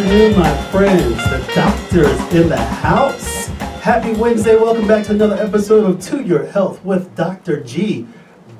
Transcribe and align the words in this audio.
afternoon, 0.00 0.38
my 0.38 0.56
friends. 0.70 1.16
The 1.24 1.52
doctor 1.54 2.04
is 2.04 2.34
in 2.34 2.48
the 2.48 2.56
house. 2.56 3.48
Happy 3.82 4.14
Wednesday. 4.14 4.56
Welcome 4.56 4.88
back 4.88 5.04
to 5.06 5.12
another 5.12 5.34
episode 5.34 5.84
of 5.84 6.00
To 6.04 6.22
Your 6.22 6.46
Health 6.46 6.82
with 6.82 7.14
Dr. 7.14 7.62
G. 7.62 8.06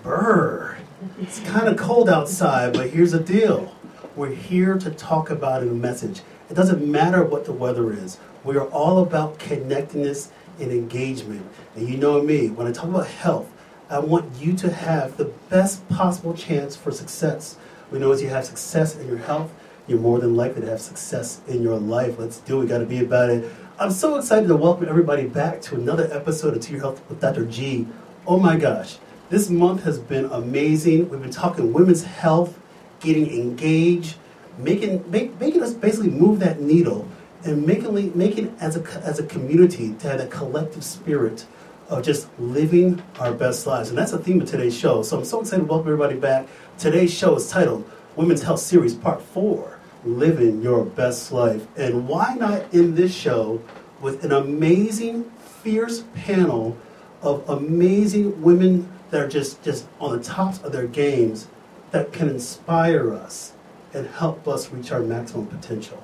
Burr. 0.02 0.76
It's 1.18 1.40
kind 1.40 1.66
of 1.66 1.78
cold 1.78 2.10
outside, 2.10 2.74
but 2.74 2.90
here's 2.90 3.12
the 3.12 3.20
deal. 3.20 3.74
We're 4.16 4.34
here 4.34 4.76
to 4.80 4.90
talk 4.90 5.30
about 5.30 5.62
a 5.62 5.66
message. 5.66 6.20
It 6.50 6.54
doesn't 6.54 6.86
matter 6.86 7.24
what 7.24 7.46
the 7.46 7.54
weather 7.54 7.90
is. 7.90 8.18
We 8.45 8.59
are 8.59 8.66
all 8.66 8.98
about 8.98 9.38
connectedness 9.38 10.30
and 10.59 10.70
engagement. 10.70 11.46
And 11.74 11.88
you 11.88 11.96
know 11.96 12.20
me, 12.20 12.50
when 12.50 12.66
I 12.66 12.72
talk 12.72 12.90
about 12.90 13.06
health, 13.06 13.50
I 13.88 13.98
want 13.98 14.30
you 14.38 14.54
to 14.59 14.70
have 14.70 15.16
the 15.16 15.32
best 15.48 15.88
possible 15.88 16.34
chance 16.34 16.76
for 16.76 16.92
success. 16.92 17.56
We 17.90 17.98
know 17.98 18.12
as 18.12 18.20
you 18.20 18.28
have 18.28 18.45
success 18.45 18.95
in 18.95 19.09
your 19.09 19.16
health, 19.16 19.50
you're 19.90 19.98
more 19.98 20.20
than 20.20 20.36
likely 20.36 20.60
to 20.60 20.68
have 20.68 20.80
success 20.80 21.40
in 21.48 21.62
your 21.62 21.76
life. 21.76 22.16
Let's 22.16 22.38
do 22.38 22.58
it. 22.58 22.60
We 22.60 22.66
got 22.68 22.78
to 22.78 22.86
be 22.86 23.00
about 23.00 23.28
it. 23.28 23.52
I'm 23.76 23.90
so 23.90 24.16
excited 24.16 24.46
to 24.46 24.54
welcome 24.54 24.88
everybody 24.88 25.26
back 25.26 25.60
to 25.62 25.74
another 25.74 26.08
episode 26.12 26.56
of 26.56 26.62
To 26.62 26.73
Your 26.73 26.80
Health 26.80 27.02
with 27.09 27.20
Dr. 27.20 27.45
G. 27.45 27.88
Oh 28.24 28.38
my 28.38 28.56
gosh, 28.56 28.98
this 29.30 29.50
month 29.50 29.82
has 29.82 29.98
been 29.98 30.26
amazing. 30.26 31.09
We've 31.09 31.20
been 31.20 31.32
talking 31.32 31.73
women's 31.73 32.04
health, 32.04 32.56
getting 33.00 33.28
engaged, 33.32 34.16
making 34.59 35.10
make, 35.10 35.40
making 35.40 35.60
us 35.60 35.74
basically 35.74 36.10
move 36.10 36.38
that 36.38 36.60
needle 36.60 37.09
and 37.43 37.66
making 37.66 38.16
making 38.16 38.54
as 38.60 38.76
a 38.76 38.82
as 39.04 39.18
a 39.18 39.26
community 39.26 39.95
to 39.95 40.09
have 40.09 40.20
a 40.20 40.26
collective 40.28 40.84
spirit 40.84 41.46
of 41.88 42.04
just 42.04 42.28
living 42.38 43.02
our 43.18 43.32
best 43.32 43.66
lives. 43.66 43.88
And 43.88 43.98
that's 43.98 44.12
the 44.12 44.18
theme 44.18 44.40
of 44.40 44.48
today's 44.48 44.76
show. 44.76 45.02
So 45.02 45.18
I'm 45.18 45.24
so 45.24 45.40
excited 45.40 45.62
to 45.62 45.68
welcome 45.68 45.88
everybody 45.88 46.15
back. 46.15 46.46
Today's 46.78 47.12
show 47.12 47.34
is 47.34 47.50
titled 47.50 47.90
Women's 48.15 48.43
Health 48.43 48.60
Series 48.60 48.95
Part 48.95 49.20
4 49.20 49.79
Living 50.04 50.62
Your 50.62 50.84
Best 50.84 51.32
Life. 51.32 51.66
And 51.76 52.09
why 52.09 52.34
not 52.34 52.74
end 52.74 52.96
this 52.96 53.15
show 53.15 53.60
with 54.01 54.24
an 54.24 54.32
amazing, 54.32 55.24
fierce 55.62 56.04
panel 56.15 56.76
of 57.23 57.48
amazing 57.48 58.40
women 58.43 58.90
that 59.10 59.21
are 59.21 59.28
just, 59.28 59.62
just 59.62 59.87
on 60.01 60.16
the 60.16 60.24
tops 60.24 60.62
of 60.62 60.73
their 60.73 60.87
games 60.87 61.48
that 61.90 62.12
can 62.12 62.28
inspire 62.28 63.12
us 63.12 63.52
and 63.93 64.06
help 64.06 64.47
us 64.47 64.71
reach 64.71 64.93
our 64.93 65.00
maximum 65.00 65.47
potential. 65.47 66.03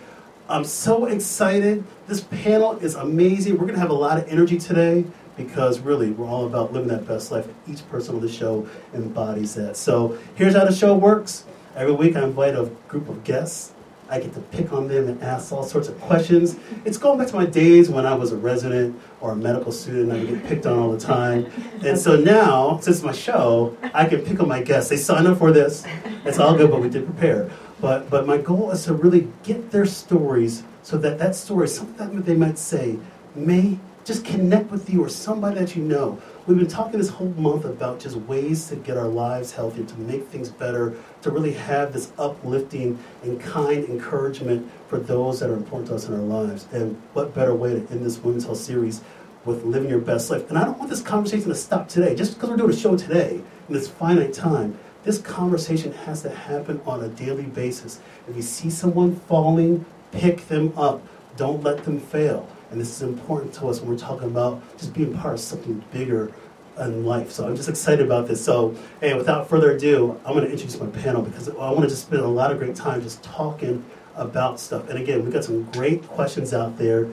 I'm 0.49 0.65
so 0.65 1.07
excited. 1.07 1.83
This 2.07 2.21
panel 2.23 2.79
is 2.79 2.95
amazing. 2.95 3.55
We're 3.55 3.67
going 3.67 3.75
to 3.75 3.81
have 3.81 3.91
a 3.91 3.95
lot 3.95 4.19
of 4.19 4.29
energy 4.29 4.59
today 4.59 5.05
because 5.45 5.81
really 5.81 6.11
we're 6.11 6.29
all 6.29 6.47
about 6.47 6.73
living 6.73 6.89
that 6.89 7.07
best 7.07 7.33
life. 7.33 7.49
Each 7.67 7.87
person 7.89 8.17
on 8.17 8.21
the 8.21 8.29
show 8.29 8.69
embodies 8.93 9.55
that. 9.55 9.77
So 9.77 10.19
here's 10.35 10.55
how 10.55 10.65
the 10.65 10.75
show 10.75 10.95
works. 10.95 11.45
Every 11.75 11.95
week 11.95 12.15
I 12.17 12.25
invite 12.25 12.55
a 12.55 12.71
group 12.89 13.09
of 13.09 13.25
guests. 13.25 13.73
I 14.11 14.19
get 14.19 14.35
to 14.35 14.41
pick 14.41 14.73
on 14.73 14.89
them 14.89 15.09
and 15.09 15.23
ask 15.23 15.53
all 15.53 15.63
sorts 15.63 15.89
of 15.89 15.99
questions. 16.01 16.57
It's 16.85 16.99
going 16.99 17.19
back 17.19 17.29
to 17.29 17.37
my 17.37 17.47
days 17.47 17.89
when 17.89 18.05
I 18.05 18.13
was 18.13 18.33
a 18.33 18.37
resident 18.37 19.01
or 19.21 19.33
a 19.33 19.37
medical 19.37 19.71
student. 19.71 20.13
I 20.13 20.19
would 20.19 20.29
get 20.29 20.47
picked 20.47 20.67
on 20.67 20.79
all 20.79 20.91
the 20.91 20.99
time. 20.99 21.51
And 21.85 21.97
so 21.97 22.17
now, 22.17 22.79
since 22.81 23.03
my 23.03 23.13
show, 23.13 23.77
I 23.95 24.07
can 24.07 24.21
pick 24.23 24.41
on 24.41 24.49
my 24.49 24.63
guests. 24.63 24.91
They 24.91 24.97
sign 24.97 25.27
up 25.27 25.39
for 25.39 25.53
this. 25.53 25.87
It's 26.25 26.39
all 26.39 26.57
good, 26.57 26.71
but 26.71 26.81
we 26.81 26.91
did 26.91 27.07
prepare. 27.07 27.51
But, 27.81 28.11
but 28.11 28.27
my 28.27 28.37
goal 28.37 28.73
is 28.73 28.85
to 28.87 28.95
really 28.95 29.29
get 29.45 29.71
their 29.71 29.87
stories 29.87 30.65
so 30.83 30.99
that 30.99 31.19
that 31.19 31.37
story, 31.37 31.69
something 31.69 32.17
that 32.17 32.27
they 32.27 32.37
might 32.37 32.59
say, 32.59 32.99
may 33.35 33.79
just 34.11 34.25
connect 34.25 34.73
with 34.73 34.91
you 34.91 35.05
or 35.05 35.09
somebody 35.09 35.61
that 35.61 35.77
you 35.77 35.85
know. 35.85 36.21
We've 36.45 36.59
been 36.59 36.67
talking 36.67 36.99
this 36.99 37.11
whole 37.11 37.29
month 37.29 37.65
about 37.65 38.01
just 38.01 38.17
ways 38.17 38.67
to 38.67 38.75
get 38.75 38.97
our 38.97 39.07
lives 39.07 39.53
healthier, 39.53 39.85
to 39.85 39.99
make 40.01 40.27
things 40.27 40.49
better, 40.49 40.97
to 41.23 41.31
really 41.31 41.53
have 41.53 41.93
this 41.93 42.11
uplifting 42.19 42.99
and 43.23 43.41
kind 43.41 43.85
encouragement 43.85 44.69
for 44.89 44.99
those 44.99 45.39
that 45.39 45.49
are 45.49 45.55
important 45.55 45.91
to 45.91 45.95
us 45.95 46.09
in 46.09 46.15
our 46.15 46.21
lives. 46.21 46.67
And 46.73 47.01
what 47.13 47.37
better 47.37 47.55
way 47.55 47.75
to 47.75 47.93
end 47.93 48.05
this 48.05 48.19
Women's 48.19 48.47
Health 48.47 48.59
series 48.59 49.01
with 49.45 49.63
living 49.63 49.89
your 49.89 50.01
best 50.01 50.29
life? 50.29 50.49
And 50.49 50.59
I 50.59 50.65
don't 50.65 50.77
want 50.77 50.91
this 50.91 51.03
conversation 51.03 51.49
to 51.49 51.55
stop 51.55 51.89
today, 51.89 52.17
just 52.17 52.35
because 52.35 52.51
we're 52.51 52.57
doing 52.57 52.71
a 52.71 52.77
show 52.77 52.97
today 52.97 53.41
in 53.69 53.75
this 53.75 53.87
finite 53.87 54.33
time. 54.33 54.77
This 55.05 55.19
conversation 55.19 55.93
has 55.93 56.23
to 56.23 56.31
happen 56.31 56.81
on 56.85 57.05
a 57.05 57.09
daily 57.09 57.45
basis. 57.45 58.01
If 58.27 58.35
you 58.35 58.43
see 58.43 58.71
someone 58.71 59.15
falling, 59.15 59.87
pick 60.11 60.49
them 60.49 60.77
up. 60.77 61.01
Don't 61.37 61.63
let 61.63 61.85
them 61.85 62.01
fail. 62.01 62.49
And 62.71 62.81
this 62.81 62.91
is 62.91 63.03
important 63.03 63.53
to 63.55 63.69
us 63.69 63.81
when 63.81 63.91
we're 63.91 63.99
talking 63.99 64.29
about 64.29 64.63
just 64.79 64.95
being 64.95 65.17
part 65.17 65.35
of 65.35 65.41
something 65.41 65.83
bigger 65.93 66.33
in 66.79 67.05
life. 67.05 67.31
So 67.31 67.47
I'm 67.47 67.57
just 67.57 67.69
excited 67.69 68.05
about 68.05 68.29
this. 68.29 68.43
So, 68.43 68.75
hey, 69.01 69.15
without 69.15 69.49
further 69.49 69.73
ado, 69.73 70.19
I'm 70.25 70.35
going 70.35 70.45
to 70.45 70.51
introduce 70.51 70.79
my 70.81 70.87
panel 70.87 71.23
because 71.23 71.49
I 71.49 71.71
want 71.71 71.83
to 71.83 71.89
just 71.89 72.07
spend 72.07 72.23
a 72.23 72.29
lot 72.29 72.53
of 72.53 72.59
great 72.59 72.77
time 72.77 73.03
just 73.03 73.23
talking 73.23 73.85
about 74.17 74.61
stuff. 74.61 74.89
And 74.89 74.99
again, 74.99 75.23
we've 75.23 75.33
got 75.33 75.45
some 75.45 75.65
great 75.73 76.07
questions 76.07 76.55
out 76.55 76.79
there. 76.79 77.09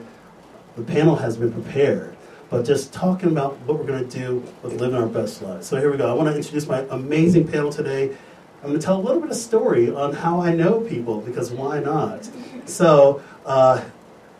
The 0.76 0.84
panel 0.84 1.16
has 1.16 1.36
been 1.36 1.52
prepared 1.52 2.16
but 2.50 2.64
just 2.64 2.92
talking 2.92 3.28
about 3.30 3.58
what 3.60 3.78
we're 3.78 3.86
going 3.86 4.08
to 4.08 4.18
do 4.18 4.42
with 4.62 4.80
living 4.80 4.96
our 4.96 5.06
best 5.06 5.42
lives. 5.42 5.66
So 5.66 5.78
here 5.78 5.90
we 5.90 5.98
go. 5.98 6.10
I 6.10 6.14
want 6.14 6.28
to 6.30 6.36
introduce 6.36 6.66
my 6.66 6.80
amazing 6.90 7.46
panel 7.48 7.70
today. 7.70 8.16
I'm 8.62 8.70
going 8.70 8.80
to 8.80 8.84
tell 8.84 8.98
a 8.98 9.02
little 9.02 9.20
bit 9.20 9.30
of 9.30 9.36
story 9.36 9.90
on 9.90 10.14
how 10.14 10.40
I 10.40 10.54
know 10.54 10.80
people 10.80 11.20
because 11.20 11.50
why 11.50 11.80
not? 11.80 12.28
So 12.64 13.22
uh, 13.44 13.84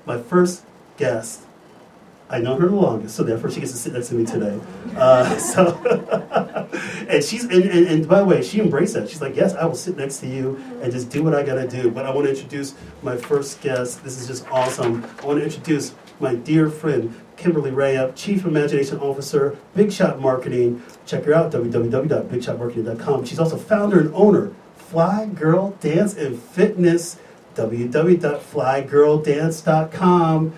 my 0.06 0.19
first 0.19 0.65
guest, 0.99 1.47
I 2.31 2.41
know 2.41 2.57
her 2.57 2.69
the 2.69 2.77
longest, 2.77 3.17
so 3.17 3.23
therefore 3.23 3.51
she 3.51 3.61
gets 3.61 3.73
to 3.73 3.79
sit 3.79 3.95
next 3.95 4.09
to 4.09 4.15
me 4.15 4.27
today. 4.27 4.61
Uh, 4.97 5.35
so, 5.53 5.75
and 7.09 7.25
she's 7.25 7.45
and, 7.45 7.65
and, 7.65 7.87
and, 7.87 8.07
by 8.07 8.19
the 8.19 8.27
way, 8.27 8.43
she 8.43 8.61
embraced 8.61 8.93
that. 8.95 9.09
She's 9.09 9.23
like, 9.23 9.35
yes, 9.35 9.55
I 9.55 9.65
will 9.65 9.75
sit 9.75 9.97
next 9.97 10.19
to 10.19 10.27
you 10.27 10.61
and 10.83 10.93
just 10.93 11.09
do 11.09 11.23
what 11.23 11.35
I 11.35 11.43
got 11.43 11.55
to 11.55 11.67
do. 11.67 11.91
But 11.91 12.05
I 12.05 12.11
want 12.11 12.27
to 12.27 12.31
introduce 12.31 12.75
my 13.03 13.17
first 13.17 13.63
guest. 13.63 14.05
This 14.05 14.21
is 14.21 14.27
just 14.27 14.47
awesome. 14.51 15.07
I 15.23 15.25
want 15.25 15.39
to 15.39 15.45
introduce 15.45 15.95
my 16.21 16.35
dear 16.35 16.69
friend, 16.69 17.19
Kimberly 17.37 17.71
Rayup, 17.71 18.15
Chief 18.15 18.45
Imagination 18.45 18.99
Officer, 18.99 19.57
Big 19.75 19.91
Shot 19.91 20.21
Marketing. 20.21 20.83
Check 21.07 21.25
her 21.25 21.33
out, 21.33 21.51
www.bigshotmarketing.com. 21.51 23.25
She's 23.25 23.39
also 23.39 23.57
founder 23.57 24.01
and 24.01 24.15
owner, 24.15 24.53
Fly 24.77 25.25
Girl 25.27 25.71
Dance 25.81 26.15
and 26.15 26.39
Fitness, 26.39 27.17
www.flygirldance.com. 27.55 30.55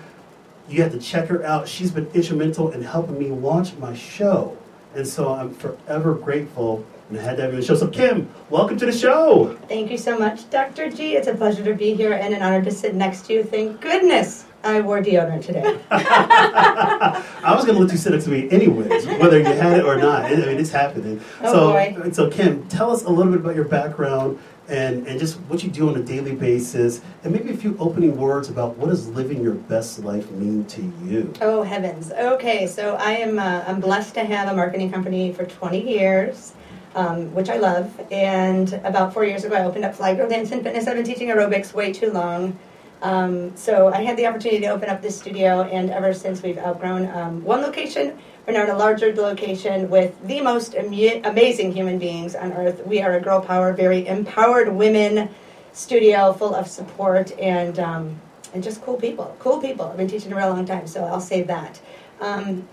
You 0.71 0.83
have 0.83 0.93
to 0.93 0.99
check 0.99 1.27
her 1.27 1.43
out. 1.43 1.67
She's 1.67 1.91
been 1.91 2.07
instrumental 2.13 2.71
in 2.71 2.81
helping 2.81 3.19
me 3.19 3.27
launch 3.27 3.73
my 3.75 3.93
show. 3.93 4.57
And 4.95 5.05
so 5.05 5.33
I'm 5.33 5.53
forever 5.53 6.13
grateful 6.13 6.85
and 7.09 7.19
I 7.19 7.23
had 7.23 7.35
to 7.37 7.43
have 7.43 7.51
you 7.51 7.57
on 7.57 7.59
the 7.59 7.67
show. 7.67 7.75
So, 7.75 7.89
Kim, 7.89 8.29
welcome 8.49 8.77
to 8.77 8.85
the 8.85 8.93
show. 8.93 9.57
Thank 9.67 9.91
you 9.91 9.97
so 9.97 10.17
much, 10.17 10.49
Dr. 10.49 10.89
G. 10.89 11.17
It's 11.17 11.27
a 11.27 11.35
pleasure 11.35 11.61
to 11.65 11.73
be 11.73 11.93
here 11.93 12.13
and 12.13 12.33
an 12.33 12.41
honor 12.41 12.63
to 12.63 12.71
sit 12.71 12.95
next 12.95 13.25
to 13.25 13.33
you. 13.33 13.43
Thank 13.43 13.81
goodness 13.81 14.45
I 14.63 14.79
wore 14.79 15.01
deodorant 15.01 15.43
today. 15.43 15.77
I 15.91 17.53
was 17.53 17.65
going 17.65 17.75
to 17.75 17.83
let 17.83 17.91
you 17.91 17.97
sit 17.97 18.13
next 18.13 18.23
to 18.25 18.29
me 18.29 18.49
anyways, 18.49 19.07
whether 19.19 19.39
you 19.39 19.43
had 19.43 19.77
it 19.77 19.83
or 19.83 19.97
not. 19.97 20.23
I 20.23 20.35
mean, 20.35 20.57
it's 20.57 20.71
happening. 20.71 21.19
Oh, 21.41 21.53
so, 21.53 21.73
boy. 21.73 22.11
so 22.13 22.29
Kim, 22.29 22.65
tell 22.69 22.91
us 22.91 23.03
a 23.03 23.09
little 23.09 23.33
bit 23.33 23.41
about 23.41 23.55
your 23.55 23.65
background 23.65 24.39
and, 24.71 25.05
and 25.05 25.19
just 25.19 25.35
what 25.41 25.63
you 25.63 25.69
do 25.69 25.89
on 25.89 25.97
a 25.97 26.03
daily 26.03 26.33
basis, 26.33 27.01
and 27.23 27.33
maybe 27.33 27.51
a 27.51 27.57
few 27.57 27.77
opening 27.77 28.17
words 28.17 28.49
about 28.49 28.77
what 28.77 28.89
does 28.89 29.07
living 29.09 29.43
your 29.43 29.53
best 29.53 29.99
life 29.99 30.31
mean 30.31 30.65
to 30.65 30.81
you. 31.03 31.33
Oh 31.41 31.61
heavens! 31.61 32.11
Okay, 32.11 32.65
so 32.65 32.95
I 32.95 33.11
am 33.11 33.37
uh, 33.37 33.63
I'm 33.67 33.79
blessed 33.79 34.13
to 34.15 34.23
have 34.23 34.47
a 34.47 34.55
marketing 34.55 34.91
company 34.91 35.33
for 35.33 35.45
20 35.45 35.87
years 35.87 36.53
um, 36.95 37.33
which 37.33 37.49
I 37.49 37.57
love. 37.57 37.99
And 38.11 38.73
about 38.83 39.13
four 39.13 39.25
years 39.25 39.43
ago, 39.43 39.55
I 39.55 39.63
opened 39.63 39.85
up 39.85 39.95
Fly 39.95 40.15
Girl 40.15 40.27
Dance 40.29 40.51
and 40.51 40.63
Fitness. 40.63 40.87
I've 40.87 40.95
been 40.95 41.05
teaching 41.05 41.29
aerobics 41.29 41.73
way 41.73 41.93
too 41.93 42.11
long. 42.11 42.57
Um, 43.01 43.55
so 43.55 43.87
I 43.91 44.03
had 44.03 44.15
the 44.15 44.27
opportunity 44.27 44.61
to 44.61 44.67
open 44.67 44.89
up 44.89 45.01
this 45.01 45.17
studio, 45.17 45.63
and 45.63 45.89
ever 45.89 46.13
since 46.13 46.43
we've 46.43 46.57
outgrown 46.57 47.07
um, 47.09 47.43
one 47.43 47.61
location, 47.61 48.19
we're 48.45 48.53
now 48.53 48.63
in 48.63 48.69
a 48.69 48.77
larger 48.77 49.13
location 49.15 49.89
with 49.89 50.15
the 50.27 50.41
most 50.41 50.75
amu- 50.75 51.21
amazing 51.23 51.73
human 51.73 51.99
beings 51.99 52.35
on 52.35 52.53
earth. 52.53 52.85
We 52.85 53.01
are 53.01 53.15
a 53.15 53.21
girl 53.21 53.41
power, 53.41 53.73
very 53.73 54.07
empowered 54.07 54.69
women 54.73 55.29
studio 55.73 56.33
full 56.33 56.53
of 56.55 56.67
support 56.67 57.31
and 57.39 57.79
um, 57.79 58.19
and 58.53 58.63
just 58.63 58.81
cool 58.81 58.97
people. 58.97 59.35
Cool 59.39 59.59
people. 59.61 59.85
I've 59.85 59.97
been 59.97 60.07
teaching 60.07 60.33
a 60.33 60.35
real 60.35 60.49
long 60.49 60.65
time, 60.65 60.87
so 60.87 61.03
I'll 61.05 61.21
save 61.21 61.47
that. 61.47 61.79
Um, 62.19 62.67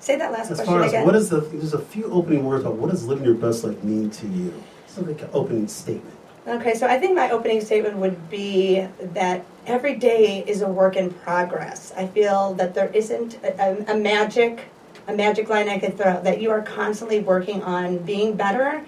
Say 0.00 0.16
that 0.16 0.32
last 0.32 0.50
as 0.50 0.56
question 0.58 0.74
far 0.74 0.82
as 0.82 0.92
again. 0.92 1.04
what 1.04 1.14
is 1.14 1.28
the 1.28 1.40
there's 1.40 1.74
a 1.74 1.78
few 1.78 2.06
opening 2.10 2.44
words 2.46 2.64
about 2.64 2.76
what 2.76 2.90
does 2.90 3.06
living 3.06 3.22
your 3.24 3.34
best 3.34 3.64
life 3.64 3.82
mean 3.84 4.08
to 4.10 4.26
you 4.28 4.62
So 4.86 5.02
like 5.02 5.20
an 5.20 5.28
opening 5.34 5.68
statement. 5.68 6.16
Okay, 6.48 6.74
so 6.74 6.86
I 6.86 6.98
think 6.98 7.14
my 7.14 7.30
opening 7.30 7.60
statement 7.60 7.96
would 7.98 8.30
be 8.30 8.86
that 8.98 9.44
every 9.66 9.96
day 9.96 10.42
is 10.46 10.62
a 10.62 10.68
work 10.68 10.96
in 10.96 11.10
progress. 11.12 11.92
I 11.94 12.06
feel 12.06 12.54
that 12.54 12.72
there 12.74 12.88
isn't 12.94 13.34
a, 13.44 13.50
a, 13.62 13.94
a 13.94 13.96
magic, 13.98 14.70
a 15.10 15.16
magic 15.16 15.48
line 15.48 15.68
I 15.68 15.78
could 15.78 15.96
throw. 15.96 16.22
That 16.22 16.40
you 16.40 16.50
are 16.50 16.62
constantly 16.62 17.20
working 17.20 17.62
on 17.62 17.98
being 17.98 18.36
better, 18.36 18.84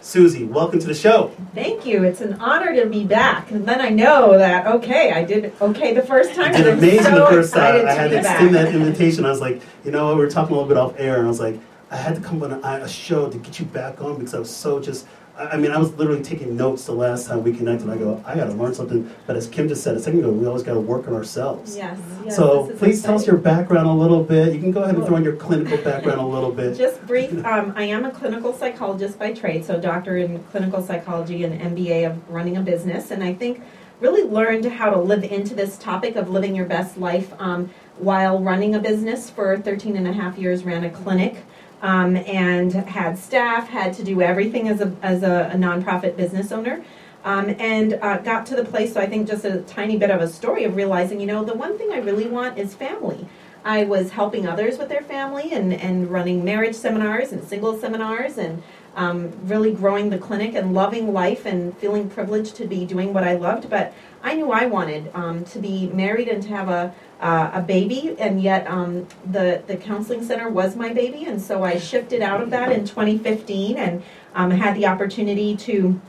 Susie, 0.00 0.44
welcome 0.44 0.78
to 0.80 0.86
the 0.86 0.94
show. 0.94 1.32
Thank 1.54 1.86
you. 1.86 2.02
It's 2.02 2.20
an 2.20 2.34
honor 2.40 2.74
to 2.74 2.86
be 2.86 3.04
back. 3.04 3.52
And 3.52 3.64
then 3.64 3.80
I 3.80 3.88
know 3.88 4.36
that 4.36 4.66
okay, 4.66 5.12
I 5.12 5.22
did 5.22 5.52
okay 5.60 5.94
the 5.94 6.02
first 6.02 6.34
time. 6.34 6.52
You 6.52 6.64
did 6.64 6.78
amazing 6.78 7.04
so 7.04 7.20
the 7.20 7.26
first 7.26 7.54
time. 7.54 7.86
I 7.86 7.92
had 7.92 8.10
to 8.10 8.18
extend 8.18 8.52
back. 8.52 8.66
that 8.66 8.74
invitation. 8.74 9.24
I 9.24 9.30
was 9.30 9.40
like, 9.40 9.62
you 9.84 9.92
know, 9.92 10.06
what, 10.06 10.16
we 10.16 10.24
were 10.24 10.30
talking 10.30 10.56
a 10.56 10.58
little 10.58 10.68
bit 10.68 10.76
off 10.76 10.98
air, 10.98 11.18
and 11.18 11.26
I 11.26 11.28
was 11.28 11.38
like, 11.38 11.60
I 11.92 11.96
had 11.96 12.16
to 12.16 12.20
come 12.20 12.42
on 12.42 12.52
a, 12.52 12.58
a 12.58 12.88
show 12.88 13.30
to 13.30 13.38
get 13.38 13.60
you 13.60 13.66
back 13.66 14.00
on 14.00 14.18
because 14.18 14.34
I 14.34 14.40
was 14.40 14.50
so 14.54 14.80
just. 14.80 15.06
I 15.38 15.56
mean, 15.56 15.70
I 15.70 15.78
was 15.78 15.94
literally 15.94 16.22
taking 16.22 16.56
notes 16.56 16.84
the 16.84 16.92
last 16.92 17.26
time 17.26 17.42
we 17.42 17.54
connected. 17.54 17.88
I 17.88 17.96
go, 17.96 18.22
I 18.26 18.34
got 18.34 18.46
to 18.46 18.52
learn 18.52 18.74
something. 18.74 19.10
But 19.26 19.36
as 19.36 19.46
Kim 19.46 19.66
just 19.66 19.82
said 19.82 19.96
a 19.96 20.00
second 20.00 20.20
ago, 20.20 20.30
we 20.30 20.46
always 20.46 20.62
got 20.62 20.74
to 20.74 20.80
work 20.80 21.08
on 21.08 21.14
ourselves. 21.14 21.74
Yes. 21.74 21.98
yes 22.24 22.36
so 22.36 22.70
please 22.76 23.02
tell 23.02 23.14
us 23.14 23.26
your 23.26 23.38
background 23.38 23.88
a 23.88 23.92
little 23.92 24.22
bit. 24.22 24.52
You 24.52 24.60
can 24.60 24.70
go 24.70 24.82
ahead 24.82 24.94
and 24.94 25.06
throw 25.06 25.16
in 25.16 25.24
your 25.24 25.36
clinical 25.36 25.78
background 25.84 26.20
a 26.20 26.26
little 26.26 26.52
bit. 26.52 26.76
Just 26.76 27.04
brief. 27.06 27.32
Um, 27.46 27.72
I 27.76 27.84
am 27.84 28.04
a 28.04 28.10
clinical 28.10 28.52
psychologist 28.52 29.18
by 29.18 29.32
trade, 29.32 29.64
so 29.64 29.80
doctor 29.80 30.18
in 30.18 30.42
clinical 30.44 30.82
psychology 30.82 31.44
and 31.44 31.58
MBA 31.76 32.10
of 32.10 32.30
running 32.30 32.58
a 32.58 32.60
business, 32.60 33.10
and 33.10 33.24
I 33.24 33.32
think 33.32 33.62
really 34.00 34.24
learned 34.24 34.64
how 34.66 34.90
to 34.90 34.98
live 34.98 35.24
into 35.24 35.54
this 35.54 35.78
topic 35.78 36.16
of 36.16 36.28
living 36.28 36.54
your 36.54 36.66
best 36.66 36.98
life 36.98 37.32
um, 37.38 37.70
while 37.98 38.38
running 38.38 38.74
a 38.74 38.78
business 38.80 39.30
for 39.30 39.56
13 39.56 39.96
and 39.96 40.08
a 40.08 40.12
half 40.12 40.36
years. 40.36 40.64
Ran 40.64 40.84
a 40.84 40.90
clinic. 40.90 41.36
Um, 41.82 42.16
and 42.16 42.72
had 42.72 43.18
staff, 43.18 43.68
had 43.68 43.92
to 43.94 44.04
do 44.04 44.22
everything 44.22 44.68
as 44.68 44.80
a, 44.80 44.94
as 45.02 45.24
a, 45.24 45.50
a 45.52 45.56
nonprofit 45.56 46.16
business 46.16 46.52
owner. 46.52 46.84
Um, 47.24 47.54
and 47.58 47.94
uh, 47.94 48.18
got 48.18 48.46
to 48.46 48.56
the 48.56 48.64
place, 48.64 48.94
so 48.94 49.00
I 49.00 49.06
think 49.06 49.28
just 49.28 49.44
a 49.44 49.60
tiny 49.62 49.96
bit 49.96 50.10
of 50.10 50.20
a 50.20 50.28
story 50.28 50.64
of 50.64 50.76
realizing, 50.76 51.20
you 51.20 51.26
know, 51.26 51.44
the 51.44 51.54
one 51.54 51.78
thing 51.78 51.92
I 51.92 51.98
really 51.98 52.28
want 52.28 52.58
is 52.58 52.74
family. 52.74 53.28
I 53.64 53.84
was 53.84 54.10
helping 54.10 54.46
others 54.46 54.78
with 54.78 54.88
their 54.88 55.02
family 55.02 55.52
and, 55.52 55.72
and 55.72 56.10
running 56.10 56.44
marriage 56.44 56.74
seminars 56.74 57.30
and 57.32 57.44
single 57.44 57.78
seminars 57.78 58.38
and 58.38 58.62
um, 58.96 59.32
really 59.44 59.72
growing 59.72 60.10
the 60.10 60.18
clinic 60.18 60.54
and 60.54 60.74
loving 60.74 61.12
life 61.12 61.46
and 61.46 61.76
feeling 61.78 62.10
privileged 62.10 62.56
to 62.56 62.66
be 62.66 62.84
doing 62.84 63.14
what 63.14 63.24
I 63.24 63.34
loved. 63.34 63.70
But 63.70 63.94
I 64.22 64.34
knew 64.34 64.52
I 64.52 64.66
wanted 64.66 65.10
um, 65.14 65.44
to 65.46 65.58
be 65.58 65.88
married 65.88 66.28
and 66.28 66.42
to 66.44 66.48
have 66.50 66.68
a, 66.68 66.94
uh, 67.20 67.50
a 67.54 67.62
baby, 67.62 68.14
and 68.18 68.40
yet 68.40 68.66
um, 68.68 69.06
the, 69.30 69.62
the 69.66 69.76
counseling 69.76 70.24
center 70.24 70.48
was 70.48 70.76
my 70.76 70.92
baby. 70.92 71.24
And 71.24 71.40
so 71.42 71.64
I 71.64 71.78
shifted 71.78 72.22
out 72.22 72.40
of 72.40 72.50
that 72.50 72.70
in 72.70 72.84
2015 72.84 73.76
and 73.76 74.02
um, 74.34 74.50
had 74.50 74.76
the 74.76 74.86
opportunity 74.86 75.56
to 75.56 76.00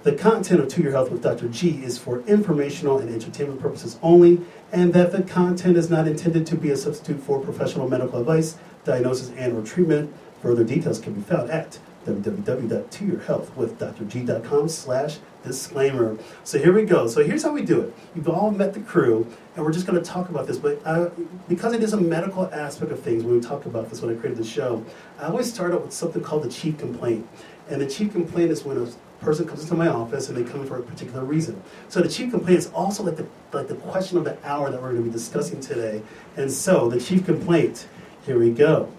The 0.03 0.13
content 0.13 0.61
of 0.61 0.69
To 0.69 0.83
Your 0.83 0.93
Health 0.93 1.11
with 1.11 1.23
Dr. 1.23 1.49
G 1.49 1.83
is 1.83 1.99
for 1.99 2.21
informational 2.23 2.99
and 2.99 3.11
entertainment 3.11 3.61
purposes 3.61 3.99
only, 4.03 4.41
and 4.71 4.95
that 4.95 5.11
the 5.11 5.23
content 5.23 5.77
is 5.77 5.91
not 5.91 6.07
intended 6.07 6.47
to 6.47 6.55
be 6.55 6.71
a 6.71 6.77
substitute 6.77 7.21
for 7.21 7.41
professional 7.41 7.89
medical 7.89 8.21
advice, 8.21 8.57
diagnosis, 8.85 9.33
and/or 9.37 9.63
treatment. 9.63 10.15
Further 10.43 10.63
details 10.63 11.01
can 11.01 11.15
be 11.15 11.23
found 11.23 11.51
at 11.51 11.81
www.toyourhealthwithdrg.com 12.07 14.69
slash 14.69 15.19
disclaimer. 15.47 16.19
So 16.45 16.59
here 16.59 16.73
we 16.73 16.85
go. 16.85 17.07
So 17.07 17.25
here's 17.25 17.43
how 17.43 17.53
we 17.53 17.63
do 17.63 17.81
it. 17.81 17.95
You've 18.15 18.29
all 18.29 18.51
met 18.51 18.75
the 18.75 18.81
crew, 18.81 19.27
and 19.55 19.65
we're 19.65 19.73
just 19.73 19.87
going 19.87 19.99
to 20.03 20.05
talk 20.05 20.29
about 20.29 20.47
this. 20.47 20.59
But 20.59 20.81
uh, 20.85 21.11
because 21.49 21.73
it 21.73 21.83
is 21.83 21.93
a 21.93 22.01
medical 22.01 22.53
aspect 22.53 22.93
of 22.93 23.01
things, 23.01 23.25
when 23.25 23.35
we 23.35 23.41
talk 23.41 23.67
about 23.67 23.89
this, 23.89 24.03
when 24.03 24.17
I 24.17 24.19
created 24.19 24.39
the 24.39 24.49
show, 24.49 24.85
I 25.19 25.25
always 25.27 25.53
start 25.53 25.73
out 25.73 25.83
with 25.83 25.93
something 25.93 26.23
called 26.23 26.43
the 26.43 26.51
chief 26.51 26.79
complaint. 26.79 27.27
And 27.69 27.81
the 27.81 27.87
chief 27.87 28.13
complaint 28.13 28.51
is 28.51 28.65
when 28.65 28.77
a 28.77 28.87
person 29.25 29.47
comes 29.47 29.63
into 29.63 29.75
my 29.75 29.89
office 29.89 30.29
and 30.29 30.37
they 30.37 30.49
come 30.49 30.67
for 30.67 30.79
a 30.79 30.83
particular 30.83 31.25
reason. 31.25 31.63
So 31.89 32.01
the 32.01 32.09
chief 32.09 32.31
complaint 32.31 32.59
is 32.59 32.69
also 32.69 33.03
like 33.03 33.17
the 33.17 33.27
like 33.53 33.69
the 33.69 33.75
question 33.77 34.19
of 34.19 34.25
the 34.25 34.37
hour 34.47 34.71
that 34.71 34.81
we're 34.81 34.93
going 34.93 35.05
to 35.05 35.09
be 35.09 35.13
discussing 35.13 35.61
today. 35.61 36.03
And 36.37 36.51
so 36.51 36.89
the 36.89 37.01
chief 37.01 37.25
complaint, 37.25 37.89
here 38.25 38.39
we 38.39 38.51
go. 38.51 38.93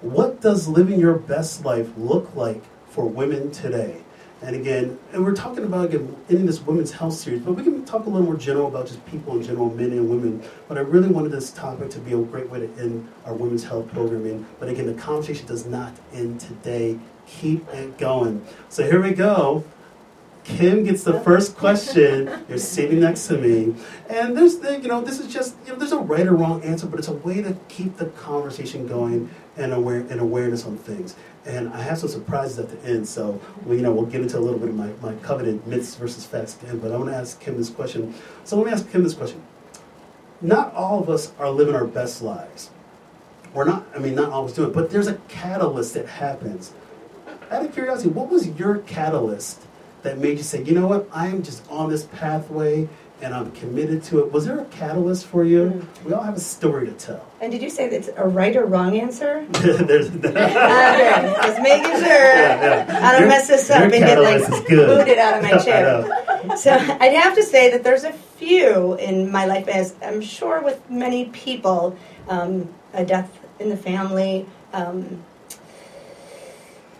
What 0.00 0.40
does 0.40 0.68
living 0.68 1.00
your 1.00 1.14
best 1.14 1.64
life 1.64 1.88
look 1.96 2.34
like 2.34 2.62
for 2.88 3.08
women 3.08 3.50
today? 3.50 4.03
And 4.44 4.54
again, 4.56 4.98
and 5.14 5.24
we're 5.24 5.34
talking 5.34 5.64
about 5.64 5.86
again 5.86 6.14
in 6.28 6.44
this 6.44 6.60
women's 6.60 6.92
health 6.92 7.14
series, 7.14 7.40
but 7.40 7.54
we 7.54 7.62
can 7.62 7.82
talk 7.86 8.04
a 8.04 8.10
little 8.10 8.26
more 8.26 8.36
general 8.36 8.66
about 8.66 8.86
just 8.86 9.04
people 9.06 9.34
in 9.36 9.42
general, 9.42 9.70
men 9.70 9.90
and 9.92 10.10
women. 10.10 10.42
But 10.68 10.76
I 10.76 10.82
really 10.82 11.08
wanted 11.08 11.32
this 11.32 11.50
topic 11.50 11.88
to 11.90 11.98
be 11.98 12.12
a 12.12 12.18
great 12.18 12.50
way 12.50 12.60
to 12.60 12.68
end 12.78 13.10
our 13.24 13.32
women's 13.32 13.64
health 13.64 13.88
programming. 13.88 14.44
But 14.60 14.68
again, 14.68 14.86
the 14.86 15.00
conversation 15.00 15.46
does 15.46 15.64
not 15.64 15.94
end 16.12 16.40
today. 16.40 16.98
Keep 17.26 17.66
it 17.68 17.96
going. 17.96 18.44
So 18.68 18.84
here 18.84 19.00
we 19.00 19.12
go. 19.12 19.64
Kim 20.44 20.84
gets 20.84 21.02
the 21.02 21.20
first 21.20 21.56
question. 21.56 22.30
You're 22.48 22.58
sitting 22.58 23.00
next 23.00 23.26
to 23.28 23.38
me, 23.38 23.74
and 24.10 24.36
there's 24.36 24.58
the, 24.58 24.78
you 24.78 24.88
know 24.88 25.00
this 25.00 25.18
is 25.18 25.32
just 25.32 25.56
you 25.64 25.72
know 25.72 25.78
there's 25.78 25.92
a 25.92 25.98
right 25.98 26.26
or 26.26 26.36
wrong 26.36 26.62
answer, 26.62 26.86
but 26.86 26.98
it's 26.98 27.08
a 27.08 27.14
way 27.14 27.40
to 27.40 27.56
keep 27.68 27.96
the 27.96 28.06
conversation 28.06 28.86
going 28.86 29.30
and 29.56 29.72
aware 29.72 30.00
and 30.00 30.20
awareness 30.20 30.66
on 30.66 30.76
things. 30.76 31.16
And 31.46 31.70
I 31.70 31.80
have 31.80 31.98
some 31.98 32.10
surprises 32.10 32.58
at 32.58 32.68
the 32.68 32.88
end, 32.88 33.08
so 33.08 33.40
we, 33.64 33.76
you 33.76 33.82
know 33.82 33.90
we'll 33.90 34.04
get 34.04 34.20
into 34.20 34.38
a 34.38 34.40
little 34.40 34.58
bit 34.58 34.68
of 34.68 34.74
my, 34.74 34.90
my 35.00 35.14
coveted 35.22 35.66
myths 35.66 35.94
versus 35.94 36.26
facts 36.26 36.58
end. 36.68 36.82
But 36.82 36.92
I 36.92 36.98
want 36.98 37.08
to 37.08 37.16
ask 37.16 37.40
Kim 37.40 37.56
this 37.56 37.70
question. 37.70 38.14
So 38.44 38.58
let 38.58 38.66
me 38.66 38.72
ask 38.72 38.88
Kim 38.90 39.02
this 39.02 39.14
question. 39.14 39.42
Not 40.42 40.74
all 40.74 41.00
of 41.00 41.08
us 41.08 41.32
are 41.38 41.50
living 41.50 41.74
our 41.74 41.86
best 41.86 42.20
lives. 42.20 42.68
We're 43.54 43.64
not. 43.64 43.86
I 43.94 43.98
mean, 43.98 44.14
not 44.14 44.30
always 44.30 44.52
doing 44.52 44.68
it, 44.68 44.74
but 44.74 44.90
there's 44.90 45.06
a 45.06 45.14
catalyst 45.28 45.94
that 45.94 46.06
happens. 46.06 46.74
Out 47.50 47.64
of 47.64 47.72
curiosity, 47.72 48.10
what 48.10 48.28
was 48.28 48.46
your 48.58 48.78
catalyst 48.80 49.62
that 50.04 50.18
made 50.18 50.36
you 50.38 50.44
say, 50.44 50.62
you 50.62 50.72
know 50.74 50.86
what, 50.86 51.08
I 51.12 51.26
am 51.28 51.42
just 51.42 51.68
on 51.70 51.88
this 51.90 52.04
pathway 52.04 52.88
and 53.22 53.34
I'm 53.34 53.50
committed 53.52 54.02
to 54.04 54.18
it? 54.20 54.30
Was 54.32 54.44
there 54.44 54.58
a 54.60 54.64
catalyst 54.66 55.26
for 55.26 55.44
you? 55.44 55.86
We 56.04 56.12
all 56.12 56.22
have 56.22 56.36
a 56.36 56.40
story 56.40 56.86
to 56.86 56.92
tell. 56.92 57.24
And 57.40 57.50
did 57.50 57.62
you 57.62 57.70
say 57.70 57.88
that's 57.88 58.08
a 58.16 58.26
right 58.28 58.54
or 58.54 58.66
wrong 58.66 58.98
answer? 58.98 59.46
There's, 59.52 60.08
okay, 60.08 61.34
just 61.42 61.62
making 61.62 61.90
sure 61.92 62.00
Yeah, 62.02 62.86
yeah. 62.86 62.98
I 63.08 63.12
don't 63.12 63.20
Your- 63.22 63.28
mess 63.30 63.48
this 63.48 63.70
up 63.70 63.82
and 63.82 63.92
get 63.92 64.20
like 64.20 64.46
booted 64.68 65.18
out 65.18 65.38
of 65.38 65.42
my 65.42 65.56
chair. 65.64 66.56
So 66.56 66.72
I'd 66.72 67.14
have 67.14 67.34
to 67.36 67.42
say 67.42 67.70
that 67.70 67.82
there's 67.82 68.04
a 68.04 68.12
few 68.12 68.94
in 68.94 69.30
my 69.32 69.46
life, 69.46 69.68
as 69.68 69.94
I'm 70.02 70.20
sure 70.20 70.60
with 70.60 70.78
many 70.90 71.26
people, 71.26 71.96
um, 72.28 72.68
a 72.92 73.04
death 73.06 73.30
in 73.58 73.70
the 73.70 73.76
family. 73.76 74.44
Um, 74.74 75.22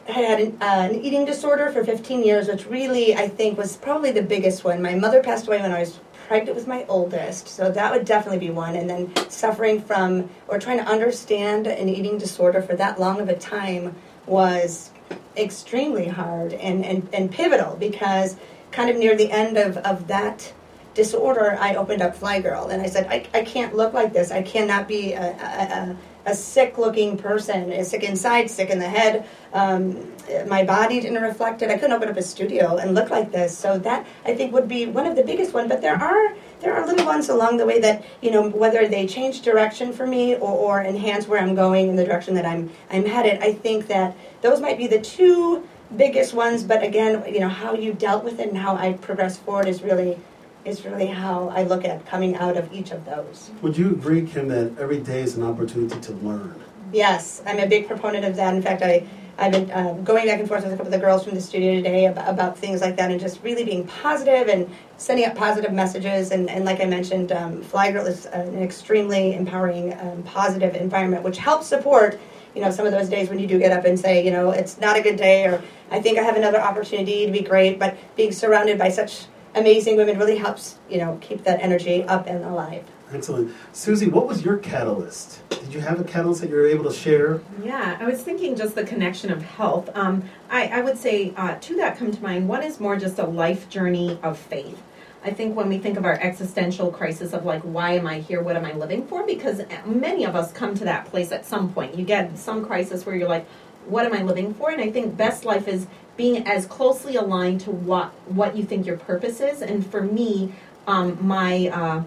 had 0.06 0.40
an, 0.40 0.58
uh, 0.61 0.88
an 0.90 0.94
eating 0.96 1.25
disorder 1.25 1.70
for 1.70 1.84
15 1.84 2.25
years, 2.25 2.49
which 2.49 2.66
really 2.66 3.14
I 3.14 3.28
think 3.28 3.56
was 3.56 3.76
probably 3.76 4.11
the 4.11 4.23
biggest 4.23 4.64
one. 4.64 4.82
My 4.82 4.94
mother 4.94 5.23
passed 5.23 5.46
away 5.46 5.61
when 5.61 5.73
I 5.73 5.80
was 5.80 5.99
pregnant 6.26 6.56
with 6.56 6.66
my 6.66 6.84
oldest, 6.88 7.49
so 7.49 7.70
that 7.70 7.92
would 7.92 8.04
definitely 8.04 8.46
be 8.46 8.50
one. 8.50 8.76
And 8.76 8.88
then 8.88 9.30
suffering 9.30 9.80
from 9.80 10.28
or 10.49 10.58
trying 10.58 10.78
to 10.78 10.87
understand 10.87 11.66
an 11.66 11.88
eating 11.88 12.18
disorder 12.18 12.62
for 12.62 12.76
that 12.76 13.00
long 13.00 13.20
of 13.20 13.28
a 13.28 13.37
time 13.37 13.94
was 14.26 14.90
extremely 15.37 16.08
hard 16.08 16.52
and, 16.54 16.84
and, 16.84 17.08
and 17.12 17.30
pivotal 17.30 17.76
because 17.76 18.37
kind 18.70 18.90
of 18.90 18.96
near 18.96 19.16
the 19.16 19.30
end 19.30 19.56
of, 19.56 19.76
of 19.78 20.06
that 20.08 20.52
disorder, 20.94 21.56
I 21.58 21.75
opened 21.75 22.02
up 22.02 22.16
Fly 22.16 22.40
Girl 22.40 22.68
and 22.68 22.80
I 22.80 22.87
said, 22.87 23.06
I, 23.08 23.26
I 23.34 23.42
can't 23.42 23.75
look 23.75 23.92
like 23.92 24.12
this. 24.12 24.30
I 24.30 24.42
cannot 24.42 24.88
be 24.88 25.12
a, 25.12 25.23
a, 25.23 25.26
a, 25.26 25.96
a 26.26 26.34
sick 26.34 26.78
looking 26.78 27.16
person, 27.16 27.84
sick 27.84 28.02
inside, 28.02 28.50
sick 28.50 28.70
in 28.70 28.78
the 28.78 28.88
head. 28.88 29.26
Um, 29.52 30.12
my 30.48 30.64
body 30.64 31.00
didn't 31.00 31.22
reflect 31.22 31.62
it. 31.62 31.70
I 31.70 31.74
couldn't 31.74 31.92
open 31.92 32.08
up 32.08 32.16
a 32.16 32.22
studio 32.22 32.76
and 32.76 32.94
look 32.94 33.10
like 33.10 33.30
this. 33.30 33.56
So 33.56 33.78
that 33.78 34.06
I 34.24 34.34
think 34.34 34.52
would 34.52 34.68
be 34.68 34.86
one 34.86 35.06
of 35.06 35.16
the 35.16 35.22
biggest 35.22 35.52
ones. 35.52 35.68
But 35.68 35.80
there 35.80 35.96
are 35.96 36.34
there 36.60 36.74
are 36.74 36.86
little 36.86 37.06
ones 37.06 37.28
along 37.28 37.58
the 37.58 37.66
way 37.66 37.78
that 37.80 38.04
you 38.22 38.30
know 38.30 38.48
whether 38.48 38.88
they 38.88 39.06
change 39.06 39.42
direction 39.42 39.92
for 39.92 40.06
me 40.06 40.34
or, 40.36 40.50
or 40.50 40.82
enhance 40.82 41.28
where 41.28 41.40
I'm 41.40 41.54
going 41.54 41.88
in 41.88 41.96
the 41.96 42.04
direction 42.04 42.34
that 42.34 42.46
I'm 42.46 42.70
I'm 42.90 43.04
headed. 43.04 43.42
I 43.42 43.52
think 43.52 43.86
that 43.88 44.16
those 44.40 44.60
might 44.60 44.78
be 44.78 44.86
the 44.86 45.00
two 45.00 45.66
biggest 45.96 46.34
ones. 46.34 46.64
But 46.64 46.82
again, 46.82 47.22
you 47.32 47.40
know 47.40 47.48
how 47.48 47.74
you 47.74 47.92
dealt 47.92 48.24
with 48.24 48.40
it 48.40 48.48
and 48.48 48.58
how 48.58 48.76
I 48.76 48.94
progressed 48.94 49.40
forward 49.42 49.68
is 49.68 49.82
really 49.82 50.18
is 50.64 50.85
really 50.85 51.06
how 51.06 51.49
I 51.49 51.64
look 51.64 51.85
at 51.85 52.06
coming 52.06 52.37
out 52.37 52.56
of 52.56 52.73
each 52.73 52.90
of 52.90 53.04
those. 53.04 53.50
Would 53.62 53.76
you 53.76 53.90
agree, 53.90 54.26
Kim, 54.26 54.49
that 54.49 54.78
every 54.78 54.99
day 54.99 55.23
is 55.23 55.37
an 55.37 55.42
opportunity 55.42 56.00
to 56.00 56.12
learn? 56.14 56.62
Yes, 56.92 57.42
I'm 57.47 57.59
a 57.59 57.66
big 57.66 57.87
proponent 57.87 58.25
of 58.25 58.37
that. 58.37 58.54
In 58.54 58.62
fact, 58.62 58.83
I, 58.83 59.06
I've 59.37 59.52
been 59.52 59.71
um, 59.73 60.04
going 60.04 60.26
back 60.26 60.38
and 60.38 60.49
forth 60.49 60.62
with 60.62 60.73
a 60.73 60.76
couple 60.76 60.92
of 60.92 60.92
the 60.92 61.04
girls 61.04 61.25
from 61.25 61.35
the 61.35 61.40
studio 61.40 61.75
today 61.75 62.06
about, 62.06 62.28
about 62.28 62.59
things 62.59 62.80
like 62.80 62.97
that 62.97 63.11
and 63.11 63.21
just 63.21 63.42
really 63.42 63.64
being 63.64 63.87
positive 63.87 64.49
and 64.49 64.71
sending 64.97 65.26
out 65.26 65.35
positive 65.35 65.73
messages. 65.73 66.30
And, 66.30 66.49
and 66.49 66.64
like 66.64 66.80
I 66.80 66.85
mentioned, 66.85 67.33
um, 67.33 67.61
Fly 67.62 67.90
Girl 67.90 68.06
is 68.06 68.26
an 68.26 68.62
extremely 68.62 69.35
empowering, 69.35 69.92
um, 70.00 70.23
positive 70.23 70.76
environment, 70.76 71.25
which 71.25 71.38
helps 71.38 71.66
support, 71.66 72.21
you 72.54 72.62
know, 72.62 72.71
some 72.71 72.87
of 72.87 72.92
those 72.92 73.09
days 73.09 73.28
when 73.28 73.40
you 73.40 73.49
do 73.49 73.59
get 73.59 73.73
up 73.73 73.85
and 73.85 73.99
say, 73.99 74.25
you 74.25 74.30
know, 74.30 74.50
it's 74.50 74.78
not 74.78 74.97
a 74.97 75.02
good 75.02 75.16
day 75.16 75.47
or 75.47 75.62
I 75.90 76.00
think 76.00 76.18
I 76.18 76.23
have 76.23 76.37
another 76.37 76.61
opportunity 76.61 77.26
to 77.26 77.33
be 77.33 77.40
great. 77.40 77.78
But 77.78 77.97
being 78.14 78.30
surrounded 78.30 78.78
by 78.78 78.90
such 78.90 79.26
amazing 79.54 79.96
women 79.96 80.18
really 80.18 80.37
helps, 80.37 80.78
you 80.88 80.99
know, 80.99 81.18
keep 81.20 81.44
that 81.44 81.61
energy 81.61 82.02
up 82.04 82.26
and 82.26 82.44
alive. 82.44 82.84
Excellent. 83.12 83.54
Susie, 83.73 84.08
what 84.08 84.26
was 84.26 84.44
your 84.44 84.56
catalyst? 84.58 85.49
Did 85.50 85.73
you 85.73 85.80
have 85.80 86.00
a 86.00 86.04
catalyst 86.04 86.40
that 86.40 86.50
you 86.50 86.56
were 86.56 86.66
able 86.66 86.84
to 86.84 86.92
share? 86.92 87.40
Yeah, 87.62 87.96
I 88.00 88.04
was 88.04 88.23
thinking 88.23 88.56
just 88.56 88.75
the 88.75 88.84
connection 88.84 89.30
of 89.30 89.42
health. 89.42 89.88
Um, 89.94 90.25
I, 90.50 90.66
I 90.66 90.80
would 90.80 90.99
say 90.99 91.32
uh, 91.37 91.56
two 91.61 91.76
that 91.76 91.96
come 91.96 92.11
to 92.11 92.23
mind. 92.23 92.49
One 92.49 92.62
is 92.62 92.80
more 92.80 92.96
just 92.96 93.18
a 93.18 93.26
life 93.26 93.68
journey 93.68 94.18
of 94.23 94.38
faith. 94.38 94.80
I 95.23 95.30
think 95.30 95.56
when 95.56 95.70
we 95.70 95.78
think 95.78 95.96
of 95.96 96.04
our 96.04 96.18
existential 96.20 96.90
crisis 96.90 97.32
of 97.32 97.46
like, 97.46 97.62
why 97.62 97.92
am 97.92 98.06
I 98.06 98.18
here? 98.18 98.42
What 98.42 98.56
am 98.56 98.64
I 98.66 98.73
living 98.73 99.06
for? 99.06 99.25
Because 99.25 99.62
many 99.87 100.25
of 100.25 100.37
us 100.37 100.52
come 100.52 100.75
to 100.75 100.84
that 100.84 101.06
place 101.06 101.32
at 101.32 101.46
some 101.46 101.73
point. 101.73 101.96
You 101.96 102.04
get 102.04 102.37
some 102.37 102.64
crisis 102.64 103.06
where 103.06 103.16
you're 103.16 103.28
like, 103.28 103.46
what 103.86 104.06
am 104.06 104.12
I 104.12 104.22
living 104.22 104.54
for? 104.54 104.70
And 104.70 104.80
I 104.80 104.90
think 104.90 105.16
best 105.16 105.44
life 105.44 105.68
is 105.68 105.86
being 106.16 106.46
as 106.46 106.66
closely 106.66 107.16
aligned 107.16 107.60
to 107.62 107.70
what 107.70 108.12
what 108.26 108.56
you 108.56 108.64
think 108.64 108.86
your 108.86 108.96
purpose 108.96 109.40
is. 109.40 109.62
And 109.62 109.86
for 109.86 110.02
me, 110.02 110.52
um, 110.86 111.18
my 111.20 111.68
uh, 111.68 112.02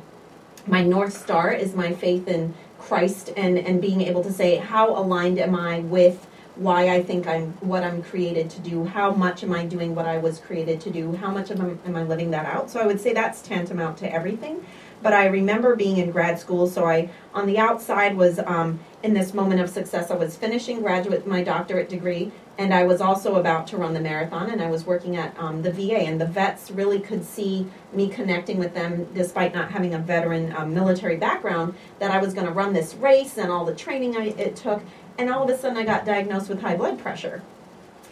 my 0.66 0.84
north 0.84 1.18
star 1.18 1.52
is 1.52 1.76
my 1.76 1.94
faith 1.94 2.28
in 2.28 2.54
Christ 2.80 3.32
and 3.36 3.58
and 3.58 3.82
being 3.82 4.02
able 4.02 4.24
to 4.24 4.32
say 4.32 4.58
how 4.58 4.98
aligned 4.98 5.40
am 5.40 5.56
I 5.56 5.80
with 5.80 6.28
why 6.58 6.90
I 6.90 7.04
think 7.04 7.28
I'm 7.28 7.52
what 7.62 7.84
I'm 7.84 8.02
created 8.02 8.50
to 8.52 8.62
do. 8.62 8.86
How 8.86 9.12
much 9.12 9.44
am 9.44 9.54
I 9.54 9.66
doing 9.66 9.94
what 9.94 10.06
I 10.06 10.18
was 10.18 10.40
created 10.40 10.82
to 10.82 10.90
do? 10.90 11.16
How 11.16 11.30
much 11.30 11.52
am, 11.52 11.80
am 11.86 11.96
I 11.96 12.04
living 12.04 12.32
that 12.32 12.46
out? 12.46 12.70
So 12.70 12.80
I 12.80 12.88
would 12.88 13.00
say 13.00 13.14
that's 13.14 13.42
tantamount 13.42 13.98
to 14.00 14.12
everything. 14.12 14.66
But 15.02 15.14
I 15.14 15.28
remember 15.28 15.76
being 15.76 15.98
in 15.98 16.12
grad 16.12 16.40
school, 16.40 16.68
so 16.68 16.86
I 16.86 17.10
on 17.34 17.46
the 17.46 17.60
outside 17.60 18.18
was 18.18 18.40
um, 18.40 18.80
in 19.04 19.14
this 19.14 19.34
moment 19.34 19.62
of 19.62 19.70
success. 19.70 20.10
I 20.10 20.16
was 20.16 20.36
finishing 20.36 20.82
graduate 20.82 21.28
my 21.28 21.44
doctorate 21.44 21.88
degree, 21.88 22.32
and 22.58 22.74
I 22.74 22.84
was 22.84 23.00
also 23.00 23.36
about 23.36 23.68
to 23.68 23.78
run 23.78 23.94
the 23.94 24.00
marathon. 24.00 24.50
And 24.50 24.62
I 24.62 24.72
was 24.72 24.86
working 24.86 25.16
at 25.16 25.38
um, 25.38 25.62
the 25.62 25.72
VA, 25.72 26.00
and 26.00 26.20
the 26.20 26.26
vets 26.26 26.72
really 26.72 27.00
could 27.00 27.24
see 27.24 27.68
me 27.94 28.10
connecting 28.10 28.58
with 28.58 28.74
them, 28.74 29.08
despite 29.14 29.54
not 29.54 29.72
having 29.72 29.94
a 29.94 30.00
veteran 30.00 30.54
um, 30.56 30.74
military 30.74 31.18
background. 31.18 31.76
That 32.00 32.12
I 32.12 32.20
was 32.20 32.34
going 32.34 32.48
to 32.48 32.54
run 32.54 32.74
this 32.74 32.96
race 32.96 33.38
and 33.38 33.52
all 33.52 33.66
the 33.66 33.76
training 33.76 34.18
I, 34.18 34.30
it 34.30 34.56
took, 34.56 34.82
and 35.20 35.30
all 35.30 35.44
of 35.44 35.50
a 35.50 35.58
sudden 35.58 35.78
I 35.78 35.86
got 35.86 36.06
diagnosed 36.06 36.50
with 36.50 36.62
high 36.62 36.76
blood 36.76 36.98
pressure. 36.98 37.44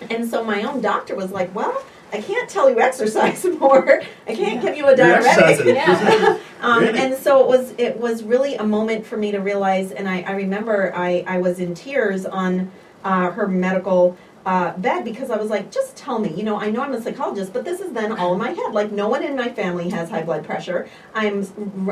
And 0.10 0.30
so 0.30 0.44
my 0.44 0.64
own 0.64 0.82
doctor 0.82 1.16
was 1.16 1.32
like, 1.32 1.56
"Well, 1.56 1.84
I 2.14 2.22
can't 2.22 2.50
tell 2.50 2.70
you 2.70 2.80
exercise 2.80 3.44
more. 3.60 4.02
I 4.28 4.36
can't 4.36 4.56
Yeah. 4.56 4.62
give 4.62 4.78
you 4.78 4.88
a 4.88 4.96
diuretic. 4.96 5.66
Yeah. 5.66 6.40
Um, 6.62 6.80
Really? 6.86 7.00
And 7.00 7.16
so 7.16 7.42
it 7.42 7.48
was 7.48 7.74
it 7.78 8.00
was 8.00 8.24
really 8.24 8.56
a 8.56 8.64
moment 8.64 9.06
for 9.06 9.18
me 9.18 9.32
to 9.32 9.40
realize, 9.40 9.92
and 9.92 10.08
I, 10.10 10.22
I 10.22 10.32
remember 10.32 10.94
I, 10.96 11.24
I 11.28 11.38
was 11.38 11.60
in 11.60 11.76
tears 11.76 12.26
on 12.26 12.72
uh, 13.04 13.30
her 13.32 13.48
medical 13.48 14.18
uh, 14.48 14.76
bed 14.78 15.04
because 15.04 15.30
I 15.30 15.38
was 15.38 15.50
like, 15.50 15.70
just 15.72 15.96
tell 15.96 16.18
me, 16.18 16.34
you 16.34 16.44
know, 16.44 16.60
I 16.60 16.72
know 16.72 16.82
I'm 16.82 16.94
a 16.94 17.02
psychologist, 17.02 17.52
but 17.54 17.66
this 17.66 17.82
is 17.82 17.92
then 17.94 18.12
all 18.14 18.34
in 18.34 18.40
my 18.40 18.52
head. 18.52 18.74
Like 18.74 18.92
no 18.92 19.10
one 19.10 19.22
in 19.22 19.36
my 19.36 19.50
family 19.50 19.90
has 19.90 20.10
high 20.10 20.24
blood 20.24 20.44
pressure. 20.46 20.88
I'm 21.14 21.46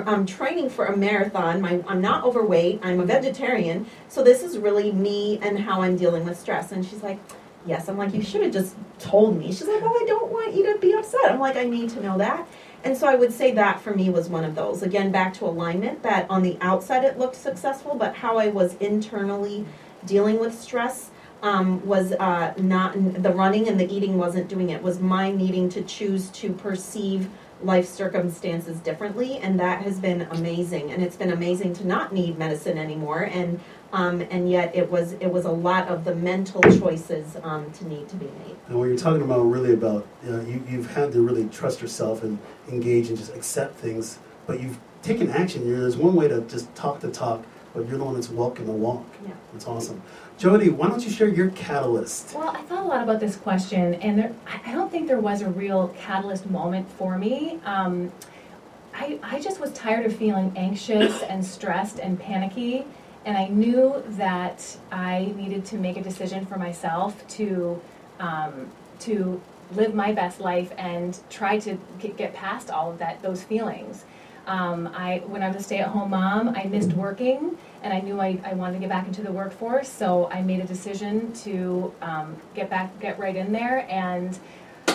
I'm 0.07 0.25
training 0.25 0.69
for 0.69 0.85
a 0.85 0.95
marathon. 0.97 1.61
My, 1.61 1.83
I'm 1.87 2.01
not 2.01 2.23
overweight. 2.23 2.79
I'm 2.83 2.99
a 2.99 3.05
vegetarian. 3.05 3.85
So 4.07 4.23
this 4.23 4.41
is 4.41 4.57
really 4.57 4.91
me 4.91 5.39
and 5.41 5.59
how 5.59 5.81
I'm 5.81 5.97
dealing 5.97 6.23
with 6.25 6.39
stress. 6.39 6.71
And 6.71 6.83
she's 6.85 7.03
like. 7.03 7.19
Yes, 7.65 7.87
I'm 7.87 7.97
like, 7.97 8.13
you 8.13 8.21
should 8.21 8.41
have 8.41 8.51
just 8.51 8.75
told 8.99 9.37
me. 9.37 9.47
She's 9.47 9.67
like, 9.67 9.81
oh, 9.81 9.99
I 10.01 10.05
don't 10.05 10.31
want 10.31 10.53
you 10.53 10.73
to 10.73 10.79
be 10.79 10.93
upset. 10.93 11.31
I'm 11.31 11.39
like, 11.39 11.55
I 11.55 11.63
need 11.63 11.89
to 11.91 12.03
know 12.03 12.17
that. 12.17 12.47
And 12.83 12.97
so 12.97 13.07
I 13.07 13.15
would 13.15 13.31
say 13.31 13.51
that 13.51 13.79
for 13.79 13.95
me 13.95 14.09
was 14.09 14.27
one 14.27 14.43
of 14.43 14.55
those. 14.55 14.83
Again, 14.83 15.11
back 15.11 15.33
to 15.35 15.45
alignment, 15.45 16.03
that 16.03 16.29
on 16.29 16.43
the 16.43 16.57
outside 16.59 17.05
it 17.05 17.17
looked 17.17 17.35
successful, 17.35 17.95
but 17.95 18.15
how 18.15 18.37
I 18.37 18.47
was 18.47 18.75
internally 18.75 19.65
dealing 20.05 20.39
with 20.39 20.59
stress 20.59 21.11
um, 21.41 21.85
was 21.85 22.11
uh, 22.13 22.53
not, 22.57 22.93
the 23.23 23.31
running 23.31 23.69
and 23.69 23.79
the 23.79 23.89
eating 23.93 24.17
wasn't 24.17 24.49
doing 24.49 24.69
it, 24.69 24.81
was 24.81 24.99
my 24.99 25.31
needing 25.31 25.69
to 25.69 25.81
choose 25.83 26.29
to 26.31 26.51
perceive 26.51 27.29
life 27.61 27.87
circumstances 27.87 28.79
differently. 28.79 29.37
And 29.37 29.57
that 29.59 29.81
has 29.83 29.99
been 29.99 30.23
amazing. 30.31 30.91
And 30.91 31.01
it's 31.01 31.15
been 31.15 31.31
amazing 31.31 31.73
to 31.75 31.87
not 31.87 32.13
need 32.13 32.37
medicine 32.37 32.77
anymore. 32.77 33.21
And 33.21 33.61
um, 33.93 34.21
and 34.31 34.49
yet 34.49 34.75
it 34.75 34.91
was 34.91 35.13
it 35.13 35.27
was 35.31 35.45
a 35.45 35.51
lot 35.51 35.87
of 35.87 36.03
the 36.03 36.15
mental 36.15 36.61
choices 36.61 37.37
um, 37.43 37.71
to 37.71 37.87
need 37.87 38.09
to 38.09 38.15
be 38.15 38.25
made. 38.25 38.57
And 38.67 38.77
what 38.77 38.85
you're 38.85 38.97
talking 38.97 39.21
about 39.21 39.41
really 39.43 39.73
about, 39.73 40.05
you 40.23 40.31
know, 40.31 40.41
you, 40.41 40.63
you've 40.67 40.91
had 40.91 41.11
to 41.13 41.21
really 41.21 41.47
trust 41.49 41.81
yourself 41.81 42.23
and 42.23 42.39
engage 42.67 43.09
and 43.09 43.17
just 43.17 43.33
accept 43.33 43.75
things, 43.75 44.17
but 44.47 44.59
you've 44.59 44.79
taken 45.03 45.29
action. 45.29 45.65
You're, 45.67 45.81
there's 45.81 45.95
one 45.95 46.15
way 46.15 46.27
to 46.27 46.41
just 46.41 46.73
talk 46.75 46.99
the 47.01 47.11
talk, 47.11 47.45
but 47.73 47.87
you're 47.87 47.99
the 47.99 48.03
one 48.03 48.15
that's 48.15 48.29
walking 48.29 48.65
the 48.65 48.71
walk. 48.71 49.05
Yeah. 49.25 49.33
That's 49.53 49.67
awesome. 49.67 50.01
Jody, 50.39 50.69
why 50.69 50.87
don't 50.87 51.03
you 51.05 51.11
share 51.11 51.27
your 51.27 51.51
catalyst? 51.51 52.33
Well, 52.33 52.49
I 52.49 52.61
thought 52.63 52.83
a 52.83 52.87
lot 52.87 53.03
about 53.03 53.19
this 53.19 53.35
question, 53.35 53.93
and 53.95 54.17
there, 54.17 54.35
I 54.47 54.71
I 54.71 54.73
don't 54.73 54.91
think 54.91 55.07
there 55.07 55.19
was 55.19 55.41
a 55.41 55.49
real 55.49 55.89
catalyst 55.89 56.49
moment 56.49 56.89
for 56.89 57.17
me. 57.19 57.59
Um, 57.63 58.11
I, 58.95 59.19
I 59.21 59.39
just 59.39 59.59
was 59.59 59.71
tired 59.73 60.05
of 60.05 60.15
feeling 60.15 60.51
anxious 60.55 61.21
and 61.23 61.45
stressed 61.45 61.99
and 61.99 62.19
panicky, 62.19 62.85
and 63.25 63.37
I 63.37 63.47
knew 63.47 64.03
that 64.09 64.77
I 64.91 65.33
needed 65.35 65.65
to 65.65 65.77
make 65.77 65.97
a 65.97 66.01
decision 66.01 66.45
for 66.45 66.57
myself 66.57 67.27
to 67.29 67.81
um, 68.19 68.69
to 68.99 69.41
live 69.71 69.93
my 69.93 70.11
best 70.11 70.39
life 70.39 70.71
and 70.77 71.17
try 71.29 71.57
to 71.59 71.77
get, 71.99 72.15
get 72.17 72.33
past 72.33 72.69
all 72.69 72.91
of 72.91 72.99
that 72.99 73.21
those 73.21 73.43
feelings. 73.43 74.05
Um, 74.45 74.87
I 74.93 75.23
when 75.25 75.41
I 75.41 75.47
was 75.47 75.57
a 75.57 75.63
stay-at-home 75.63 76.09
mom, 76.09 76.49
I 76.49 76.65
missed 76.65 76.93
working, 76.93 77.57
and 77.81 77.93
I 77.93 78.01
knew 78.01 78.19
I, 78.19 78.39
I 78.43 78.53
wanted 78.53 78.73
to 78.73 78.79
get 78.79 78.89
back 78.89 79.07
into 79.07 79.21
the 79.21 79.31
workforce. 79.31 79.87
So 79.87 80.29
I 80.29 80.41
made 80.41 80.59
a 80.59 80.65
decision 80.65 81.31
to 81.43 81.93
um, 82.01 82.35
get 82.53 82.69
back, 82.69 82.99
get 82.99 83.17
right 83.19 83.35
in 83.35 83.53
there, 83.53 83.85
and 83.89 84.37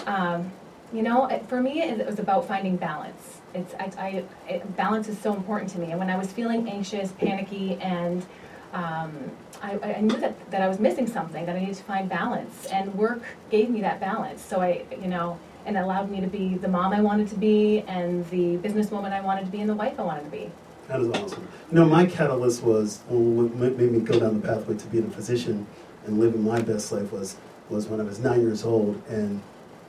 um, 0.06 0.52
you 0.92 1.02
know, 1.02 1.28
for 1.48 1.60
me, 1.60 1.82
it 1.82 2.06
was 2.06 2.18
about 2.18 2.46
finding 2.46 2.76
balance. 2.76 3.37
It's 3.54 3.74
I, 3.74 3.90
I 3.98 4.24
it, 4.48 4.76
balance 4.76 5.08
is 5.08 5.18
so 5.18 5.34
important 5.34 5.70
to 5.72 5.78
me. 5.78 5.90
And 5.90 5.98
when 5.98 6.10
I 6.10 6.16
was 6.16 6.32
feeling 6.32 6.68
anxious, 6.68 7.12
panicky, 7.12 7.78
and 7.80 8.24
um, 8.72 9.30
I, 9.62 9.78
I 9.78 10.00
knew 10.00 10.16
that, 10.18 10.50
that 10.50 10.62
I 10.62 10.68
was 10.68 10.78
missing 10.78 11.06
something, 11.06 11.46
that 11.46 11.56
I 11.56 11.60
needed 11.60 11.76
to 11.76 11.84
find 11.84 12.08
balance. 12.08 12.66
And 12.66 12.94
work 12.94 13.22
gave 13.50 13.70
me 13.70 13.80
that 13.80 14.00
balance. 14.00 14.42
So 14.42 14.60
I, 14.60 14.84
you 15.00 15.08
know, 15.08 15.38
and 15.64 15.76
allowed 15.76 16.10
me 16.10 16.20
to 16.20 16.26
be 16.26 16.54
the 16.54 16.68
mom 16.68 16.92
I 16.92 17.00
wanted 17.00 17.28
to 17.28 17.36
be, 17.36 17.80
and 17.88 18.28
the 18.30 18.56
businesswoman 18.58 19.12
I 19.12 19.20
wanted 19.20 19.44
to 19.46 19.50
be, 19.50 19.60
and 19.60 19.68
the 19.68 19.74
wife 19.74 19.98
I 19.98 20.02
wanted 20.02 20.24
to 20.24 20.30
be. 20.30 20.50
That 20.88 21.00
is 21.00 21.08
awesome. 21.10 21.46
You 21.70 21.76
know, 21.76 21.84
my 21.84 22.06
catalyst 22.06 22.62
was 22.62 23.00
what 23.08 23.76
made 23.76 23.92
me 23.92 24.00
go 24.00 24.18
down 24.18 24.40
the 24.40 24.46
pathway 24.46 24.76
to 24.76 24.86
being 24.86 25.06
a 25.06 25.10
physician 25.10 25.66
and 26.06 26.18
living 26.18 26.42
my 26.42 26.60
best 26.62 26.90
life 26.90 27.12
was 27.12 27.36
was 27.68 27.86
when 27.86 28.00
I 28.00 28.04
was 28.04 28.18
nine 28.18 28.40
years 28.40 28.64
old 28.64 29.02
and 29.08 29.42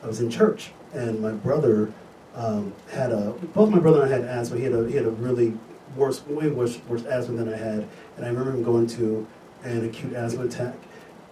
I 0.03 0.07
was 0.07 0.19
in 0.19 0.29
church 0.29 0.71
and 0.93 1.21
my 1.21 1.31
brother 1.31 1.93
um, 2.35 2.73
had 2.91 3.11
a 3.11 3.31
both 3.53 3.69
my 3.69 3.79
brother 3.79 4.03
and 4.03 4.13
I 4.13 4.17
had 4.17 4.25
asthma. 4.25 4.57
He 4.57 4.63
had 4.63 4.73
a 4.73 4.87
he 4.87 4.95
had 4.95 5.05
a 5.05 5.11
really 5.11 5.57
worse 5.95 6.25
way 6.27 6.49
worse 6.49 6.79
worse 6.87 7.03
asthma 7.05 7.37
than 7.37 7.53
I 7.53 7.57
had, 7.57 7.87
and 8.17 8.25
I 8.25 8.29
remember 8.29 8.51
him 8.51 8.63
going 8.63 8.87
to 8.87 9.27
an 9.63 9.85
acute 9.85 10.13
asthma 10.13 10.45
attack. 10.45 10.75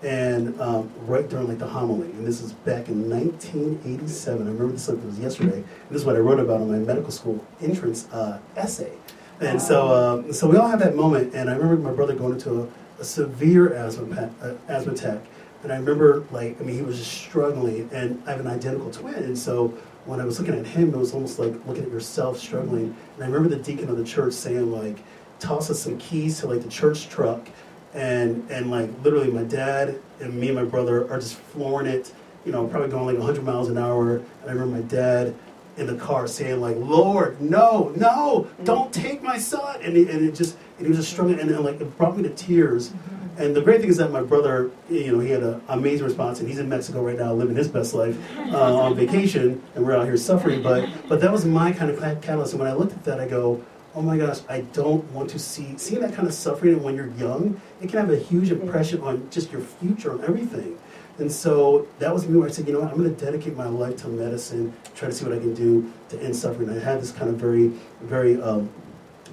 And 0.03 0.59
um, 0.61 0.91
right 1.07 1.27
during 1.27 1.47
like 1.47 1.57
the 1.57 1.67
homily, 1.67 2.11
and 2.11 2.27
this 2.27 2.39
is 2.39 2.53
back 2.53 2.87
in 2.87 3.09
1987. 3.09 4.41
I 4.41 4.51
remember 4.51 4.73
this 4.73 4.87
like 4.87 4.99
it 4.99 5.05
was 5.05 5.17
yesterday. 5.17 5.63
This 5.89 6.01
is 6.01 6.05
what 6.05 6.15
I 6.15 6.19
wrote 6.19 6.39
about 6.39 6.61
on 6.61 6.69
my 6.69 6.77
medical 6.77 7.09
school 7.09 7.43
entrance 7.61 8.07
uh, 8.11 8.39
essay. 8.55 8.91
And 9.39 9.61
so, 9.61 9.87
uh, 9.87 10.33
so 10.33 10.47
we 10.47 10.57
all 10.57 10.67
have 10.67 10.79
that 10.79 10.95
moment. 10.95 11.33
And 11.33 11.49
I 11.49 11.53
remember 11.53 11.89
my 11.89 11.95
brother 11.95 12.15
going 12.15 12.33
into 12.33 12.61
a, 12.61 12.67
a 13.01 13.03
severe 13.03 13.73
asthma 13.73 14.15
pa- 14.15 14.45
uh, 14.45 14.55
asthma 14.67 14.93
attack. 14.93 15.21
And 15.63 15.71
I 15.71 15.77
remember, 15.77 16.25
like, 16.31 16.59
I 16.59 16.63
mean, 16.63 16.75
he 16.75 16.81
was 16.81 16.97
just 16.97 17.11
struggling. 17.11 17.89
And 17.91 18.21
I 18.25 18.31
have 18.31 18.39
an 18.39 18.47
identical 18.47 18.91
twin. 18.91 19.15
And 19.15 19.37
so 19.37 19.77
when 20.07 20.21
I 20.21 20.25
was 20.25 20.39
looking 20.39 20.55
at 20.55 20.65
him, 20.65 20.93
it 20.93 20.97
was 20.97 21.13
almost 21.13 21.37
like 21.37 21.53
looking 21.67 21.83
at 21.83 21.91
yourself 21.91 22.39
struggling. 22.39 22.95
And 23.15 23.23
I 23.23 23.27
remember 23.27 23.49
the 23.49 23.61
deacon 23.61 23.89
of 23.89 23.97
the 23.97 24.05
church 24.05 24.33
saying, 24.33 24.71
like, 24.71 24.97
toss 25.39 25.69
us 25.69 25.81
some 25.81 25.97
keys 25.97 26.39
to 26.39 26.47
like 26.47 26.63
the 26.63 26.69
church 26.69 27.09
truck. 27.09 27.47
And 27.93 28.49
and 28.49 28.71
like 28.71 28.89
literally, 29.03 29.31
my 29.31 29.43
dad 29.43 29.99
and 30.19 30.33
me 30.33 30.47
and 30.47 30.55
my 30.55 30.63
brother 30.63 31.11
are 31.11 31.19
just 31.19 31.35
flooring 31.35 31.87
it. 31.87 32.13
You 32.45 32.51
know, 32.53 32.65
probably 32.67 32.89
going 32.89 33.05
like 33.05 33.17
100 33.17 33.43
miles 33.43 33.69
an 33.69 33.77
hour. 33.77 34.17
And 34.17 34.25
I 34.45 34.53
remember 34.53 34.77
my 34.77 34.81
dad 34.83 35.35
in 35.77 35.87
the 35.87 35.95
car 35.95 36.27
saying 36.27 36.61
like, 36.61 36.77
"Lord, 36.77 37.41
no, 37.41 37.91
no, 37.95 38.47
mm-hmm. 38.47 38.63
don't 38.63 38.93
take 38.93 39.21
my 39.21 39.37
son," 39.37 39.79
and, 39.81 39.95
he, 39.95 40.09
and 40.09 40.27
it 40.27 40.35
just 40.35 40.57
and 40.77 40.85
he 40.85 40.89
was 40.89 40.99
just 40.99 41.11
struggling, 41.11 41.39
and, 41.39 41.49
and 41.49 41.63
like 41.63 41.81
it 41.81 41.97
brought 41.97 42.17
me 42.17 42.23
to 42.23 42.29
tears. 42.29 42.89
Mm-hmm. 42.89 43.16
And 43.37 43.55
the 43.55 43.61
great 43.61 43.81
thing 43.81 43.89
is 43.89 43.97
that 43.97 44.11
my 44.11 44.21
brother, 44.21 44.71
you 44.89 45.11
know, 45.11 45.19
he 45.19 45.29
had 45.29 45.43
an 45.43 45.61
amazing 45.69 46.05
response, 46.05 46.39
and 46.39 46.49
he's 46.49 46.57
in 46.57 46.67
Mexico 46.67 47.03
right 47.03 47.17
now, 47.17 47.33
living 47.33 47.55
his 47.55 47.67
best 47.67 47.93
life 47.93 48.17
uh, 48.51 48.75
on 48.75 48.95
vacation, 48.95 49.61
and 49.75 49.85
we're 49.85 49.95
out 49.95 50.05
here 50.05 50.17
suffering. 50.17 50.63
But 50.63 50.89
but 51.07 51.21
that 51.21 51.31
was 51.31 51.45
my 51.45 51.71
kind 51.71 51.91
of 51.91 51.99
catalyst, 52.21 52.53
and 52.53 52.61
when 52.61 52.69
I 52.69 52.73
looked 52.73 52.93
at 52.93 53.03
that, 53.05 53.19
I 53.19 53.27
go. 53.27 53.63
Oh 53.95 54.01
my 54.01 54.15
gosh, 54.15 54.41
I 54.47 54.61
don't 54.61 55.03
want 55.11 55.27
to 55.31 55.39
see 55.39 55.75
seeing 55.77 56.01
that 56.01 56.13
kind 56.13 56.27
of 56.27 56.33
suffering 56.35 56.83
when 56.83 56.95
you're 56.95 57.09
young, 57.17 57.59
it 57.81 57.89
can 57.89 57.97
have 57.97 58.11
a 58.11 58.17
huge 58.17 58.51
impression 58.51 59.01
on 59.01 59.27
just 59.31 59.51
your 59.51 59.61
future 59.61 60.11
and 60.11 60.23
everything. 60.23 60.77
And 61.17 61.31
so 61.31 61.87
that 61.97 62.13
was 62.13 62.27
me 62.27 62.37
where 62.37 62.47
I 62.47 62.51
said, 62.51 62.67
you 62.67 62.73
know 62.73 62.81
what, 62.81 62.91
I'm 62.91 62.97
going 62.99 63.15
to 63.15 63.25
dedicate 63.25 63.57
my 63.57 63.65
life 63.65 63.97
to 64.03 64.07
medicine, 64.07 64.71
try 64.93 65.07
to 65.07 65.13
see 65.15 65.25
what 65.25 65.33
I 65.33 65.39
can 65.39 65.55
do 65.55 65.91
to 66.09 66.21
end 66.21 66.35
suffering. 66.35 66.69
I 66.69 66.77
had 66.77 67.01
this 67.01 67.11
kind 67.11 67.27
of 67.27 67.37
very, 67.37 67.71
very 68.01 68.39
um, 68.39 68.69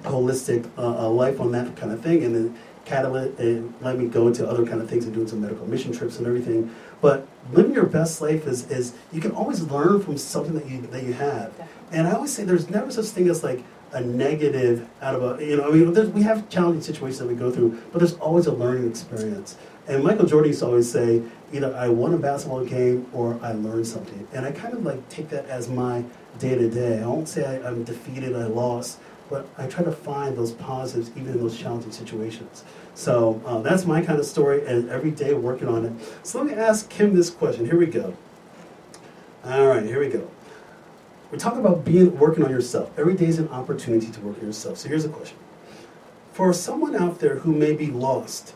holistic 0.01 0.67
uh, 0.79 1.05
uh, 1.05 1.09
life 1.09 1.39
on 1.39 1.51
that 1.51 1.75
kind 1.75 1.91
of 1.91 2.01
thing, 2.01 2.23
and 2.23 2.35
then 2.35 2.57
catalyst 2.85 3.39
and 3.39 3.73
let 3.81 3.97
me 3.97 4.07
go 4.07 4.27
into 4.27 4.47
other 4.47 4.65
kind 4.65 4.81
of 4.81 4.89
things 4.89 5.05
and 5.05 5.13
doing 5.13 5.27
some 5.27 5.41
medical 5.41 5.65
mission 5.67 5.91
trips 5.91 6.17
and 6.17 6.27
everything. 6.27 6.73
But 7.01 7.27
living 7.51 7.73
your 7.73 7.85
best 7.85 8.21
life 8.21 8.47
is, 8.47 8.69
is 8.71 8.93
you 9.11 9.21
can 9.21 9.31
always 9.31 9.61
learn 9.63 10.01
from 10.01 10.17
something 10.17 10.53
that 10.53 10.69
you 10.69 10.81
that 10.81 11.03
you 11.03 11.13
have. 11.13 11.53
And 11.91 12.07
I 12.07 12.13
always 12.13 12.33
say 12.33 12.43
there's 12.43 12.69
never 12.69 12.91
such 12.91 13.05
thing 13.05 13.27
as 13.29 13.43
like 13.43 13.63
a 13.91 14.01
negative 14.01 14.87
out 15.01 15.15
of 15.15 15.39
a 15.39 15.45
you 15.45 15.57
know 15.57 15.67
I 15.67 15.71
mean 15.71 15.93
there's, 15.93 16.09
we 16.09 16.23
have 16.23 16.49
challenging 16.49 16.81
situations 16.81 17.19
that 17.19 17.27
we 17.27 17.35
go 17.35 17.51
through, 17.51 17.81
but 17.91 17.99
there's 17.99 18.15
always 18.15 18.47
a 18.47 18.51
learning 18.53 18.89
experience. 18.89 19.57
And 19.87 20.03
Michael 20.03 20.25
Jordan 20.25 20.49
used 20.49 20.61
to 20.61 20.67
always 20.67 20.91
say 20.91 21.21
either 21.53 21.75
I 21.75 21.89
won 21.89 22.13
a 22.13 22.17
basketball 22.17 22.65
game 22.65 23.07
or 23.13 23.39
I 23.41 23.51
learned 23.51 23.87
something, 23.87 24.27
and 24.33 24.45
I 24.45 24.51
kind 24.51 24.73
of 24.73 24.83
like 24.83 25.07
take 25.09 25.29
that 25.29 25.45
as 25.45 25.69
my 25.69 26.03
day 26.39 26.55
to 26.55 26.69
day. 26.69 27.01
I 27.01 27.07
won't 27.07 27.29
say 27.29 27.45
I, 27.45 27.67
I'm 27.67 27.83
defeated, 27.83 28.35
I 28.35 28.47
lost, 28.47 28.99
but 29.29 29.47
I 29.57 29.67
try 29.67 29.83
to 29.83 29.91
find 29.91 30.37
those 30.37 30.51
positives 30.51 31.09
even 31.15 31.33
in 31.33 31.39
those 31.39 31.57
challenging 31.57 31.91
situations. 31.91 32.63
So 32.93 33.41
uh, 33.45 33.61
that's 33.61 33.85
my 33.85 34.01
kind 34.01 34.19
of 34.19 34.25
story, 34.25 34.65
and 34.65 34.89
every 34.89 35.11
day 35.11 35.33
working 35.33 35.67
on 35.67 35.85
it. 35.85 35.93
So 36.23 36.39
let 36.39 36.47
me 36.47 36.53
ask 36.53 36.89
Kim 36.89 37.15
this 37.15 37.29
question. 37.29 37.65
Here 37.65 37.77
we 37.77 37.87
go. 37.87 38.15
All 39.43 39.67
right, 39.67 39.83
here 39.83 39.99
we 39.99 40.09
go. 40.09 40.29
We're 41.31 41.39
talking 41.39 41.59
about 41.59 41.83
being 41.83 42.17
working 42.17 42.43
on 42.43 42.51
yourself. 42.51 42.91
Every 42.97 43.15
day 43.15 43.25
is 43.25 43.39
an 43.39 43.49
opportunity 43.49 44.07
to 44.07 44.19
work 44.21 44.37
on 44.39 44.45
yourself. 44.45 44.77
So 44.77 44.89
here's 44.89 45.05
a 45.05 45.09
question: 45.09 45.37
For 46.33 46.53
someone 46.53 46.95
out 46.95 47.19
there 47.19 47.37
who 47.39 47.51
may 47.51 47.73
be 47.73 47.87
lost, 47.87 48.53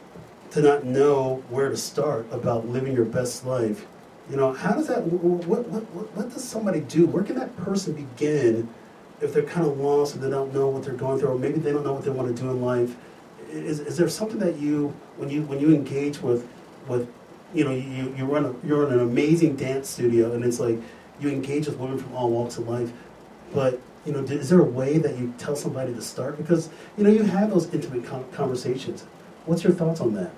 to 0.52 0.62
not 0.62 0.86
know 0.86 1.44
where 1.50 1.70
to 1.70 1.78
start 1.78 2.28
about 2.32 2.68
living 2.68 2.94
your 2.96 3.06
best 3.06 3.46
life, 3.46 3.86
you 4.30 4.38
know, 4.38 4.54
how 4.54 4.74
does 4.74 4.88
that? 4.88 5.04
What 5.04 5.68
what 5.68 5.84
what, 5.94 6.16
what 6.16 6.34
does 6.34 6.44
somebody 6.44 6.82
do? 6.82 7.08
Where 7.08 7.24
can 7.24 7.36
that 7.36 7.56
person 7.58 7.94
begin 7.94 8.70
if 9.22 9.34
they're 9.34 9.44
kind 9.44 9.66
of 9.68 9.78
lost 9.80 10.16
and 10.16 10.24
they 10.24 10.30
don't 10.30 10.54
know 10.54 10.68
what 10.68 10.84
they're 10.84 10.94
going 10.94 11.20
through, 11.20 11.30
or 11.30 11.38
maybe 11.40 11.60
they 11.60 11.72
don't 11.72 11.84
know 11.84 11.94
what 11.94 12.04
they 12.04 12.10
want 12.12 12.36
to 12.36 12.42
do 12.42 12.50
in 12.50 12.62
life? 12.62 12.96
Is, 13.52 13.80
is 13.80 13.98
there 13.98 14.08
something 14.10 14.40
that 14.40 14.58
you 14.58 14.94
when 15.18 15.30
you 15.30 15.42
when 15.44 15.60
you 15.60 15.74
engage 15.74 16.22
with 16.22 16.48
with 16.88 17.10
you 17.54 17.64
know 17.64 17.72
you 17.72 18.14
you 18.18 18.26
run 18.26 18.46
a, 18.46 18.54
you're 18.66 18.86
in 18.88 18.94
an 18.94 19.00
amazing 19.00 19.56
dance 19.56 19.90
studio 19.90 20.34
and 20.34 20.44
it's 20.46 20.60
like 20.60 20.78
you 21.20 21.30
engage 21.30 21.66
with 21.66 21.78
women 21.78 21.98
from 21.98 22.14
all 22.16 22.30
walks 22.30 22.58
of 22.58 22.68
life, 22.68 22.92
but 23.54 23.80
you 24.06 24.14
know 24.14 24.20
is 24.20 24.50
there 24.50 24.60
a 24.60 24.64
way 24.64 24.98
that 25.00 25.18
you 25.18 25.34
tell 25.38 25.56
somebody 25.56 25.94
to 25.94 26.02
start 26.02 26.38
because 26.38 26.70
you 26.98 27.04
know 27.04 27.10
you 27.10 27.24
have 27.24 27.50
those 27.50 27.74
intimate 27.74 28.06
con- 28.06 28.26
conversations. 28.32 29.04
What's 29.46 29.64
your 29.64 29.74
thoughts 29.74 30.00
on 30.00 30.14
that? 30.14 30.32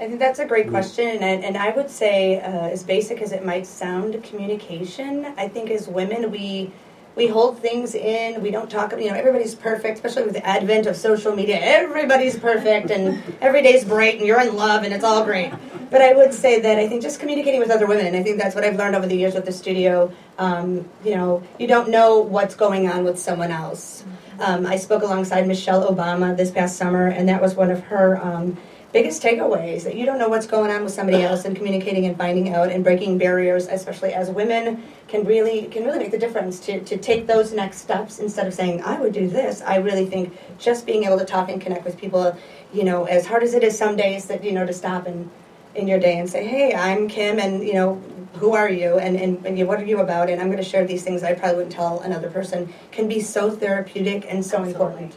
I 0.00 0.06
think 0.08 0.18
that's 0.18 0.38
a 0.40 0.46
great 0.46 0.66
Mm. 0.66 0.70
question, 0.70 1.06
and, 1.22 1.44
and 1.44 1.56
I 1.56 1.70
would 1.70 1.88
say, 1.88 2.40
uh, 2.40 2.68
as 2.68 2.82
basic 2.82 3.20
as 3.22 3.30
it 3.30 3.44
might 3.44 3.64
sound, 3.66 4.20
communication. 4.24 5.26
I 5.36 5.46
think 5.48 5.70
as 5.70 5.86
women, 5.86 6.30
we 6.32 6.72
we 7.16 7.26
hold 7.28 7.58
things 7.58 7.94
in. 7.94 8.42
We 8.42 8.50
don't 8.50 8.70
talk. 8.70 8.92
About 8.92 9.02
you 9.02 9.10
know, 9.10 9.16
everybody's 9.16 9.54
perfect, 9.54 9.96
especially 9.96 10.24
with 10.24 10.34
the 10.34 10.46
advent 10.46 10.86
of 10.86 10.96
social 10.96 11.34
media. 11.34 11.58
Everybody's 11.60 12.38
perfect, 12.38 12.90
and 12.90 13.22
every 13.40 13.62
day's 13.62 13.84
bright 13.84 14.18
and 14.18 14.26
you're 14.26 14.40
in 14.40 14.56
love, 14.56 14.82
and 14.82 14.92
it's 14.92 15.04
all 15.04 15.24
great. 15.24 15.52
But 15.90 16.02
I 16.02 16.12
would 16.12 16.34
say 16.34 16.60
that 16.60 16.78
I 16.78 16.88
think 16.88 17.02
just 17.02 17.20
communicating 17.20 17.60
with 17.60 17.70
other 17.70 17.86
women, 17.86 18.06
and 18.06 18.16
I 18.16 18.22
think 18.22 18.38
that's 18.38 18.54
what 18.54 18.64
I've 18.64 18.76
learned 18.76 18.96
over 18.96 19.06
the 19.06 19.16
years 19.16 19.34
with 19.34 19.44
the 19.44 19.52
studio. 19.52 20.12
Um, 20.38 20.88
you 21.04 21.14
know, 21.14 21.42
you 21.58 21.68
don't 21.68 21.88
know 21.88 22.18
what's 22.18 22.56
going 22.56 22.88
on 22.88 23.04
with 23.04 23.18
someone 23.18 23.52
else. 23.52 24.04
Um, 24.40 24.66
I 24.66 24.76
spoke 24.76 25.02
alongside 25.02 25.46
Michelle 25.46 25.88
Obama 25.88 26.36
this 26.36 26.50
past 26.50 26.76
summer, 26.76 27.06
and 27.06 27.28
that 27.28 27.40
was 27.40 27.54
one 27.54 27.70
of 27.70 27.80
her 27.84 28.16
um, 28.20 28.56
biggest 28.94 29.20
takeaways 29.22 29.82
that 29.82 29.96
you 29.96 30.06
don't 30.06 30.18
know 30.18 30.28
what's 30.28 30.46
going 30.46 30.70
on 30.70 30.84
with 30.84 30.92
somebody 30.92 31.22
else, 31.22 31.44
and 31.44 31.56
communicating 31.56 32.06
and 32.06 32.16
finding 32.16 32.54
out 32.54 32.70
and 32.70 32.84
breaking 32.84 33.18
barriers, 33.18 33.66
especially 33.66 34.14
as 34.14 34.30
women, 34.30 34.82
can 35.08 35.24
really 35.24 35.66
can 35.66 35.84
really 35.84 35.98
make 35.98 36.12
the 36.12 36.18
difference. 36.18 36.60
To 36.60 36.80
to 36.84 36.96
take 36.96 37.26
those 37.26 37.52
next 37.52 37.78
steps 37.78 38.20
instead 38.20 38.46
of 38.46 38.54
saying 38.54 38.82
I 38.82 38.98
would 39.00 39.12
do 39.12 39.28
this, 39.28 39.60
I 39.60 39.76
really 39.76 40.06
think 40.06 40.38
just 40.58 40.86
being 40.86 41.04
able 41.04 41.18
to 41.18 41.24
talk 41.24 41.50
and 41.50 41.60
connect 41.60 41.84
with 41.84 41.98
people, 41.98 42.38
you 42.72 42.84
know, 42.84 43.04
as 43.04 43.26
hard 43.26 43.42
as 43.42 43.52
it 43.52 43.64
is 43.64 43.76
some 43.76 43.96
days 43.96 44.26
that 44.26 44.44
you 44.44 44.52
know 44.52 44.64
to 44.64 44.72
stop 44.72 45.06
and 45.06 45.28
in 45.74 45.88
your 45.88 45.98
day 45.98 46.18
and 46.18 46.30
say, 46.30 46.46
hey, 46.46 46.72
I'm 46.72 47.08
Kim, 47.08 47.40
and 47.40 47.66
you 47.66 47.74
know, 47.74 48.00
who 48.34 48.54
are 48.54 48.70
you, 48.70 48.98
and, 48.98 49.16
and, 49.16 49.44
and 49.44 49.68
what 49.68 49.80
are 49.80 49.84
you 49.84 49.98
about, 49.98 50.30
and 50.30 50.40
I'm 50.40 50.46
going 50.46 50.62
to 50.62 50.68
share 50.68 50.86
these 50.86 51.02
things 51.02 51.22
I 51.22 51.34
probably 51.34 51.56
wouldn't 51.56 51.72
tell 51.72 52.00
another 52.00 52.30
person, 52.30 52.72
can 52.92 53.08
be 53.08 53.20
so 53.20 53.50
therapeutic 53.50 54.24
and 54.28 54.44
so 54.44 54.62
important. 54.62 55.16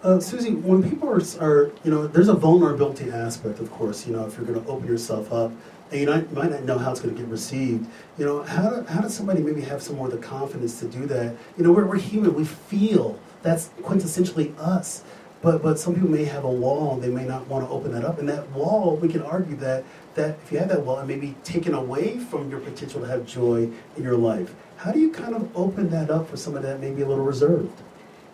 Uh, 0.00 0.20
Susie, 0.20 0.54
when 0.54 0.88
people 0.88 1.08
are, 1.08 1.20
are, 1.40 1.72
you 1.82 1.90
know, 1.90 2.06
there's 2.06 2.28
a 2.28 2.34
vulnerability 2.34 3.10
aspect, 3.10 3.58
of 3.58 3.68
course, 3.72 4.06
you 4.06 4.12
know, 4.12 4.24
if 4.26 4.36
you're 4.36 4.46
going 4.46 4.62
to 4.62 4.70
open 4.70 4.86
yourself 4.86 5.32
up 5.32 5.50
and 5.90 6.00
you 6.00 6.06
not, 6.06 6.32
might 6.32 6.52
not 6.52 6.62
know 6.62 6.78
how 6.78 6.92
it's 6.92 7.00
going 7.00 7.12
to 7.12 7.20
get 7.20 7.28
received, 7.28 7.84
you 8.16 8.24
know, 8.24 8.44
how, 8.44 8.84
how 8.84 9.00
does 9.00 9.12
somebody 9.12 9.42
maybe 9.42 9.60
have 9.60 9.82
some 9.82 9.96
more 9.96 10.06
of 10.06 10.12
the 10.12 10.18
confidence 10.18 10.78
to 10.78 10.86
do 10.86 11.04
that? 11.06 11.34
You 11.56 11.64
know, 11.64 11.72
we're, 11.72 11.84
we're 11.84 11.98
human, 11.98 12.32
we 12.34 12.44
feel, 12.44 13.18
that's 13.42 13.70
quintessentially 13.80 14.56
us. 14.56 15.02
But, 15.42 15.62
but 15.62 15.80
some 15.80 15.94
people 15.94 16.10
may 16.10 16.24
have 16.24 16.44
a 16.44 16.50
wall, 16.50 16.96
they 16.96 17.10
may 17.10 17.24
not 17.24 17.48
want 17.48 17.66
to 17.66 17.70
open 17.70 17.90
that 17.92 18.04
up. 18.04 18.20
And 18.20 18.28
that 18.28 18.48
wall, 18.50 18.96
we 18.96 19.08
can 19.08 19.22
argue 19.22 19.56
that, 19.56 19.84
that 20.14 20.38
if 20.44 20.52
you 20.52 20.58
have 20.58 20.68
that 20.68 20.82
wall, 20.82 21.00
it 21.00 21.06
may 21.06 21.16
be 21.16 21.34
taken 21.42 21.74
away 21.74 22.18
from 22.18 22.50
your 22.50 22.60
potential 22.60 23.00
to 23.00 23.06
have 23.08 23.26
joy 23.26 23.68
in 23.96 24.02
your 24.02 24.16
life. 24.16 24.54
How 24.76 24.92
do 24.92 25.00
you 25.00 25.10
kind 25.10 25.34
of 25.34 25.56
open 25.56 25.90
that 25.90 26.08
up 26.08 26.28
for 26.28 26.36
somebody 26.36 26.66
that 26.66 26.80
may 26.80 26.92
be 26.92 27.02
a 27.02 27.08
little 27.08 27.24
reserved? 27.24 27.82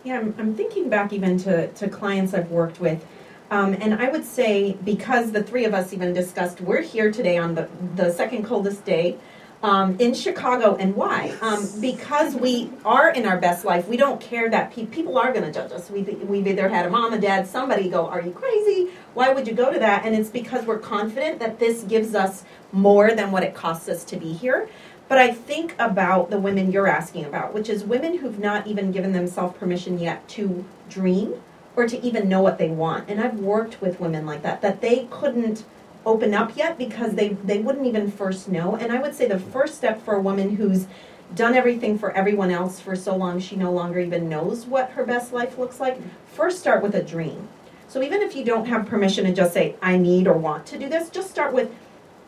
Yeah, 0.04 0.18
I'm, 0.18 0.34
I'm 0.38 0.54
thinking 0.54 0.90
back 0.90 1.14
even 1.14 1.38
to, 1.38 1.68
to 1.68 1.88
clients 1.88 2.34
I've 2.34 2.50
worked 2.50 2.78
with. 2.78 3.04
Um, 3.50 3.72
and 3.72 3.94
I 3.94 4.10
would 4.10 4.24
say, 4.24 4.76
because 4.84 5.32
the 5.32 5.42
three 5.42 5.64
of 5.64 5.72
us 5.72 5.94
even 5.94 6.12
discussed, 6.12 6.60
we're 6.60 6.82
here 6.82 7.10
today 7.10 7.38
on 7.38 7.54
the, 7.54 7.68
the 7.96 8.12
second 8.12 8.44
coldest 8.44 8.84
day 8.84 9.16
um, 9.62 9.98
in 9.98 10.12
Chicago. 10.12 10.76
And 10.76 10.94
why? 10.94 11.34
Um, 11.40 11.66
because 11.80 12.34
we 12.34 12.70
are 12.84 13.10
in 13.10 13.24
our 13.24 13.38
best 13.38 13.64
life. 13.64 13.88
We 13.88 13.96
don't 13.96 14.20
care 14.20 14.50
that 14.50 14.72
pe- 14.72 14.84
people 14.86 15.16
are 15.16 15.32
going 15.32 15.44
to 15.44 15.52
judge 15.52 15.72
us. 15.72 15.88
We've, 15.88 16.06
we've 16.28 16.46
either 16.46 16.68
had 16.68 16.84
a 16.84 16.90
mom, 16.90 17.14
a 17.14 17.18
dad, 17.18 17.46
somebody 17.46 17.88
go, 17.88 18.06
Are 18.06 18.20
you 18.20 18.32
crazy? 18.32 18.90
Why 19.14 19.32
would 19.32 19.48
you 19.48 19.54
go 19.54 19.72
to 19.72 19.78
that? 19.78 20.04
And 20.04 20.14
it's 20.14 20.28
because 20.28 20.66
we're 20.66 20.80
confident 20.80 21.38
that 21.38 21.58
this 21.58 21.82
gives 21.84 22.14
us 22.14 22.44
more 22.72 23.12
than 23.12 23.30
what 23.32 23.42
it 23.42 23.54
costs 23.54 23.88
us 23.88 24.04
to 24.04 24.16
be 24.16 24.34
here. 24.34 24.68
But 25.08 25.18
I 25.18 25.32
think 25.32 25.74
about 25.78 26.30
the 26.30 26.38
women 26.38 26.72
you're 26.72 26.86
asking 26.86 27.26
about, 27.26 27.52
which 27.52 27.68
is 27.68 27.84
women 27.84 28.18
who've 28.18 28.38
not 28.38 28.66
even 28.66 28.90
given 28.90 29.12
themselves 29.12 29.58
permission 29.58 29.98
yet 29.98 30.26
to 30.30 30.64
dream 30.88 31.34
or 31.76 31.86
to 31.86 32.00
even 32.02 32.28
know 32.28 32.40
what 32.40 32.58
they 32.58 32.70
want. 32.70 33.08
And 33.08 33.20
I've 33.20 33.38
worked 33.38 33.80
with 33.80 34.00
women 34.00 34.24
like 34.24 34.42
that, 34.42 34.62
that 34.62 34.80
they 34.80 35.06
couldn't 35.10 35.64
open 36.06 36.34
up 36.34 36.56
yet 36.56 36.78
because 36.78 37.14
they, 37.14 37.30
they 37.44 37.58
wouldn't 37.58 37.86
even 37.86 38.10
first 38.10 38.48
know. 38.48 38.76
And 38.76 38.92
I 38.92 39.00
would 39.00 39.14
say 39.14 39.26
the 39.26 39.38
first 39.38 39.74
step 39.74 40.02
for 40.02 40.14
a 40.14 40.20
woman 40.20 40.56
who's 40.56 40.86
done 41.34 41.54
everything 41.54 41.98
for 41.98 42.12
everyone 42.12 42.50
else 42.50 42.78
for 42.78 42.94
so 42.94 43.16
long 43.16 43.40
she 43.40 43.56
no 43.56 43.72
longer 43.72 43.98
even 43.98 44.28
knows 44.28 44.66
what 44.66 44.90
her 44.90 45.04
best 45.04 45.32
life 45.32 45.58
looks 45.58 45.80
like, 45.80 45.98
first 46.26 46.60
start 46.60 46.82
with 46.82 46.94
a 46.94 47.02
dream. 47.02 47.48
So 47.88 48.02
even 48.02 48.22
if 48.22 48.36
you 48.36 48.44
don't 48.44 48.66
have 48.66 48.86
permission 48.86 49.24
to 49.24 49.32
just 49.32 49.54
say, 49.54 49.76
I 49.80 49.96
need 49.96 50.26
or 50.26 50.36
want 50.36 50.66
to 50.66 50.78
do 50.78 50.88
this, 50.88 51.10
just 51.10 51.30
start 51.30 51.52
with, 51.52 51.70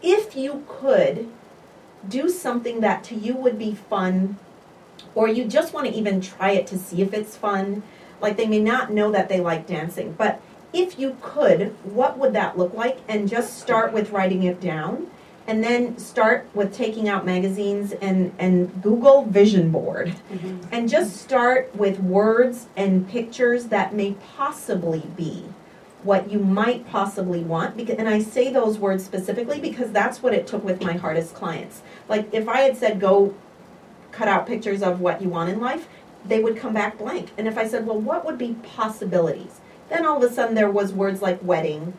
if 0.03 0.37
you 0.37 0.65
could 0.69 1.29
do 2.09 2.29
something 2.29 2.81
that 2.81 3.05
to 3.05 3.15
you 3.15 3.37
would 3.37 3.59
be 3.59 3.75
fun, 3.75 4.37
or 5.15 5.29
you 5.29 5.45
just 5.45 5.73
want 5.73 5.87
to 5.87 5.93
even 5.95 6.21
try 6.21 6.51
it 6.53 6.67
to 6.69 6.79
see 6.79 7.03
if 7.03 7.13
it's 7.13 7.37
fun. 7.37 7.83
Like 8.21 8.37
they 8.37 8.47
may 8.47 8.61
not 8.61 8.93
know 8.93 9.11
that 9.13 9.29
they 9.29 9.41
like 9.41 9.67
dancing, 9.67 10.15
but 10.17 10.41
if 10.73 10.99
you 10.99 11.17
could, 11.21 11.75
what 11.85 12.19
would 12.19 12.33
that 12.35 12.59
look 12.59 12.75
like? 12.75 12.99
And 13.09 13.29
just 13.29 13.59
start 13.59 13.93
with 13.93 14.11
writing 14.11 14.43
it 14.43 14.61
down. 14.61 15.09
And 15.49 15.63
then 15.63 15.97
start 15.97 16.49
with 16.55 16.75
taking 16.75 17.09
out 17.09 17.25
magazines 17.25 17.93
and, 17.93 18.33
and 18.37 18.83
Google 18.83 19.27
Vision 19.27 19.71
Board. 19.71 20.09
Mm-hmm. 20.09 20.63
And 20.73 20.89
just 20.89 21.19
start 21.19 21.75
with 21.77 22.01
words 22.01 22.67
and 22.77 23.09
pictures 23.09 23.67
that 23.67 23.95
may 23.95 24.17
possibly 24.37 25.05
be 25.17 25.45
what 26.03 26.33
you 26.33 26.41
might 26.41 26.89
possibly 26.89 27.43
want. 27.43 27.77
Because, 27.77 27.97
and 27.97 28.09
I 28.09 28.23
say 28.23 28.53
those 28.53 28.79
words 28.79 29.05
specifically 29.05 29.61
because 29.61 29.93
that's 29.93 30.21
what 30.21 30.35
it 30.35 30.49
took 30.49 30.65
with 30.65 30.83
my 30.83 30.95
hardest 30.95 31.35
clients. 31.35 31.81
Like 32.09 32.33
if 32.33 32.49
I 32.49 32.61
had 32.61 32.77
said, 32.77 33.01
go 33.01 33.35
cut 34.13 34.29
out 34.29 34.47
pictures 34.47 34.83
of 34.83 35.01
what 35.01 35.21
you 35.21 35.29
want 35.29 35.51
in 35.51 35.61
life, 35.61 35.89
they 36.25 36.41
would 36.41 36.57
come 36.57 36.75
back 36.75 36.99
blank. 36.99 37.31
And 37.37 37.47
if 37.47 37.57
I 37.59 37.67
said, 37.67 37.87
well, 37.87 38.01
what 38.01 38.25
would 38.25 38.39
be 38.39 38.55
possibilities? 38.63 39.61
Then 39.89 40.05
all 40.05 40.23
of 40.23 40.31
a 40.31 40.35
sudden 40.35 40.55
there 40.55 40.71
was 40.71 40.93
words 40.93 41.23
like 41.23 41.43
wedding 41.43 41.95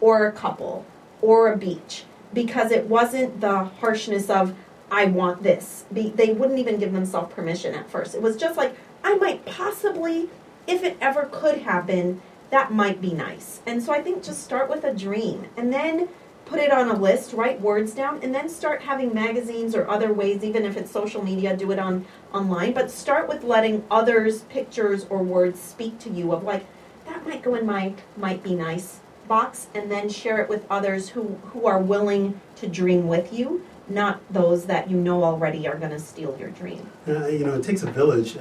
or 0.00 0.26
a 0.26 0.32
couple 0.32 0.84
or 1.20 1.52
a 1.52 1.56
beach 1.56 2.04
because 2.32 2.70
it 2.70 2.86
wasn't 2.86 3.40
the 3.40 3.64
harshness 3.64 4.30
of 4.30 4.54
I 4.90 5.06
want 5.06 5.42
this. 5.42 5.84
Be, 5.92 6.10
they 6.10 6.32
wouldn't 6.32 6.58
even 6.58 6.78
give 6.78 6.92
themselves 6.92 7.32
permission 7.32 7.74
at 7.74 7.90
first. 7.90 8.14
It 8.14 8.22
was 8.22 8.36
just 8.36 8.56
like 8.56 8.76
I 9.02 9.16
might 9.16 9.44
possibly 9.44 10.28
if 10.66 10.84
it 10.84 10.96
ever 11.00 11.28
could 11.32 11.58
happen, 11.58 12.20
that 12.50 12.72
might 12.72 13.00
be 13.00 13.12
nice. 13.12 13.60
And 13.66 13.82
so 13.82 13.92
I 13.92 14.02
think 14.02 14.22
just 14.22 14.44
start 14.44 14.70
with 14.70 14.84
a 14.84 14.94
dream 14.94 15.46
and 15.56 15.72
then 15.72 16.08
put 16.46 16.58
it 16.58 16.72
on 16.72 16.88
a 16.88 16.94
list, 16.94 17.32
write 17.32 17.60
words 17.60 17.94
down, 17.94 18.20
and 18.22 18.34
then 18.34 18.48
start 18.48 18.82
having 18.82 19.14
magazines 19.14 19.74
or 19.74 19.88
other 19.88 20.12
ways, 20.12 20.44
even 20.44 20.64
if 20.64 20.76
it's 20.76 20.90
social 20.90 21.24
media, 21.24 21.56
do 21.56 21.70
it 21.70 21.78
on 21.78 22.04
online. 22.32 22.72
But 22.72 22.90
start 22.90 23.28
with 23.28 23.44
letting 23.44 23.84
others' 23.90 24.42
pictures 24.42 25.06
or 25.08 25.22
words 25.22 25.60
speak 25.60 25.98
to 26.00 26.10
you 26.10 26.32
of 26.32 26.44
like, 26.44 26.66
that 27.06 27.26
might 27.26 27.42
go 27.42 27.54
in 27.54 27.66
my 27.66 27.94
might 28.16 28.42
be 28.42 28.54
nice 28.54 29.00
box, 29.28 29.68
and 29.74 29.90
then 29.90 30.08
share 30.08 30.40
it 30.40 30.48
with 30.48 30.64
others 30.68 31.10
who, 31.10 31.38
who 31.52 31.66
are 31.66 31.78
willing 31.78 32.40
to 32.56 32.66
dream 32.66 33.06
with 33.08 33.32
you, 33.32 33.64
not 33.88 34.20
those 34.30 34.66
that 34.66 34.90
you 34.90 34.96
know 34.96 35.24
already 35.24 35.66
are 35.66 35.76
going 35.76 35.90
to 35.90 35.98
steal 35.98 36.36
your 36.38 36.50
dream. 36.50 36.90
Uh, 37.06 37.26
you 37.28 37.44
know, 37.44 37.54
it 37.54 37.64
takes 37.64 37.82
a 37.82 37.90
village 37.90 38.36
uh, 38.36 38.40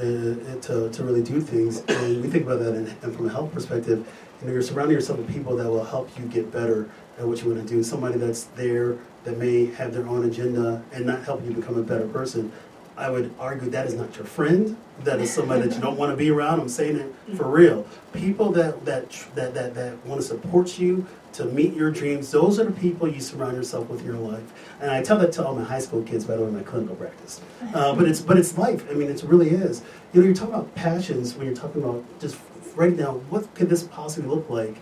to, 0.61 0.89
to 0.91 1.03
really 1.03 1.23
do 1.23 1.39
things, 1.39 1.79
and 1.87 2.21
we 2.21 2.27
think 2.27 2.45
about 2.45 2.59
that 2.59 2.75
in, 2.75 2.87
and 3.01 3.15
from 3.15 3.27
a 3.27 3.31
health 3.31 3.53
perspective. 3.53 4.05
You 4.41 4.47
know, 4.47 4.53
you're 4.53 4.61
surrounding 4.61 4.95
yourself 4.95 5.19
with 5.19 5.31
people 5.31 5.55
that 5.57 5.69
will 5.69 5.83
help 5.83 6.09
you 6.17 6.25
get 6.25 6.51
better 6.51 6.89
at 7.17 7.27
what 7.27 7.41
you 7.41 7.49
want 7.49 7.67
to 7.67 7.73
do. 7.73 7.83
Somebody 7.83 8.17
that's 8.17 8.43
there 8.55 8.97
that 9.23 9.37
may 9.37 9.67
have 9.67 9.93
their 9.93 10.07
own 10.07 10.25
agenda 10.25 10.83
and 10.91 11.05
not 11.05 11.23
help 11.23 11.45
you 11.45 11.51
become 11.51 11.77
a 11.77 11.83
better 11.83 12.07
person. 12.07 12.51
I 12.97 13.09
would 13.09 13.33
argue 13.39 13.69
that 13.69 13.87
is 13.87 13.93
not 13.93 14.15
your 14.15 14.25
friend. 14.25 14.77
That 15.03 15.19
is 15.21 15.33
somebody 15.33 15.63
that 15.63 15.75
you 15.75 15.81
don't 15.81 15.97
want 15.97 16.11
to 16.11 16.15
be 16.15 16.29
around. 16.29 16.59
I'm 16.59 16.69
saying 16.69 16.97
it 16.97 17.35
for 17.37 17.49
real. 17.49 17.87
People 18.13 18.51
that 18.51 18.85
that 18.85 19.09
that 19.33 19.53
that, 19.53 19.73
that 19.73 20.05
want 20.05 20.21
to 20.21 20.27
support 20.27 20.77
you 20.77 21.07
to 21.33 21.45
meet 21.45 21.73
your 21.73 21.89
dreams. 21.89 22.29
Those 22.29 22.59
are 22.59 22.65
the 22.65 22.71
people 22.71 23.07
you 23.07 23.21
surround 23.21 23.55
yourself 23.55 23.89
with 23.89 24.01
in 24.01 24.05
your 24.05 24.17
life. 24.17 24.43
And 24.81 24.91
I 24.91 25.01
tell 25.01 25.17
that 25.19 25.31
to 25.33 25.45
all 25.45 25.55
my 25.55 25.63
high 25.63 25.79
school 25.79 26.03
kids, 26.03 26.25
by 26.25 26.35
the 26.35 26.43
way, 26.43 26.49
in 26.49 26.55
my 26.55 26.63
clinical 26.63 26.95
practice. 26.95 27.41
Uh, 27.73 27.95
but 27.95 28.07
it's 28.07 28.19
but 28.19 28.37
it's 28.37 28.57
life. 28.57 28.85
I 28.89 28.93
mean, 28.93 29.09
it 29.09 29.23
really 29.23 29.49
is. 29.49 29.81
You 30.13 30.19
know, 30.19 30.27
you're 30.27 30.35
talking 30.35 30.53
about 30.53 30.75
passions 30.75 31.33
when 31.35 31.47
you're 31.47 31.55
talking 31.55 31.81
about 31.81 32.03
just 32.19 32.37
right 32.75 32.95
now. 32.95 33.13
what 33.29 33.53
could 33.55 33.69
this 33.69 33.83
possibly 33.83 34.29
look 34.29 34.49
like. 34.49 34.75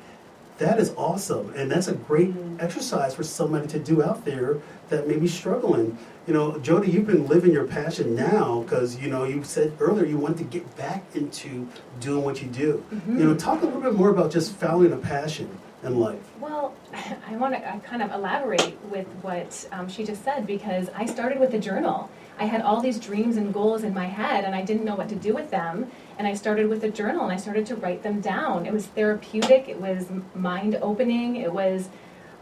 That 0.60 0.78
is 0.78 0.94
awesome, 0.98 1.54
and 1.56 1.72
that's 1.72 1.88
a 1.88 1.94
great 1.94 2.34
exercise 2.60 3.16
for 3.16 3.24
somebody 3.24 3.66
to 3.68 3.80
do 3.80 4.04
out 4.04 4.26
there 4.26 4.58
that 4.90 5.08
may 5.08 5.16
be 5.16 5.28
struggling. 5.28 5.98
You 6.28 6.34
know, 6.34 6.60
Jody, 6.60 6.92
you've 6.92 7.08
been 7.08 7.28
living 7.28 7.54
your 7.54 7.66
passion 7.66 8.14
now 8.14 8.64
because 8.64 9.00
you 9.00 9.10
know 9.10 9.24
you 9.24 9.42
said 9.46 9.72
earlier 9.80 10.06
you 10.06 10.18
want 10.18 10.38
to 10.38 10.44
get 10.44 10.76
back 10.76 11.04
into 11.16 11.66
doing 12.02 12.26
what 12.26 12.42
you 12.42 12.50
do. 12.50 12.84
You 13.08 13.24
know, 13.24 13.36
talk 13.36 13.62
a 13.62 13.66
little 13.66 13.80
bit 13.80 13.96
more 13.96 14.10
about 14.10 14.32
just 14.32 14.54
following 14.54 14.92
a 14.92 14.98
passion 14.98 15.50
in 15.82 15.98
life. 15.98 16.20
Well, 16.42 16.74
I 17.28 17.38
want 17.38 17.54
to 17.54 17.82
kind 17.86 18.04
of 18.04 18.12
elaborate 18.12 18.78
with 18.92 19.08
what 19.22 19.66
um, 19.72 19.88
she 19.88 20.04
just 20.04 20.26
said 20.26 20.46
because 20.46 20.90
I 20.94 21.06
started 21.06 21.40
with 21.40 21.54
a 21.54 21.60
journal. 21.60 22.10
I 22.40 22.46
had 22.46 22.62
all 22.62 22.80
these 22.80 23.00
dreams 23.00 23.36
and 23.36 23.54
goals 23.54 23.84
in 23.84 23.94
my 23.94 24.06
head, 24.06 24.46
and 24.46 24.56
I 24.56 24.62
didn't 24.62 24.86
know 24.86 24.96
what 24.96 25.10
to 25.10 25.16
do 25.16 25.34
with 25.34 25.52
them. 25.52 25.92
And 26.18 26.26
I 26.26 26.34
started 26.34 26.70
with 26.70 26.84
a 26.86 26.90
journal, 26.90 27.24
and 27.24 27.34
I 27.34 27.38
started 27.38 27.66
to 27.68 27.76
write 27.76 28.02
them 28.02 28.22
down. 28.22 28.66
It 28.66 28.74
was 28.74 28.86
therapeutic. 28.88 29.68
It 29.68 29.80
was 29.80 30.08
mind 30.34 30.80
opening. 30.82 31.36
It 31.36 31.54
was 31.54 31.90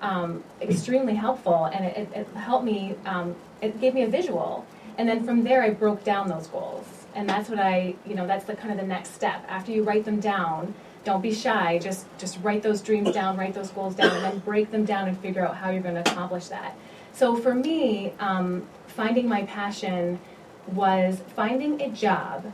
um, 0.02 0.44
extremely 0.62 1.16
helpful, 1.16 1.66
and 1.66 1.86
it, 1.86 2.10
it, 2.14 2.28
helped 2.36 2.66
me. 2.66 2.96
Um, 3.06 3.36
it 3.62 3.82
gave 3.82 3.94
me 3.96 4.04
a 4.04 4.08
visual, 4.08 4.66
and 4.98 5.10
then 5.10 5.26
from 5.26 5.44
there, 5.44 5.64
I 5.64 5.72
broke 5.72 6.04
down 6.04 6.28
those 6.28 6.48
goals, 6.48 6.86
and 7.16 7.28
that's 7.28 7.50
what 7.50 7.60
I, 7.60 7.96
you 8.06 8.14
know, 8.14 8.28
that's 8.28 8.46
the 8.46 8.56
kind 8.56 8.72
of 8.72 8.78
the 8.78 8.86
next 8.86 9.16
step. 9.16 9.44
After 9.48 9.72
you 9.72 9.84
write 9.84 10.06
them 10.06 10.20
down, 10.20 10.76
don't 11.04 11.22
be 11.22 11.34
shy. 11.34 11.80
Just 11.80 12.06
just 12.20 12.38
write 12.44 12.62
those 12.62 12.82
dreams 12.82 13.12
down, 13.12 13.38
write 13.38 13.54
those 13.54 13.72
goals 13.72 13.96
down, 13.96 14.12
and 14.16 14.24
then 14.24 14.40
break 14.40 14.72
them 14.72 14.86
down 14.86 15.08
and 15.08 15.18
figure 15.20 15.46
out 15.46 15.56
how 15.56 15.72
you're 15.72 15.82
going 15.82 15.96
to 15.96 16.02
accomplish 16.02 16.48
that. 16.48 16.76
So 17.18 17.36
for 17.36 17.56
me, 17.56 18.14
um, 18.20 18.68
finding 18.86 19.28
my 19.28 19.42
passion 19.46 20.20
was 20.68 21.20
finding 21.36 21.82
a 21.82 21.90
job 21.90 22.54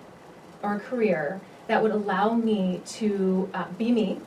or 0.62 0.76
a 0.76 0.80
career 0.80 1.42
that 1.68 1.84
would 1.84 1.92
allow 1.92 2.34
me 2.34 2.80
to 2.86 3.50
uh, 3.54 3.66
be 3.78 3.92
me. 3.92 4.22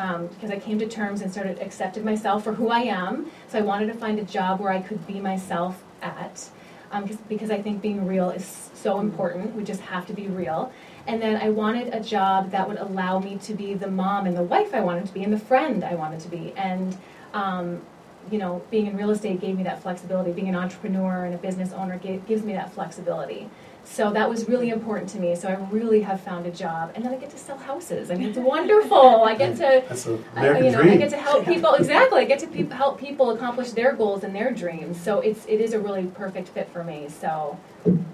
Um, 0.00 0.26
because 0.26 0.50
I 0.50 0.58
came 0.58 0.80
to 0.80 0.88
terms 0.88 1.22
and 1.22 1.30
started 1.30 1.60
accepted 1.60 2.04
myself 2.04 2.42
for 2.42 2.54
who 2.54 2.70
I 2.70 2.80
am. 2.80 3.30
So 3.46 3.58
I 3.58 3.60
wanted 3.60 3.86
to 3.86 3.94
find 3.94 4.18
a 4.18 4.24
job 4.24 4.58
where 4.58 4.72
I 4.72 4.80
could 4.80 5.06
be 5.06 5.20
myself 5.20 5.80
at. 6.02 6.50
Um, 6.90 7.08
because 7.28 7.52
I 7.52 7.62
think 7.62 7.80
being 7.80 8.04
real 8.04 8.30
is 8.30 8.70
so 8.74 8.98
important. 8.98 9.54
We 9.54 9.62
just 9.62 9.82
have 9.82 10.08
to 10.08 10.12
be 10.12 10.26
real. 10.26 10.72
And 11.06 11.22
then 11.22 11.36
I 11.36 11.50
wanted 11.50 11.94
a 11.94 12.00
job 12.00 12.50
that 12.50 12.68
would 12.68 12.78
allow 12.78 13.20
me 13.20 13.38
to 13.42 13.54
be 13.54 13.74
the 13.74 13.90
mom 13.90 14.26
and 14.26 14.36
the 14.36 14.42
wife 14.42 14.74
I 14.74 14.80
wanted 14.80 15.06
to 15.06 15.14
be 15.14 15.22
and 15.22 15.32
the 15.32 15.38
friend 15.38 15.84
I 15.84 15.94
wanted 15.94 16.18
to 16.20 16.28
be. 16.28 16.52
And, 16.56 16.96
um, 17.32 17.82
you 18.30 18.38
know, 18.38 18.62
being 18.70 18.86
in 18.86 18.96
real 18.96 19.10
estate 19.10 19.40
gave 19.40 19.56
me 19.56 19.62
that 19.64 19.82
flexibility. 19.82 20.32
Being 20.32 20.48
an 20.48 20.56
entrepreneur 20.56 21.24
and 21.24 21.34
a 21.34 21.38
business 21.38 21.72
owner 21.72 21.98
gave, 21.98 22.26
gives 22.26 22.42
me 22.42 22.52
that 22.54 22.72
flexibility. 22.72 23.48
So 23.84 24.12
that 24.12 24.28
was 24.28 24.48
really 24.48 24.68
important 24.68 25.08
to 25.10 25.18
me. 25.18 25.34
So 25.34 25.48
I 25.48 25.54
really 25.70 26.02
have 26.02 26.20
found 26.20 26.46
a 26.46 26.50
job, 26.50 26.92
and 26.94 27.04
then 27.04 27.12
I 27.12 27.16
get 27.16 27.30
to 27.30 27.38
sell 27.38 27.56
houses. 27.56 28.10
I 28.10 28.16
mean, 28.16 28.28
it's 28.28 28.38
wonderful. 28.38 29.24
I 29.24 29.34
get 29.34 29.56
to, 29.56 30.18
I, 30.36 30.58
you 30.58 30.70
know, 30.70 30.82
dream. 30.82 30.92
I 30.92 30.96
get 30.96 31.10
to 31.10 31.16
help 31.16 31.46
people. 31.46 31.72
Exactly, 31.74 32.20
I 32.20 32.24
get 32.24 32.38
to 32.40 32.46
pe- 32.46 32.68
help 32.68 33.00
people 33.00 33.30
accomplish 33.30 33.70
their 33.70 33.94
goals 33.94 34.24
and 34.24 34.34
their 34.34 34.52
dreams. 34.52 35.00
So 35.00 35.20
it's 35.20 35.46
it 35.46 35.60
is 35.60 35.72
a 35.72 35.80
really 35.80 36.06
perfect 36.06 36.48
fit 36.48 36.68
for 36.70 36.84
me. 36.84 37.08
So 37.08 37.58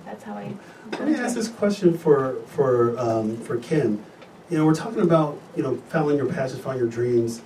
that's 0.05 0.23
how 0.23 0.35
I. 0.35 0.55
Let 0.93 1.09
me 1.09 1.17
ask 1.17 1.35
this 1.35 1.49
question 1.49 1.99
for 1.99 2.37
for 2.47 2.97
um, 2.99 3.37
for 3.39 3.59
Kim. 3.59 4.03
You 4.51 4.59
know, 4.59 4.67
we're 4.67 4.75
talking 4.75 5.01
about 5.01 5.41
you 5.57 5.65
know 5.65 5.77
following 5.89 6.17
your 6.17 6.27
passions, 6.27 6.61
following 6.61 6.79
your 6.81 6.89
dreams. 6.89 7.43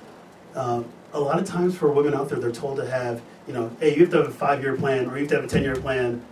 Um, 0.54 0.84
a 1.18 1.20
lot 1.20 1.38
of 1.38 1.46
times 1.46 1.76
for 1.76 1.90
women 1.90 2.14
out 2.14 2.28
there, 2.28 2.38
they're 2.38 2.52
told 2.52 2.76
to 2.76 2.88
have 2.88 3.20
you 3.48 3.54
know, 3.54 3.70
hey, 3.80 3.94
you 3.94 4.02
have 4.02 4.10
to 4.10 4.18
have 4.18 4.26
a 4.26 4.30
five 4.30 4.62
year 4.62 4.76
plan 4.76 5.06
or 5.06 5.14
you 5.14 5.22
have 5.22 5.28
to 5.30 5.36
have 5.36 5.44
a 5.44 5.48
ten 5.48 5.62
year 5.62 5.74
plan. 5.74 6.22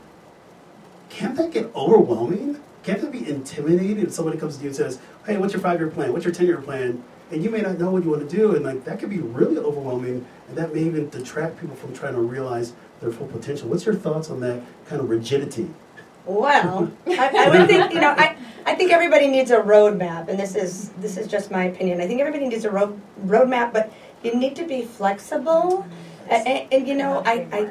Can't 1.09 1.35
that 1.37 1.51
get 1.51 1.75
overwhelming? 1.75 2.61
Can't 2.83 3.01
that 3.01 3.11
be 3.11 3.29
intimidating 3.29 4.01
if 4.01 4.13
somebody 4.13 4.39
comes 4.39 4.59
to 4.59 4.63
you 4.63 4.69
and 4.69 4.77
says, 4.77 5.01
hey, 5.27 5.39
what's 5.39 5.55
your 5.55 5.63
five 5.63 5.81
year 5.81 5.89
plan? 5.89 6.13
What's 6.13 6.25
your 6.25 6.35
ten 6.35 6.47
year 6.47 6.61
plan? 6.61 7.03
And 7.33 7.43
you 7.43 7.51
may 7.51 7.61
not 7.61 7.79
know 7.79 7.91
what 7.91 8.05
you 8.05 8.11
want 8.11 8.29
to 8.29 8.37
do, 8.37 8.55
and 8.55 8.65
like 8.65 8.85
that 8.85 9.01
could 9.01 9.11
be 9.11 9.19
really 9.19 9.59
overwhelming, 9.59 10.25
and 10.49 10.57
that 10.57 10.73
may 10.73 10.83
even 10.83 11.09
detract 11.09 11.59
people 11.61 11.75
from 11.75 11.93
trying 11.93 12.15
to 12.15 12.21
realize 12.21 12.73
their 13.01 13.11
full 13.11 13.27
potential. 13.27 13.69
What's 13.69 13.85
your 13.85 13.97
thoughts 13.97 14.31
on 14.31 14.39
that 14.41 14.63
kind 14.87 15.01
of 15.01 15.11
rigidity? 15.11 15.69
Well, 16.25 16.93
I, 17.07 17.31
I 17.37 17.49
would 17.49 17.67
think 17.67 17.93
you 17.93 18.01
know 18.01 18.15
I, 18.17 18.37
I 18.65 18.75
think 18.77 18.93
everybody 18.93 19.27
needs 19.27 19.51
a 19.51 19.57
roadmap, 19.57 20.29
and 20.29 20.39
this 20.39 20.55
is 20.55 20.91
this 21.01 21.17
is 21.17 21.27
just 21.27 21.51
my 21.51 21.65
opinion. 21.65 22.01
I 22.01 22.07
think 22.07 22.21
everybody 22.21 22.47
needs 22.47 22.65
a 22.65 22.71
road 22.71 23.01
roadmap, 23.25 23.73
but 23.73 23.93
you 24.27 24.35
need 24.35 24.57
to 24.57 24.67
be 24.67 24.83
flexible. 24.83 25.87
And, 26.29 26.47
and, 26.47 26.73
and, 26.73 26.89
you 26.89 26.95
know, 26.95 27.23
I, 27.25 27.47
I 27.53 27.71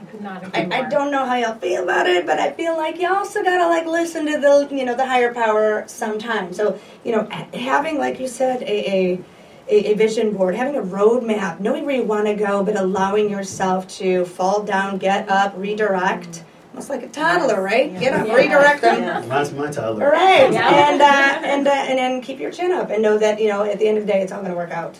I 0.00 0.04
could 0.10 0.20
not 0.22 0.56
I. 0.56 0.68
I 0.72 0.88
don't 0.88 1.10
know 1.10 1.24
how 1.26 1.34
y'all 1.36 1.54
feel 1.58 1.82
about 1.84 2.06
it, 2.06 2.26
but 2.26 2.38
I 2.38 2.50
feel 2.52 2.76
like 2.76 2.98
you 2.98 3.08
also 3.12 3.42
gotta 3.42 3.68
like 3.68 3.86
listen 3.86 4.26
to 4.26 4.38
the 4.40 4.68
you 4.74 4.84
know 4.84 4.94
the 4.96 5.06
higher 5.06 5.32
power 5.34 5.84
sometimes. 5.86 6.56
So 6.56 6.78
you 7.04 7.12
know, 7.12 7.28
having 7.54 7.98
like 7.98 8.18
you 8.18 8.28
said 8.28 8.62
a 8.62 8.66
a, 8.66 9.24
a, 9.68 9.92
a 9.92 9.94
vision 9.94 10.32
board, 10.32 10.54
having 10.54 10.74
a 10.76 10.82
roadmap, 10.82 11.60
knowing 11.60 11.84
where 11.86 11.94
you 11.96 12.02
want 12.04 12.26
to 12.26 12.34
go, 12.34 12.64
but 12.64 12.76
allowing 12.76 13.28
yourself 13.30 13.86
to 13.98 14.24
fall 14.24 14.62
down, 14.62 14.98
get 14.98 15.28
up, 15.28 15.54
redirect. 15.56 16.44
Almost 16.70 16.88
like 16.88 17.02
a 17.02 17.08
toddler, 17.08 17.60
right? 17.62 17.92
Get 18.00 18.14
up, 18.14 18.26
Yeah. 18.26 18.34
redirect 18.34 18.80
them. 18.80 19.02
Yeah. 19.02 19.20
Reminds 19.20 19.52
my 19.52 19.70
toddler. 19.70 20.10
Right, 20.10 20.50
Yeah. 20.50 20.88
and 20.90 21.02
uh, 21.02 21.46
and 21.46 21.68
uh, 21.68 21.70
and 21.70 21.98
then 21.98 22.22
keep 22.22 22.40
your 22.40 22.50
chin 22.50 22.72
up 22.72 22.88
and 22.90 23.02
know 23.02 23.18
that 23.18 23.38
you 23.38 23.48
know 23.48 23.62
at 23.62 23.78
the 23.78 23.86
end 23.86 23.98
of 23.98 24.06
the 24.06 24.12
day 24.12 24.22
it's 24.22 24.32
all 24.32 24.40
going 24.40 24.52
to 24.52 24.56
work 24.56 24.70
out. 24.70 24.98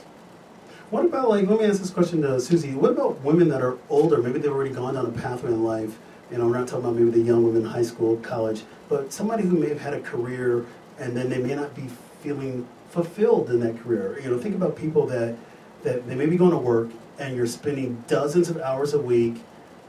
What 0.92 1.06
about 1.06 1.30
like? 1.30 1.48
Let 1.48 1.58
me 1.58 1.64
ask 1.64 1.80
this 1.80 1.88
question 1.88 2.20
to 2.20 2.38
Susie. 2.38 2.74
What 2.74 2.90
about 2.90 3.18
women 3.22 3.48
that 3.48 3.62
are 3.62 3.78
older? 3.88 4.18
Maybe 4.18 4.38
they've 4.38 4.52
already 4.52 4.74
gone 4.74 4.92
down 4.92 5.06
a 5.06 5.10
pathway 5.10 5.48
in 5.48 5.64
life. 5.64 5.96
You 6.30 6.36
know, 6.36 6.46
we're 6.46 6.58
not 6.58 6.68
talking 6.68 6.84
about 6.84 6.96
maybe 6.96 7.10
the 7.10 7.20
young 7.20 7.42
women 7.44 7.62
in 7.62 7.68
high 7.68 7.82
school, 7.82 8.18
college, 8.18 8.64
but 8.90 9.10
somebody 9.10 9.44
who 9.44 9.56
may 9.58 9.70
have 9.70 9.80
had 9.80 9.94
a 9.94 10.02
career 10.02 10.66
and 10.98 11.16
then 11.16 11.30
they 11.30 11.38
may 11.38 11.54
not 11.54 11.74
be 11.74 11.88
feeling 12.20 12.68
fulfilled 12.90 13.48
in 13.48 13.60
that 13.60 13.82
career. 13.82 14.20
You 14.22 14.30
know, 14.30 14.38
think 14.38 14.54
about 14.54 14.76
people 14.76 15.06
that 15.06 15.34
that 15.82 16.06
they 16.06 16.14
may 16.14 16.26
be 16.26 16.36
going 16.36 16.50
to 16.50 16.58
work 16.58 16.90
and 17.18 17.34
you're 17.34 17.46
spending 17.46 18.04
dozens 18.06 18.50
of 18.50 18.60
hours 18.60 18.92
a 18.92 19.00
week 19.00 19.36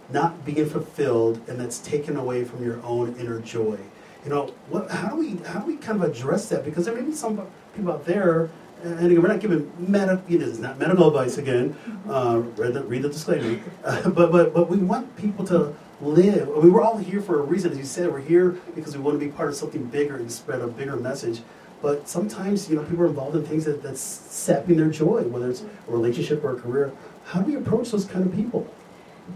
not 0.09 0.45
being 0.45 0.69
fulfilled, 0.69 1.41
and 1.49 1.59
that's 1.59 1.79
taken 1.79 2.15
away 2.15 2.45
from 2.45 2.63
your 2.63 2.81
own 2.81 3.13
inner 3.19 3.41
joy. 3.41 3.77
You 4.23 4.29
know, 4.29 4.53
what? 4.69 4.89
How 4.89 5.09
do 5.09 5.17
we 5.17 5.35
how 5.47 5.59
do 5.59 5.65
we 5.65 5.75
kind 5.75 6.01
of 6.01 6.09
address 6.09 6.47
that? 6.47 6.63
Because 6.63 6.85
there 6.85 6.95
may 6.95 7.01
be 7.01 7.13
some 7.13 7.45
people 7.75 7.91
out 7.91 8.05
there 8.05 8.49
and 8.83 9.05
again, 9.05 9.21
we're 9.21 9.29
not 9.29 9.39
giving 9.39 9.71
medical. 9.77 10.29
You 10.29 10.39
know, 10.39 10.47
it's 10.47 10.59
not 10.59 10.77
medical 10.77 11.07
advice 11.07 11.37
again. 11.37 11.75
Uh, 12.07 12.43
read, 12.57 12.73
the, 12.73 12.83
read 12.83 13.01
the 13.01 13.09
disclaimer. 13.09 13.59
Uh, 13.83 14.09
but 14.09 14.31
but 14.31 14.53
but 14.53 14.69
we 14.69 14.77
want 14.77 15.15
people 15.15 15.45
to 15.47 15.75
live. 16.01 16.49
I 16.49 16.61
mean, 16.61 16.73
we're 16.73 16.81
all 16.81 16.97
here 16.97 17.21
for 17.21 17.39
a 17.39 17.43
reason, 17.43 17.71
as 17.71 17.77
you 17.77 17.85
said. 17.85 18.11
We're 18.11 18.19
here 18.19 18.51
because 18.75 18.95
we 18.97 19.01
want 19.01 19.19
to 19.19 19.25
be 19.25 19.31
part 19.31 19.49
of 19.49 19.55
something 19.55 19.85
bigger 19.85 20.17
and 20.17 20.31
spread 20.31 20.61
a 20.61 20.67
bigger 20.67 20.97
message. 20.97 21.41
But 21.81 22.07
sometimes, 22.07 22.69
you 22.69 22.77
know, 22.77 22.83
people 22.83 23.03
are 23.03 23.07
involved 23.07 23.35
in 23.35 23.45
things 23.45 23.65
that, 23.65 23.83
that's 23.83 23.99
sapping 23.99 24.77
their 24.77 24.89
joy, 24.89 25.23
whether 25.23 25.49
it's 25.49 25.63
a 25.63 25.91
relationship 25.91 26.43
or 26.43 26.51
a 26.51 26.55
career. 26.55 26.93
How 27.25 27.41
do 27.41 27.51
we 27.51 27.55
approach 27.57 27.91
those 27.91 28.05
kind 28.05 28.25
of 28.25 28.33
people? 28.33 28.73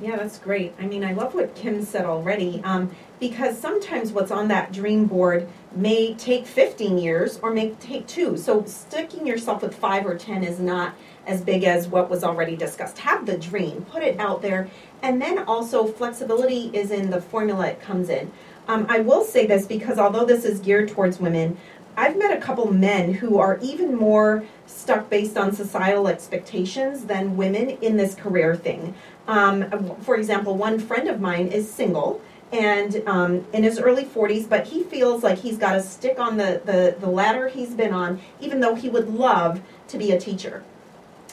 Yeah, 0.01 0.17
that's 0.17 0.37
great. 0.37 0.73
I 0.79 0.85
mean, 0.85 1.03
I 1.03 1.13
love 1.13 1.33
what 1.33 1.55
Kim 1.55 1.83
said 1.83 2.05
already, 2.05 2.61
um, 2.63 2.91
because 3.19 3.57
sometimes 3.57 4.11
what's 4.11 4.31
on 4.31 4.47
that 4.49 4.71
dream 4.71 5.05
board 5.05 5.47
may 5.75 6.13
take 6.15 6.45
15 6.45 6.97
years 6.97 7.39
or 7.41 7.51
may 7.51 7.71
take 7.75 8.07
two. 8.07 8.37
So 8.37 8.63
sticking 8.65 9.25
yourself 9.25 9.61
with 9.61 9.75
five 9.75 10.05
or 10.05 10.17
10 10.17 10.43
is 10.43 10.59
not 10.59 10.93
as 11.25 11.41
big 11.41 11.63
as 11.63 11.87
what 11.87 12.09
was 12.09 12.23
already 12.23 12.55
discussed. 12.55 12.99
Have 12.99 13.25
the 13.25 13.37
dream, 13.37 13.85
put 13.91 14.03
it 14.03 14.19
out 14.19 14.41
there, 14.41 14.69
and 15.01 15.21
then 15.21 15.39
also 15.39 15.85
flexibility 15.85 16.69
is 16.73 16.91
in 16.91 17.09
the 17.09 17.21
formula 17.21 17.67
it 17.67 17.81
comes 17.81 18.09
in. 18.09 18.31
Um, 18.67 18.85
I 18.89 18.99
will 18.99 19.23
say 19.23 19.45
this 19.45 19.65
because 19.65 19.97
although 19.97 20.25
this 20.25 20.45
is 20.45 20.59
geared 20.59 20.89
towards 20.89 21.19
women, 21.19 21.57
I've 21.95 22.15
met 22.15 22.35
a 22.35 22.39
couple 22.39 22.71
men 22.71 23.15
who 23.15 23.39
are 23.39 23.57
even 23.61 23.95
more 23.95 24.45
stuck 24.67 25.09
based 25.09 25.35
on 25.35 25.51
societal 25.51 26.07
expectations 26.07 27.05
than 27.05 27.35
women 27.35 27.71
in 27.81 27.97
this 27.97 28.13
career 28.13 28.55
thing. 28.55 28.93
Um, 29.27 29.95
for 30.01 30.15
example, 30.15 30.55
one 30.55 30.79
friend 30.79 31.07
of 31.07 31.19
mine 31.19 31.47
is 31.47 31.69
single 31.69 32.21
and 32.51 33.03
um, 33.07 33.45
in 33.51 33.63
his 33.63 33.79
early 33.79 34.05
40s, 34.05 34.47
but 34.47 34.67
he 34.67 34.83
feels 34.83 35.23
like 35.23 35.39
he's 35.39 35.57
got 35.57 35.73
to 35.73 35.81
stick 35.81 36.19
on 36.19 36.37
the, 36.37 36.61
the, 36.65 36.95
the 36.99 37.09
ladder 37.09 37.49
he's 37.49 37.73
been 37.73 37.93
on, 37.93 38.21
even 38.39 38.59
though 38.59 38.75
he 38.75 38.89
would 38.89 39.09
love 39.09 39.61
to 39.89 39.97
be 39.97 40.11
a 40.11 40.19
teacher. 40.19 40.63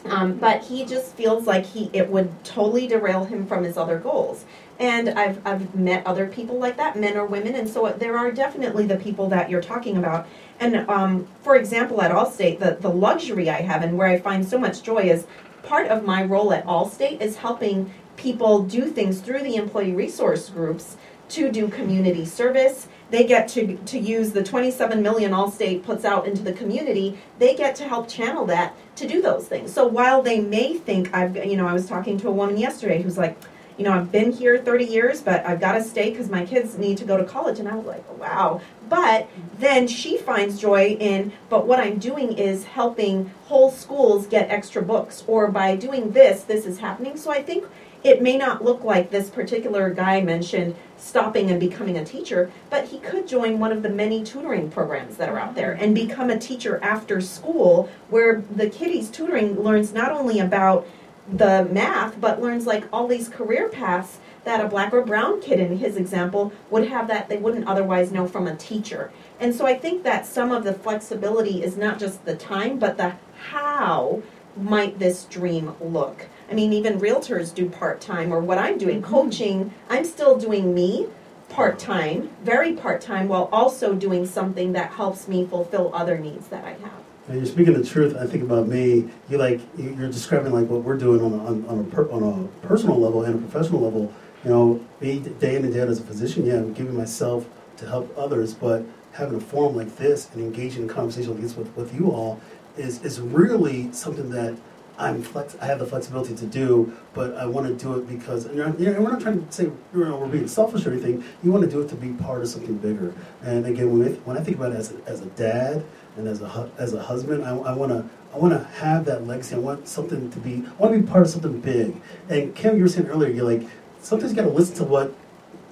Um, 0.05 0.35
but 0.35 0.63
he 0.63 0.85
just 0.85 1.15
feels 1.15 1.47
like 1.47 1.65
he 1.65 1.89
it 1.93 2.11
would 2.11 2.45
totally 2.45 2.87
derail 2.87 3.25
him 3.25 3.47
from 3.47 3.65
his 3.65 3.79
other 3.79 3.99
goals. 3.99 4.45
And 4.79 5.09
I've, 5.09 5.45
I've 5.47 5.75
met 5.75 6.07
other 6.07 6.27
people 6.27 6.59
like 6.59 6.77
that, 6.77 6.99
men 6.99 7.17
or 7.17 7.25
women, 7.25 7.55
and 7.55 7.69
so 7.69 7.91
there 7.93 8.19
are 8.19 8.33
definitely 8.33 8.87
the 8.87 8.97
people 8.97 9.29
that 9.29 9.49
you're 9.49 9.63
talking 9.63 9.97
about. 9.97 10.27
And 10.61 10.89
um, 10.91 11.29
for 11.43 11.57
example, 11.57 12.03
at 12.03 12.11
Allstate, 12.11 12.59
the, 12.59 12.77
the 12.81 12.89
luxury 12.89 13.49
I 13.49 13.63
have 13.63 13.83
and 13.83 13.97
where 13.97 14.09
I 14.09 14.19
find 14.19 14.47
so 14.47 14.59
much 14.59 14.83
joy 14.83 15.05
is 15.05 15.27
part 15.63 15.89
of 15.89 16.05
my 16.05 16.25
role 16.25 16.53
at 16.53 16.67
Allstate 16.67 17.21
is 17.21 17.37
helping 17.37 17.91
people 18.17 18.63
do 18.63 18.91
things 18.91 19.21
through 19.21 19.43
the 19.43 19.57
employee 19.57 19.93
resource 19.93 20.49
groups 20.49 20.97
to 21.31 21.51
do 21.51 21.69
community 21.69 22.25
service. 22.25 22.89
They 23.11 23.25
get 23.25 23.49
to, 23.51 23.77
to 23.77 23.99
use 23.99 24.33
the 24.33 24.43
27 24.43 25.03
million 25.03 25.33
Allstate 25.33 25.83
puts 25.83 26.05
out 26.05 26.27
into 26.27 26.43
the 26.43 26.53
community. 26.53 27.19
They 27.39 27.55
get 27.55 27.77
to 27.77 27.85
help 27.85 28.09
channel 28.09 28.47
that 28.47 28.75
to 28.97 29.07
do 29.07 29.23
those 29.23 29.47
things. 29.47 29.73
So 29.73 29.87
while 29.87 30.23
they 30.23 30.41
may 30.41 30.77
think 30.77 31.15
I've, 31.15 31.37
you 31.37 31.57
know, 31.57 31.67
I 31.67 31.73
was 31.73 31.87
talking 31.87 32.19
to 32.19 32.29
a 32.29 32.33
woman 32.33 32.57
yesterday 32.57 33.03
who's 33.03 33.19
like, 33.19 33.37
you 33.77 33.85
know, 33.85 33.93
I've 33.93 34.13
been 34.13 34.31
here 34.31 34.59
30 34.59 34.85
years, 34.85 35.21
but 35.21 35.45
I've 35.45 35.61
got 35.61 35.73
to 35.73 35.83
stay 35.83 36.11
because 36.11 36.29
my 36.29 36.47
kids 36.47 36.79
need 36.79 36.97
to 36.99 37.05
go 37.05 37.17
to 37.17 37.25
college. 37.25 37.59
And 37.59 37.69
I 37.69 37.75
was 37.75 37.87
like, 37.87 38.19
wow. 38.19 38.61
But 38.89 39.29
then 39.59 39.89
she 39.89 40.17
finds 40.17 40.61
joy 40.61 40.97
in, 41.01 41.33
but 41.49 41.67
what 41.67 41.81
I'm 41.81 41.99
doing 41.99 42.39
is 42.39 42.65
helping 42.65 43.33
whole 43.47 43.71
schools 43.71 44.27
get 44.27 44.51
extra 44.51 44.81
books. 44.83 45.25
Or 45.27 45.51
by 45.51 45.75
doing 45.75 46.13
this, 46.13 46.45
this 46.45 46.67
is 46.67 46.79
happening. 46.79 47.17
So 47.17 47.33
I 47.33 47.43
think 47.43 47.65
it 48.05 48.21
may 48.21 48.37
not 48.37 48.63
look 48.63 48.85
like 48.85 49.11
this 49.11 49.31
particular 49.31 49.89
guy 49.91 50.21
mentioned 50.21 50.77
stopping 50.99 51.51
and 51.51 51.59
becoming 51.59 51.97
a 51.97 52.05
teacher, 52.05 52.53
but 52.69 52.89
he 52.89 52.99
could 52.99 53.27
join 53.27 53.59
one 53.59 53.73
of 53.73 53.83
the 53.83 53.89
many 53.89 54.23
tutoring 54.23 54.71
programs 54.71 55.17
that 55.17 55.31
are 55.31 55.39
out 55.39 55.55
there 55.55 55.73
and 55.73 55.95
become 55.95 56.29
a 56.29 56.39
teacher 56.39 56.79
after 56.83 57.21
school 57.21 57.89
where 58.11 58.43
the 58.55 58.69
kiddies 58.69 59.11
tutoring 59.11 59.59
learns 59.59 59.95
not 59.95 60.13
only 60.13 60.39
about 60.39 60.87
the 61.27 61.67
math, 61.73 62.21
but 62.21 62.43
learns 62.43 62.67
like 62.67 62.85
all 62.93 63.09
these 63.09 63.31
career 63.31 63.71
paths 63.71 64.19
that 64.45 64.63
a 64.63 64.69
black 64.69 64.93
or 64.93 65.01
brown 65.01 65.41
kid 65.41 65.59
in 65.59 65.79
his 65.79 65.97
example 65.97 66.53
would 66.71 66.89
have 66.89 67.09
that 67.09 67.31
they 67.31 67.39
wouldn't 67.39 67.67
otherwise 67.67 68.13
know 68.13 68.29
from 68.29 68.47
a 68.47 68.55
teacher. 68.55 69.11
And 69.41 69.55
so 69.55 69.67
I 69.67 69.79
think 69.79 70.03
that 70.03 70.27
some 70.27 70.53
of 70.53 70.65
the 70.65 70.75
flexibility 70.75 71.63
is 71.63 71.79
not 71.79 71.99
just 71.99 72.27
the 72.27 72.37
time, 72.37 72.79
but 72.79 72.99
the 72.99 73.15
how 73.49 74.23
might 74.57 74.99
this 74.99 75.25
dream 75.25 75.75
look. 75.81 76.27
I 76.55 76.57
mean, 76.57 76.73
even 76.73 77.01
realtors 77.01 77.53
do 77.53 77.69
part 77.69 78.01
time, 78.01 78.33
or 78.33 78.39
what 78.39 78.59
I'm 78.59 78.79
doing, 78.79 79.03
mm-hmm. 79.03 79.13
coaching, 79.13 79.75
I'm 79.91 80.05
still 80.05 80.39
doing 80.39 80.73
me 80.73 81.09
part 81.49 81.81
time, 81.81 82.31
very 82.45 82.75
part 82.75 83.01
time, 83.01 83.27
while 83.27 83.49
also 83.51 83.93
doing 83.93 84.25
something 84.25 84.73
that 84.75 84.93
helps 84.93 85.27
me 85.27 85.47
fulfill 85.47 85.91
other 85.93 86.17
needs 86.17 86.47
that 86.49 86.65
I 86.65 86.75
have. 86.75 87.03
And 87.27 87.39
you're 87.39 87.47
speaking 87.47 87.75
the 87.75 87.83
truth. 87.83 88.15
I 88.17 88.29
think 88.29 88.45
about 88.45 88.69
me. 88.69 89.09
You 89.29 89.39
like 89.39 89.63
you- 89.77 89.97
you're 89.99 90.13
describing 90.13 90.53
like 90.53 90.69
what 90.69 90.85
we're 90.85 90.97
doing 90.97 91.21
on 91.25 91.33
a, 91.33 91.45
on, 91.45 91.67
on 91.67 91.81
a 91.81 91.85
per, 91.93 92.09
on 92.13 92.23
a 92.23 92.67
personal 92.69 93.01
level 93.01 93.25
and 93.25 93.35
a 93.35 93.39
professional 93.39 93.81
level. 93.81 94.13
You 94.45 94.51
know, 94.51 94.81
me 95.01 95.19
day 95.19 95.57
in 95.57 95.65
and 95.65 95.75
day 95.75 95.81
out 95.81 95.89
as 95.89 95.99
a 95.99 96.05
physician. 96.05 96.47
Yeah, 96.47 96.59
I'm 96.59 96.73
giving 96.73 96.97
myself 96.97 97.49
to 97.79 97.89
help 97.89 98.17
others, 98.17 98.55
but 98.55 98.85
having 99.11 99.37
a 99.37 99.41
forum 99.41 99.75
like 99.75 99.97
this 99.97 100.31
and 100.33 100.41
engaging 100.41 100.83
in 100.83 100.89
conversation 100.89 101.33
like 101.33 101.43
this 101.43 101.57
with, 101.57 101.77
with 101.77 101.93
you 101.93 102.13
all 102.13 102.41
is 102.77 103.03
is 103.03 103.21
really 103.21 103.91
something 103.93 104.31
that 104.31 104.55
I'm 104.97 105.23
flex. 105.23 105.57
I 105.61 105.67
have 105.67 105.81
the 105.81 105.87
flexibility 105.87 106.37
to 106.37 106.47
do, 106.47 106.93
but 107.15 107.35
I 107.37 107.47
want 107.47 107.67
to 107.67 107.75
do 107.75 107.99
it 107.99 108.09
because 108.09 108.45
and, 108.47 108.57
you 108.79 108.87
we're 108.93 109.11
not 109.11 109.21
trying 109.21 109.45
to 109.45 109.53
say 109.53 109.65
you 109.65 110.05
know, 110.05 110.17
we're 110.17 110.29
being 110.29 110.47
selfish 110.47 110.87
or 110.87 110.93
anything. 110.93 111.25
You 111.43 111.51
want 111.51 111.65
to 111.65 111.71
do 111.71 111.81
it 111.81 111.89
to 111.89 111.97
be 111.97 112.13
part 112.13 112.43
of 112.43 112.49
something 112.49 112.79
bigger. 112.79 113.13
And 113.43 113.67
again, 113.67 113.99
when 113.99 114.15
when 114.25 114.37
I 114.39 114.43
think 114.43 114.57
about 114.57 114.73
it 114.73 114.77
as 114.77 114.93
a, 114.93 114.97
as 115.07 115.21
a 115.21 115.27
dad 115.27 115.85
and 116.17 116.29
as 116.29 116.41
a 116.43 116.49
hu- 116.49 116.71
as 116.79 116.95
a 116.95 117.03
husband, 117.03 117.45
I, 117.45 117.57
I 117.57 117.73
want 117.75 117.91
to 117.91 118.09
I 118.33 118.39
want 118.39 118.53
to 118.53 118.65
have 118.79 119.05
that 119.07 119.27
legacy. 119.27 119.57
I 119.57 119.59
want 119.59 119.89
something 119.89 120.31
to 120.31 120.39
be. 120.39 120.65
I 120.67 120.83
want 120.83 120.95
to 120.95 121.01
be 121.01 121.07
part 121.07 121.23
of 121.23 121.31
something 121.31 121.61
big. 121.61 121.97
And 122.29 122.55
Kim, 122.55 122.77
you 122.77 122.83
were 122.83 122.89
saying 122.89 123.09
earlier, 123.09 123.31
you're 123.31 123.45
like 123.45 123.69
sometimes 124.01 124.31
you 124.33 124.37
got 124.37 124.45
to 124.45 124.51
listen 124.51 124.77
to 124.77 124.85
what 124.85 125.13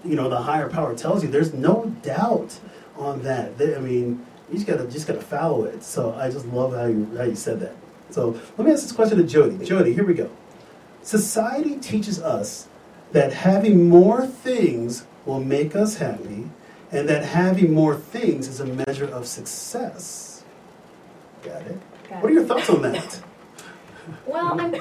you 0.04 0.16
know 0.16 0.28
the 0.28 0.38
higher 0.42 0.68
power 0.68 0.96
tells 0.96 1.22
you. 1.22 1.30
There's 1.30 1.52
no 1.54 1.87
doubt 2.02 2.58
on 2.96 3.22
that. 3.22 3.56
They, 3.56 3.76
I 3.76 3.78
mean, 3.78 4.26
you 4.48 4.54
just 4.56 4.66
gotta 4.66 4.87
just 4.88 5.06
gotta 5.06 5.20
follow 5.22 5.64
it. 5.64 5.85
So 5.85 6.12
I 6.14 6.28
just 6.30 6.46
love 6.46 6.74
how 6.74 6.87
you 6.87 7.08
how 7.16 7.24
you 7.24 7.37
said 7.37 7.61
that. 7.61 7.76
So 8.12 8.38
let 8.59 8.66
me 8.66 8.72
ask 8.72 8.83
this 8.83 8.92
question 8.92 9.18
to 9.18 9.25
Jody. 9.25 9.64
Jody, 9.64 9.92
here 9.94 10.05
we 10.05 10.14
go. 10.14 10.31
Society 11.03 11.77
teaches 11.77 12.20
us 12.20 12.68
that 13.12 13.33
having 13.33 13.88
more 13.88 14.27
things 14.27 15.07
will 15.25 15.40
make 15.40 15.75
us 15.75 15.96
happy, 15.96 16.51
and 16.90 17.09
that 17.09 17.25
having 17.25 17.72
more 17.72 17.96
things 17.96 18.48
is 18.48 18.61
a 18.61 18.66
measure 18.66 19.07
of 19.07 19.27
success. 19.27 20.44
Got 21.42 21.62
it. 21.62 21.81
Got 22.09 22.22
What 22.22 22.31
are 22.31 22.35
your 22.35 22.44
thoughts 22.44 22.70
on 22.70 22.83
that? 22.83 23.22
Well, 24.27 24.61
I'm 24.61 24.72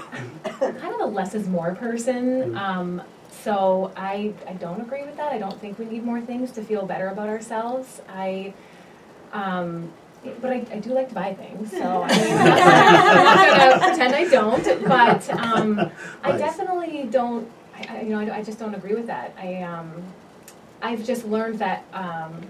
kind 0.44 0.96
of 0.96 1.02
a 1.02 1.06
less 1.06 1.36
is 1.36 1.48
more 1.48 1.76
person. 1.76 2.58
Um, 2.58 3.04
so 3.44 3.91
I, 3.96 4.34
I 4.48 4.54
don't 4.54 4.82
agree 4.82 5.04
with 5.04 5.15
that. 5.17 5.32
I 5.32 5.38
don't 5.38 5.60
think 5.62 5.78
we 5.78 5.86
need 5.86 6.04
more 6.04 6.22
things 6.22 6.52
to 6.54 6.63
feel 6.63 6.88
better 6.88 7.08
about 7.08 7.30
ourselves. 7.30 8.02
I, 8.10 8.56
um, 9.32 9.91
but 10.41 10.51
I, 10.51 10.65
I 10.71 10.79
do 10.79 10.93
like 10.93 11.10
to 11.10 11.15
buy 11.15 11.34
things. 11.34 11.71
So 11.71 12.03
I 12.03 12.07
mean, 12.17 12.38
I'm 12.38 13.23
not 13.25 13.57
gonna 13.57 13.88
pretend 13.88 14.15
I 14.15 14.27
don't. 14.27 14.88
But 14.88 15.29
um, 15.31 15.91
I 16.23 16.31
Nice. 16.31 16.39
definitely 16.39 17.03
don't. 17.10 17.49
I, 17.75 17.97
I, 17.97 18.01
you 18.01 18.10
know, 18.10 18.19
I, 18.19 18.38
I 18.38 18.43
just 18.43 18.60
don't 18.60 18.75
agree 18.75 18.93
with 18.93 19.07
that. 19.07 19.34
I, 19.39 19.63
um, 19.63 19.91
I've 20.81 21.03
just 21.03 21.25
learned 21.25 21.60
that. 21.60 21.84
Um, 21.93 22.41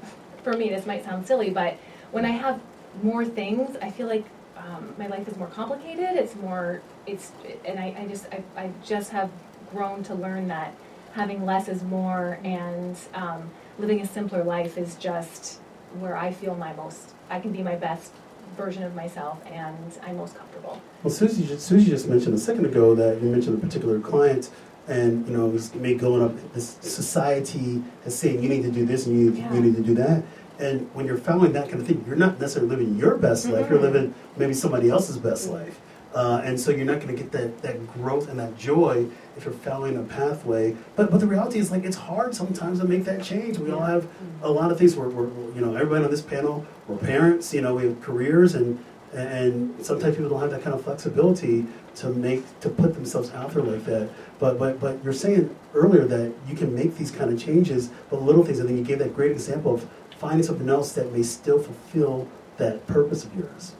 for 0.44 0.54
me, 0.54 0.70
this 0.70 0.86
might 0.88 1.04
sound 1.06 1.28
silly, 1.28 1.52
but 1.52 1.76
when 2.12 2.26
I 2.26 2.32
have 2.32 2.60
more 3.04 3.24
things, 3.24 3.78
I 3.82 3.92
feel 3.92 4.08
like 4.08 4.26
um, 4.58 4.94
my 4.98 5.06
life 5.08 5.28
is 5.28 5.38
more 5.38 5.48
complicated. 5.48 6.10
It's 6.16 6.36
more, 6.36 6.82
it's, 7.06 7.32
and 7.64 7.80
I, 7.80 7.96
I 8.00 8.08
just, 8.08 8.26
I, 8.32 8.44
I 8.58 8.72
just 8.84 9.12
have 9.12 9.30
grown 9.72 10.02
to 10.06 10.16
learn 10.16 10.48
that 10.48 10.74
having 11.14 11.46
less 11.46 11.68
is 11.68 11.84
more, 11.84 12.40
and 12.44 12.98
um, 13.14 13.50
living 13.78 14.02
a 14.02 14.08
simpler 14.08 14.44
life 14.44 14.78
is 14.80 14.96
just 14.96 15.60
where 16.00 16.16
I 16.18 16.32
feel 16.32 16.56
my 16.56 16.74
most. 16.74 17.14
I 17.32 17.40
can 17.40 17.54
be 17.54 17.64
my 17.64 17.76
best 17.76 18.12
version 18.58 18.84
of 18.84 18.94
myself, 18.94 19.40
and 19.50 19.76
I'm 20.04 20.18
most 20.18 20.38
comfortable. 20.38 20.82
Well, 21.02 21.14
Susie, 21.14 21.48
just, 21.48 21.66
Susie 21.66 21.90
just 21.90 22.08
mentioned 22.10 22.36
a 22.36 22.38
second 22.38 22.66
ago 22.66 22.94
that 22.96 23.22
you 23.22 23.30
mentioned 23.30 23.58
a 23.58 23.66
particular 23.66 24.00
client, 24.02 24.50
and 24.90 25.26
you 25.26 25.36
know, 25.36 25.50
he's 25.50 25.74
may 25.74 25.96
going 25.96 26.22
up. 26.22 26.34
This 26.54 26.78
society 26.82 27.82
is 28.06 28.14
saying 28.20 28.44
you 28.44 28.50
need 28.50 28.64
to 28.64 28.72
do 28.72 28.86
this 28.86 29.06
and 29.08 29.18
you, 29.18 29.32
Yeah. 29.32 29.54
you 29.54 29.62
need 29.62 29.76
to 29.78 29.82
do 29.82 29.96
that. 29.96 30.24
And 30.60 30.90
when 30.94 31.06
you're 31.08 31.18
following 31.18 31.54
that 31.54 31.70
kind 31.70 31.82
of 31.82 31.88
thing, 31.88 32.04
you're 32.06 32.18
not 32.18 32.40
necessarily 32.40 32.70
living 32.70 32.98
your 32.98 33.16
best 33.16 33.48
life. 33.48 33.68
You're 33.70 33.80
Mhm. 33.80 33.94
living 33.94 34.14
maybe 34.36 34.54
somebody 34.54 34.90
else's 34.90 35.18
best 35.18 35.50
life. 35.50 35.80
Uh, 36.14 36.42
and 36.44 36.60
so 36.60 36.72
you're 36.72 36.86
not 36.86 37.00
going 37.00 37.16
to 37.16 37.22
get 37.22 37.32
that, 37.32 37.62
that 37.62 37.94
growth 37.94 38.28
and 38.28 38.38
that 38.40 38.58
joy 38.58 39.06
if 39.38 39.46
you're 39.46 39.54
following 39.54 39.98
a 39.98 40.04
pathway. 40.04 40.76
But 40.96 41.10
but 41.10 41.20
the 41.20 41.28
reality 41.28 41.60
is 41.60 41.72
like 41.72 41.86
it's 41.86 41.96
hard 41.96 42.36
sometimes 42.36 42.80
to 42.80 42.86
make 42.86 43.06
that 43.06 43.24
change. 43.24 43.58
We 43.58 43.72
all 43.72 43.82
have 43.82 44.08
a 44.42 44.52
lot 44.52 44.72
of 44.72 44.78
things. 44.78 44.96
We're, 44.96 45.10
we're 45.10 45.28
we're, 45.28 45.54
you 45.56 45.62
know 45.62 45.74
everybody 45.76 46.04
on 46.04 46.12
this 46.12 46.22
panel. 46.22 46.66
We're 46.88 46.98
parents. 46.98 47.54
You 47.54 47.62
know 47.62 47.76
we 47.76 47.86
have 47.86 48.02
careers 48.02 48.56
and 48.56 48.84
and 49.14 49.86
sometimes 49.86 50.16
people 50.16 50.30
don't 50.30 50.42
have 50.42 50.52
that 50.52 50.64
kind 50.64 50.74
of 50.74 50.84
flexibility 50.84 51.66
to 51.96 52.10
make 52.10 52.44
to 52.62 52.70
put 52.70 52.94
themselves 52.94 53.32
out 53.32 53.54
there 53.54 53.64
like 53.64 53.86
that. 53.86 54.10
But 54.40 54.60
but 54.60 54.80
but 54.80 55.04
you're 55.04 55.14
saying 55.14 55.56
earlier 55.74 56.06
that 56.06 56.34
you 56.48 56.56
can 56.56 56.74
make 56.76 56.98
these 56.98 57.12
kind 57.12 57.32
of 57.32 57.42
changes, 57.42 57.90
but 58.10 58.22
little 58.22 58.44
things, 58.44 58.60
and 58.60 58.68
then 58.68 58.78
you 58.78 58.84
gave 58.84 59.00
that 59.00 59.16
great 59.16 59.32
example 59.32 59.76
of 59.76 59.90
finding 60.18 60.44
something 60.44 60.70
else 60.70 60.92
that 60.94 61.12
may 61.12 61.24
still 61.24 61.60
fulfill 61.60 62.28
that 62.58 62.86
purpose 62.86 63.24
of 63.24 63.36
yours. 63.36 63.74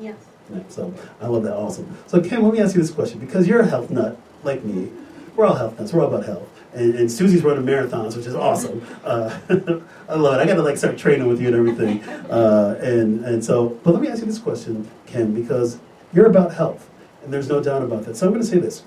Yes. 0.00 0.14
Yeah, 0.18 0.31
so 0.68 0.92
I 1.20 1.26
love 1.26 1.42
that. 1.44 1.54
Awesome. 1.54 1.96
So 2.06 2.20
Kim, 2.20 2.42
let 2.42 2.52
me 2.52 2.60
ask 2.60 2.74
you 2.74 2.80
this 2.80 2.90
question 2.90 3.18
because 3.18 3.46
you're 3.46 3.60
a 3.60 3.66
health 3.66 3.90
nut 3.90 4.16
like 4.44 4.64
me. 4.64 4.90
We're 5.36 5.46
all 5.46 5.54
health 5.54 5.78
nuts. 5.78 5.92
We're 5.92 6.02
all 6.02 6.08
about 6.08 6.26
health. 6.26 6.48
And, 6.74 6.94
and 6.94 7.10
Susie's 7.10 7.42
running 7.42 7.64
marathons, 7.64 8.16
which 8.16 8.26
is 8.26 8.34
awesome. 8.34 8.86
Uh, 9.04 9.38
I 10.08 10.14
love 10.14 10.34
it. 10.34 10.42
I 10.42 10.46
got 10.46 10.54
to 10.54 10.62
like 10.62 10.76
start 10.76 10.96
training 10.96 11.26
with 11.28 11.40
you 11.40 11.48
and 11.48 11.56
everything. 11.56 12.02
Uh, 12.30 12.78
and 12.82 13.24
and 13.24 13.44
so, 13.44 13.78
but 13.82 13.92
let 13.92 14.02
me 14.02 14.08
ask 14.08 14.20
you 14.20 14.26
this 14.26 14.38
question, 14.38 14.90
Kim, 15.06 15.34
because 15.34 15.78
you're 16.12 16.26
about 16.26 16.54
health, 16.54 16.88
and 17.22 17.32
there's 17.32 17.48
no 17.48 17.62
doubt 17.62 17.82
about 17.82 18.04
that. 18.04 18.16
So 18.16 18.26
I'm 18.26 18.32
going 18.32 18.44
to 18.44 18.48
say 18.48 18.58
this. 18.58 18.84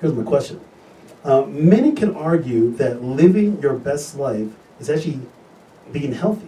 Here's 0.00 0.12
my 0.12 0.22
question. 0.22 0.60
Uh, 1.24 1.42
many 1.42 1.92
can 1.92 2.14
argue 2.14 2.72
that 2.76 3.02
living 3.02 3.60
your 3.60 3.74
best 3.74 4.16
life 4.16 4.48
is 4.78 4.88
actually 4.88 5.20
being 5.92 6.12
healthy. 6.12 6.46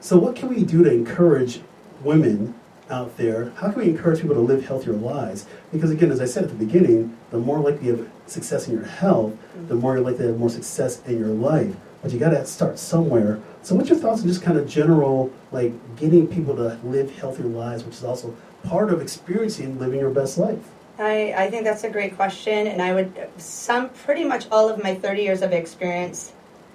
So, 0.00 0.18
what 0.18 0.36
can 0.36 0.48
we 0.48 0.62
do 0.62 0.84
to 0.84 0.92
encourage 0.92 1.60
women 2.02 2.54
out 2.90 3.16
there? 3.16 3.52
How 3.56 3.70
can 3.70 3.82
we 3.82 3.88
encourage 3.88 4.20
people 4.20 4.34
to 4.34 4.40
live 4.40 4.66
healthier 4.66 4.94
lives? 4.94 5.46
Because, 5.72 5.90
again, 5.90 6.10
as 6.10 6.20
I 6.20 6.24
said 6.24 6.44
at 6.44 6.50
the 6.50 6.56
beginning, 6.56 7.16
the 7.30 7.38
more 7.38 7.58
likely 7.60 7.86
you 7.86 7.96
have 7.96 8.10
success 8.26 8.68
in 8.68 8.74
your 8.74 8.84
health, 8.84 9.34
the 9.68 9.74
more 9.74 9.94
you're 9.94 10.04
likely 10.04 10.24
to 10.24 10.28
have 10.28 10.38
more 10.38 10.50
success 10.50 11.02
in 11.06 11.18
your 11.18 11.28
life. 11.28 11.74
But 12.02 12.12
you 12.12 12.18
got 12.18 12.30
to 12.30 12.46
start 12.46 12.78
somewhere. 12.78 13.40
So, 13.62 13.74
what's 13.74 13.88
your 13.88 13.98
thoughts 13.98 14.22
on 14.22 14.28
just 14.28 14.42
kind 14.42 14.56
of 14.56 14.68
general, 14.68 15.32
like 15.50 15.72
getting 15.96 16.26
people 16.26 16.54
to 16.56 16.78
live 16.84 17.14
healthier 17.18 17.46
lives, 17.46 17.84
which 17.84 17.94
is 17.94 18.04
also 18.04 18.36
part 18.64 18.92
of 18.92 19.02
experiencing 19.02 19.78
living 19.78 20.00
your 20.00 20.10
best 20.10 20.38
life? 20.38 20.64
I, 20.98 21.32
I 21.36 21.50
think 21.50 21.64
that's 21.64 21.84
a 21.84 21.90
great 21.90 22.16
question, 22.16 22.66
and 22.66 22.82
I 22.82 22.94
would 22.94 23.30
sum 23.36 23.88
pretty 23.90 24.24
much 24.24 24.46
all 24.50 24.68
of 24.68 24.82
my 24.82 24.94
30 24.94 25.22
years 25.22 25.42
of 25.42 25.52
experience. 25.52 26.32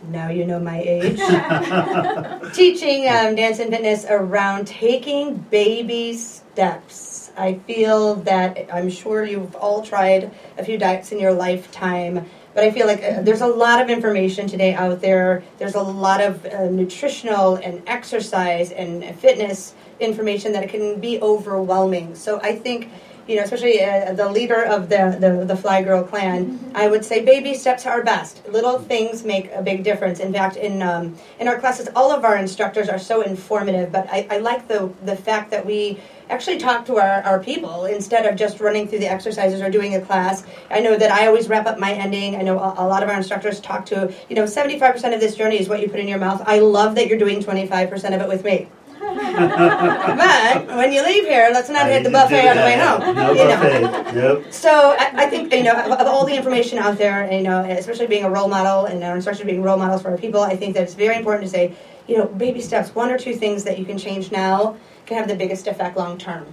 Now 0.10 0.30
you 0.30 0.46
know 0.46 0.60
my 0.60 0.82
age. 0.82 1.18
Teaching 2.54 3.08
um, 3.08 3.36
dance 3.36 3.60
and 3.60 3.70
fitness 3.70 4.06
around 4.10 4.68
taking 4.68 5.38
baby 5.38 6.14
steps. 6.18 7.32
I 7.38 7.56
feel 7.56 8.16
that 8.16 8.68
I'm 8.72 8.90
sure 8.90 9.24
you've 9.24 9.56
all 9.56 9.82
tried 9.82 10.32
a 10.58 10.64
few 10.64 10.78
diets 10.78 11.12
in 11.12 11.20
your 11.20 11.34
lifetime, 11.34 12.26
but 12.54 12.64
I 12.64 12.72
feel 12.72 12.86
like 12.86 13.02
uh, 13.04 13.22
there's 13.22 13.42
a 13.42 13.48
lot 13.48 13.82
of 13.82 13.90
information 13.90 14.48
today 14.48 14.74
out 14.74 15.02
there. 15.02 15.44
There's 15.58 15.76
a 15.76 15.82
lot 15.82 16.22
of 16.22 16.46
uh, 16.46 16.70
nutritional 16.70 17.56
and 17.56 17.82
exercise 17.88 18.72
and 18.72 19.04
fitness 19.20 19.74
information 20.00 20.52
that 20.54 20.64
it 20.64 20.70
can 20.70 21.00
be 21.00 21.20
overwhelming. 21.22 22.14
So 22.16 22.40
I 22.42 22.56
think 22.56 22.90
you 23.28 23.38
know, 23.38 23.44
especially 23.44 23.82
uh, 23.82 24.14
the 24.14 24.30
leader 24.30 24.64
of 24.64 24.90
the, 24.90 25.18
the, 25.20 25.46
the 25.46 25.56
Fly 25.56 25.82
Girl 25.82 26.04
clan, 26.04 26.60
I 26.76 26.88
would 26.88 27.06
say 27.06 27.24
baby 27.24 27.54
steps 27.54 27.86
are 27.86 28.04
best. 28.04 28.48
Little 28.50 28.80
things 28.80 29.24
make 29.24 29.52
a 29.52 29.62
big 29.62 29.84
difference. 29.84 30.20
In 30.20 30.34
fact, 30.34 30.58
in, 30.58 30.82
um, 30.82 31.16
in 31.40 31.48
our 31.48 31.60
classes, 31.60 31.88
all 31.96 32.12
of 32.12 32.26
our 32.26 32.38
instructors 32.38 32.90
are 32.90 33.00
so 33.00 33.22
informative, 33.22 33.92
but 33.92 34.08
I, 34.12 34.28
I 34.30 34.38
like 34.40 34.68
the, 34.68 34.92
the 35.04 35.16
fact 35.16 35.52
that 35.52 35.66
we 35.66 36.00
actually 36.30 36.58
talk 36.58 36.86
to 36.86 36.98
our, 36.98 37.22
our 37.24 37.40
people 37.40 37.86
instead 37.86 38.26
of 38.26 38.36
just 38.36 38.60
running 38.60 38.88
through 38.88 39.00
the 39.00 39.08
exercises 39.08 39.62
or 39.62 39.70
doing 39.70 39.96
a 39.96 40.02
class. 40.02 40.44
I 40.70 40.80
know 40.80 40.98
that 40.98 41.12
I 41.12 41.28
always 41.28 41.48
wrap 41.48 41.66
up 41.66 41.80
my 41.80 41.94
ending. 41.94 42.36
I 42.36 42.42
know 42.42 42.60
a, 42.60 42.74
a 42.78 42.88
lot 42.88 43.04
of 43.04 43.10
our 43.10 43.16
instructors 43.16 43.60
talk 43.60 43.86
to, 43.88 44.14
you 44.30 44.36
know, 44.36 44.44
75% 44.44 45.14
of 45.14 45.20
this 45.20 45.36
journey 45.36 45.60
is 45.60 45.70
what 45.70 45.82
you 45.82 45.90
put 45.90 46.00
in 46.00 46.08
your 46.08 46.20
mouth. 46.20 46.42
I 46.46 46.60
love 46.60 46.96
that 46.96 47.08
you're 47.08 47.20
doing 47.20 47.42
25% 47.42 48.16
of 48.16 48.22
it 48.22 48.28
with 48.28 48.44
me. 48.44 48.68
but 50.68 50.78
when 50.78 50.92
you 50.92 51.04
leave 51.04 51.26
here, 51.26 51.50
let's 51.54 51.70
not 51.70 51.88
hit 51.88 52.04
the 52.04 52.10
buffet 52.10 52.50
on 52.50 52.56
the 52.56 52.62
way 52.62 52.78
home. 52.78 53.16
No 53.16 53.32
you 53.32 53.46
know. 53.46 53.58
buffet. 53.58 54.16
Yep. 54.16 54.54
So 54.54 54.96
I, 54.98 55.12
I 55.14 55.30
think 55.30 55.54
you 55.54 55.64
know 55.64 55.74
of, 55.74 55.92
of 55.92 56.08
all 56.08 56.26
the 56.26 56.36
information 56.36 56.78
out 56.78 56.98
there, 56.98 57.32
you 57.32 57.44
know, 57.44 57.64
especially 57.64 58.08
being 58.08 58.24
a 58.24 58.30
role 58.30 58.48
model 58.48 58.86
and 58.86 59.04
our 59.04 59.16
instructors 59.16 59.46
being 59.46 59.62
role 59.62 59.78
models 59.78 60.02
for 60.02 60.10
our 60.12 60.18
people, 60.18 60.42
I 60.42 60.56
think 60.56 60.74
that 60.76 60.84
it's 60.84 60.94
very 60.94 61.16
important 61.16 61.44
to 61.46 61.50
say, 61.50 61.76
you 62.08 62.18
know, 62.18 62.26
baby 62.26 62.62
steps, 62.62 62.94
one 62.96 63.12
or 63.12 63.18
two 63.18 63.36
things 63.36 63.64
that 63.64 63.80
you 63.80 63.86
can 63.86 63.98
change 63.98 64.32
now 64.32 64.78
can 65.06 65.18
have 65.18 65.28
the 65.28 65.36
biggest 65.36 65.68
effect 65.68 65.98
long 65.98 66.18
term. 66.18 66.46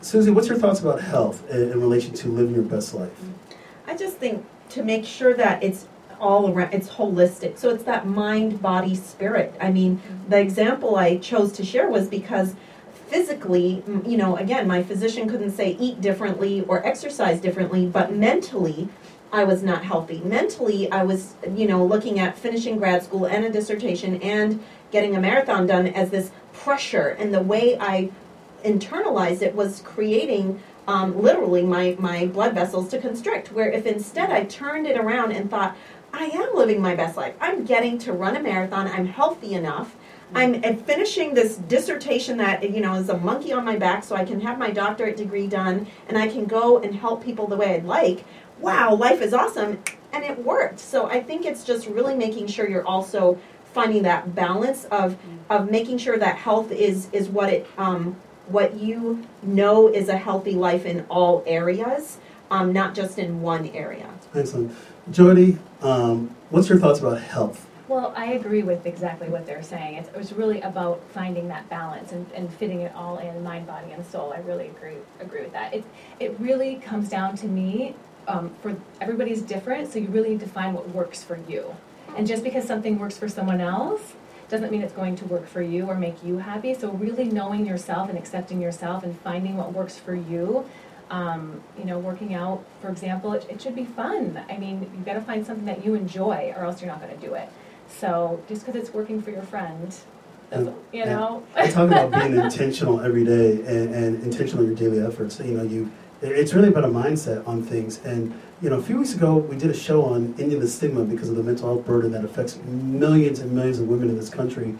Susie, 0.00 0.30
what's 0.30 0.48
your 0.48 0.58
thoughts 0.58 0.80
about 0.80 1.00
health 1.00 1.48
in, 1.50 1.72
in 1.72 1.80
relation 1.80 2.12
to 2.14 2.28
living 2.28 2.54
your 2.54 2.64
best 2.64 2.94
life? 2.94 3.12
I 3.86 3.96
just 3.96 4.16
think 4.18 4.44
to 4.70 4.82
make 4.82 5.04
sure 5.04 5.34
that 5.34 5.62
it's 5.62 5.86
all 6.20 6.50
around, 6.50 6.72
it's 6.72 6.88
holistic. 6.88 7.58
So 7.58 7.70
it's 7.70 7.84
that 7.84 8.06
mind, 8.06 8.60
body, 8.60 8.94
spirit. 8.94 9.54
I 9.60 9.70
mean, 9.70 10.00
the 10.28 10.38
example 10.38 10.96
I 10.96 11.18
chose 11.18 11.52
to 11.52 11.64
share 11.64 11.88
was 11.88 12.08
because 12.08 12.54
physically, 13.06 13.82
you 14.06 14.16
know, 14.16 14.36
again, 14.36 14.66
my 14.66 14.82
physician 14.82 15.28
couldn't 15.28 15.52
say 15.52 15.76
eat 15.78 16.00
differently 16.00 16.62
or 16.62 16.84
exercise 16.86 17.40
differently, 17.40 17.86
but 17.86 18.12
mentally, 18.12 18.88
I 19.32 19.44
was 19.44 19.62
not 19.62 19.84
healthy. 19.84 20.20
Mentally, 20.24 20.90
I 20.92 21.02
was, 21.02 21.34
you 21.54 21.66
know, 21.66 21.84
looking 21.84 22.20
at 22.20 22.38
finishing 22.38 22.78
grad 22.78 23.02
school 23.02 23.26
and 23.26 23.44
a 23.44 23.50
dissertation 23.50 24.22
and 24.22 24.62
getting 24.92 25.16
a 25.16 25.20
marathon 25.20 25.66
done 25.66 25.88
as 25.88 26.10
this 26.10 26.30
pressure 26.52 27.08
and 27.18 27.34
the 27.34 27.40
way 27.42 27.76
I 27.78 28.10
internalized 28.64 29.42
it 29.42 29.54
was 29.54 29.82
creating 29.84 30.62
um, 30.86 31.20
literally 31.20 31.62
my, 31.62 31.96
my 31.98 32.26
blood 32.26 32.54
vessels 32.54 32.88
to 32.90 32.98
constrict. 32.98 33.52
Where 33.52 33.70
if 33.70 33.86
instead 33.86 34.30
I 34.30 34.44
turned 34.44 34.86
it 34.86 34.96
around 34.96 35.32
and 35.32 35.50
thought, 35.50 35.76
I 36.14 36.26
am 36.26 36.54
living 36.54 36.80
my 36.80 36.94
best 36.94 37.16
life. 37.16 37.34
I'm 37.40 37.64
getting 37.64 37.98
to 37.98 38.12
run 38.12 38.36
a 38.36 38.40
marathon. 38.40 38.86
I'm 38.86 39.06
healthy 39.06 39.54
enough. 39.54 39.96
I'm 40.36 40.78
finishing 40.78 41.34
this 41.34 41.56
dissertation 41.56 42.38
that 42.38 42.68
you 42.70 42.80
know 42.80 42.94
is 42.94 43.08
a 43.08 43.16
monkey 43.16 43.52
on 43.52 43.64
my 43.64 43.76
back, 43.76 44.02
so 44.04 44.16
I 44.16 44.24
can 44.24 44.40
have 44.40 44.58
my 44.58 44.70
doctorate 44.70 45.16
degree 45.16 45.46
done, 45.46 45.86
and 46.08 46.16
I 46.16 46.28
can 46.28 46.46
go 46.46 46.78
and 46.78 46.94
help 46.94 47.22
people 47.24 47.46
the 47.46 47.56
way 47.56 47.74
I'd 47.74 47.84
like. 47.84 48.24
Wow, 48.58 48.94
life 48.94 49.20
is 49.20 49.34
awesome, 49.34 49.82
and 50.12 50.24
it 50.24 50.38
worked. 50.44 50.78
So 50.80 51.06
I 51.06 51.22
think 51.22 51.44
it's 51.44 51.62
just 51.62 51.86
really 51.86 52.14
making 52.14 52.46
sure 52.46 52.68
you're 52.68 52.86
also 52.86 53.38
finding 53.72 54.02
that 54.04 54.34
balance 54.34 54.86
of 54.86 55.16
of 55.50 55.70
making 55.70 55.98
sure 55.98 56.18
that 56.18 56.36
health 56.36 56.70
is 56.72 57.08
is 57.12 57.28
what 57.28 57.52
it 57.52 57.66
um, 57.76 58.16
what 58.48 58.74
you 58.76 59.24
know 59.42 59.88
is 59.88 60.08
a 60.08 60.16
healthy 60.16 60.54
life 60.54 60.84
in 60.84 61.04
all 61.08 61.44
areas, 61.46 62.18
um, 62.50 62.72
not 62.72 62.94
just 62.94 63.18
in 63.18 63.42
one 63.42 63.68
area. 63.68 64.08
Excellent. 64.34 64.74
Jody, 65.10 65.58
um, 65.82 66.34
what's 66.50 66.68
your 66.68 66.78
thoughts 66.78 67.00
about 67.00 67.20
health? 67.20 67.66
Well, 67.88 68.14
I 68.16 68.32
agree 68.32 68.62
with 68.62 68.86
exactly 68.86 69.28
what 69.28 69.44
they're 69.44 69.62
saying. 69.62 69.96
It's, 69.96 70.08
it's 70.14 70.32
really 70.32 70.62
about 70.62 71.02
finding 71.12 71.48
that 71.48 71.68
balance 71.68 72.12
and, 72.12 72.26
and 72.32 72.52
fitting 72.54 72.80
it 72.80 72.94
all 72.94 73.18
in 73.18 73.42
mind, 73.42 73.66
body, 73.66 73.92
and 73.92 74.04
soul. 74.06 74.32
I 74.32 74.38
really 74.38 74.68
agree 74.68 74.96
agree 75.20 75.42
with 75.42 75.52
that. 75.52 75.74
It 75.74 75.84
it 76.18 76.34
really 76.40 76.76
comes 76.76 77.08
down 77.08 77.36
to 77.36 77.46
me. 77.46 77.94
Um, 78.26 78.54
for 78.62 78.74
everybody's 79.02 79.42
different, 79.42 79.92
so 79.92 79.98
you 79.98 80.08
really 80.08 80.30
need 80.30 80.40
to 80.40 80.48
find 80.48 80.74
what 80.74 80.88
works 80.88 81.22
for 81.22 81.38
you. 81.46 81.76
And 82.16 82.26
just 82.26 82.42
because 82.42 82.66
something 82.66 82.98
works 82.98 83.18
for 83.18 83.28
someone 83.28 83.60
else 83.60 84.14
doesn't 84.48 84.70
mean 84.70 84.82
it's 84.82 84.94
going 84.94 85.16
to 85.16 85.24
work 85.26 85.46
for 85.46 85.60
you 85.60 85.86
or 85.86 85.94
make 85.94 86.22
you 86.22 86.38
happy. 86.38 86.72
So 86.74 86.90
really 86.90 87.24
knowing 87.24 87.66
yourself 87.66 88.08
and 88.08 88.16
accepting 88.16 88.62
yourself 88.62 89.02
and 89.02 89.18
finding 89.20 89.56
what 89.56 89.72
works 89.72 89.98
for 89.98 90.14
you. 90.14 90.64
Um, 91.10 91.62
you 91.78 91.84
know, 91.84 91.98
working 91.98 92.34
out, 92.34 92.64
for 92.80 92.88
example, 92.88 93.34
it, 93.34 93.46
it 93.50 93.60
should 93.60 93.76
be 93.76 93.84
fun. 93.84 94.42
I 94.48 94.56
mean, 94.56 94.90
you've 94.94 95.04
got 95.04 95.14
to 95.14 95.20
find 95.20 95.46
something 95.46 95.66
that 95.66 95.84
you 95.84 95.94
enjoy, 95.94 96.54
or 96.56 96.64
else 96.64 96.80
you're 96.80 96.90
not 96.90 97.00
going 97.00 97.14
to 97.14 97.26
do 97.26 97.34
it. 97.34 97.48
So 97.88 98.42
just 98.48 98.64
because 98.64 98.80
it's 98.80 98.92
working 98.92 99.20
for 99.20 99.30
your 99.30 99.42
friend, 99.42 99.94
doesn't, 100.50 100.76
you 100.92 101.04
know. 101.04 101.42
I 101.54 101.68
talk 101.68 101.88
about 101.88 102.10
being 102.10 102.36
intentional 102.38 103.00
every 103.00 103.24
day 103.24 103.52
and, 103.66 103.94
and 103.94 104.22
intentional 104.22 104.64
in 104.64 104.70
your 104.70 104.76
daily 104.76 105.06
efforts. 105.06 105.40
You 105.40 105.56
know, 105.56 105.62
you 105.62 105.90
it's 106.22 106.54
really 106.54 106.68
about 106.68 106.84
a 106.84 106.88
mindset 106.88 107.46
on 107.46 107.62
things. 107.62 108.00
And 108.04 108.38
you 108.62 108.70
know, 108.70 108.78
a 108.78 108.82
few 108.82 108.98
weeks 108.98 109.14
ago 109.14 109.36
we 109.36 109.56
did 109.56 109.70
a 109.70 109.74
show 109.74 110.04
on 110.04 110.34
ending 110.38 110.60
the 110.60 110.68
stigma 110.68 111.04
because 111.04 111.28
of 111.28 111.36
the 111.36 111.42
mental 111.42 111.68
health 111.74 111.86
burden 111.86 112.12
that 112.12 112.24
affects 112.24 112.56
millions 112.64 113.40
and 113.40 113.52
millions 113.52 113.78
of 113.78 113.88
women 113.88 114.08
in 114.08 114.16
this 114.16 114.30
country. 114.30 114.74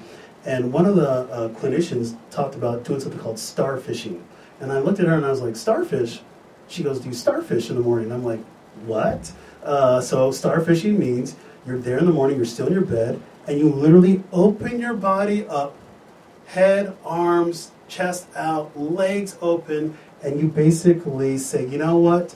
And 0.47 0.73
one 0.73 0.87
of 0.87 0.97
the 0.97 1.09
uh, 1.09 1.49
clinicians 1.51 2.17
talked 2.31 2.55
about 2.55 2.85
doing 2.85 3.01
something 3.01 3.21
called 3.21 3.37
starfishing. 3.37 4.21
And 4.65 4.73
I 4.73 4.79
looked 4.79 4.99
at 4.99 5.07
her 5.07 5.15
and 5.15 5.27
I 5.27 5.31
was 5.31 5.43
like, 5.43 5.57
starfish? 5.57 6.23
She 6.69 6.83
goes, 6.83 6.99
do 6.99 7.09
you 7.09 7.15
starfish 7.15 7.69
in 7.69 7.77
the 7.77 7.83
morning? 7.83 8.07
And 8.07 8.15
I'm 8.15 8.25
like, 8.25 8.41
what? 8.87 9.31
Uh, 9.63 10.01
so 10.01 10.31
starfishing 10.31 10.97
means 10.97 11.37
you're 11.67 11.79
there 11.79 11.99
in 11.99 12.07
the 12.07 12.13
morning, 12.13 12.39
you're 12.39 12.47
still 12.47 12.69
in 12.69 12.73
your 12.73 12.83
bed, 12.83 13.21
and 13.47 13.59
you 13.59 13.69
literally 13.69 14.25
open 14.33 14.81
your 14.81 14.95
body 14.95 15.47
up 15.49 15.75
head, 16.47 16.97
arms, 17.05 17.73
chest 17.89 18.27
out, 18.35 18.75
legs 18.79 19.37
open, 19.43 19.99
and 20.23 20.41
you 20.41 20.49
basically 20.49 21.37
say, 21.37 21.67
you 21.67 21.77
know 21.77 21.99
what? 21.99 22.35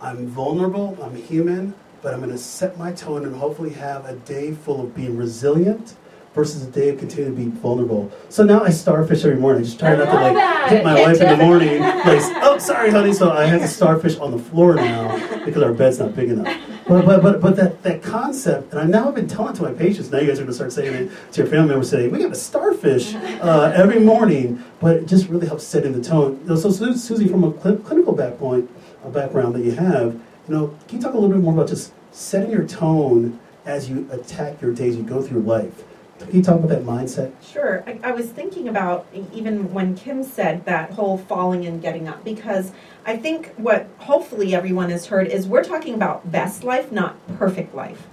I'm 0.00 0.26
vulnerable, 0.26 0.98
I'm 1.00 1.14
human, 1.14 1.74
but 2.02 2.12
I'm 2.12 2.18
going 2.18 2.32
to 2.32 2.38
set 2.38 2.78
my 2.78 2.90
tone 2.90 3.24
and 3.24 3.36
hopefully 3.36 3.70
have 3.70 4.06
a 4.06 4.16
day 4.16 4.54
full 4.54 4.80
of 4.80 4.96
being 4.96 5.16
resilient 5.16 5.94
versus 6.34 6.64
a 6.64 6.70
day 6.70 6.90
of 6.90 6.98
continuing 6.98 7.34
to 7.36 7.42
be 7.42 7.50
vulnerable. 7.60 8.10
So 8.28 8.44
now 8.44 8.62
I 8.62 8.70
starfish 8.70 9.24
every 9.24 9.38
morning. 9.38 9.64
Just 9.64 9.78
try 9.78 9.96
not 9.96 10.06
to 10.06 10.14
like 10.14 10.34
that. 10.34 10.70
hit 10.70 10.84
my 10.84 10.94
wife 11.00 11.20
in 11.20 11.28
the 11.28 11.44
morning. 11.44 11.82
Like, 12.00 12.22
oh, 12.42 12.56
sorry, 12.58 12.90
honey. 12.90 13.12
So 13.12 13.30
I 13.30 13.44
have 13.44 13.60
to 13.60 13.68
starfish 13.68 14.16
on 14.18 14.30
the 14.30 14.38
floor 14.38 14.74
now 14.74 15.44
because 15.44 15.62
our 15.62 15.72
bed's 15.72 15.98
not 15.98 16.14
big 16.14 16.30
enough. 16.30 16.56
But 16.88 17.04
but 17.04 17.22
but 17.22 17.40
but 17.40 17.56
that, 17.56 17.82
that 17.82 18.02
concept, 18.02 18.72
and 18.72 18.80
I've 18.80 18.88
now 18.88 19.10
been 19.10 19.28
telling 19.28 19.54
to 19.54 19.62
my 19.62 19.72
patients. 19.72 20.10
Now 20.10 20.18
you 20.18 20.26
guys 20.26 20.38
are 20.38 20.42
going 20.42 20.48
to 20.48 20.54
start 20.54 20.72
saying 20.72 20.94
it 20.94 21.12
to 21.32 21.42
your 21.42 21.50
family 21.50 21.68
members. 21.68 21.90
Saying 21.90 22.10
we 22.10 22.22
have 22.22 22.32
a 22.32 22.36
starfish 22.36 23.14
uh, 23.14 23.72
every 23.76 24.00
morning, 24.00 24.64
but 24.80 24.96
it 24.96 25.06
just 25.06 25.28
really 25.28 25.46
helps 25.46 25.64
setting 25.64 25.92
the 25.92 26.02
tone. 26.02 26.44
So 26.56 26.70
Susie, 26.70 27.28
from 27.28 27.44
a 27.44 27.60
cl- 27.60 27.76
clinical 27.76 28.14
backpoint, 28.16 28.66
a 29.04 29.10
background 29.10 29.54
that 29.56 29.64
you 29.64 29.72
have, 29.72 30.14
you 30.14 30.54
know, 30.54 30.76
can 30.88 30.98
you 30.98 31.02
talk 31.02 31.12
a 31.12 31.18
little 31.18 31.34
bit 31.34 31.42
more 31.42 31.52
about 31.52 31.68
just 31.68 31.92
setting 32.12 32.50
your 32.50 32.66
tone 32.66 33.38
as 33.66 33.90
you 33.90 34.08
attack 34.10 34.60
your 34.62 34.72
days, 34.72 34.96
you 34.96 35.02
go 35.02 35.20
through 35.20 35.40
life? 35.42 35.84
Can 36.20 36.36
you 36.36 36.42
talk 36.42 36.56
about 36.56 36.68
that 36.68 36.84
mindset? 36.84 37.32
Sure. 37.42 37.82
I, 37.86 37.98
I 38.02 38.12
was 38.12 38.30
thinking 38.30 38.68
about 38.68 39.06
even 39.32 39.72
when 39.72 39.96
Kim 39.96 40.22
said 40.22 40.64
that 40.66 40.92
whole 40.92 41.18
falling 41.18 41.66
and 41.66 41.80
getting 41.80 42.08
up, 42.08 42.22
because 42.24 42.72
I 43.06 43.16
think 43.16 43.54
what 43.56 43.88
hopefully 43.98 44.54
everyone 44.54 44.90
has 44.90 45.06
heard 45.06 45.28
is 45.28 45.46
we're 45.46 45.64
talking 45.64 45.94
about 45.94 46.30
best 46.30 46.62
life, 46.62 46.92
not 46.92 47.16
perfect 47.38 47.74
life. 47.74 48.06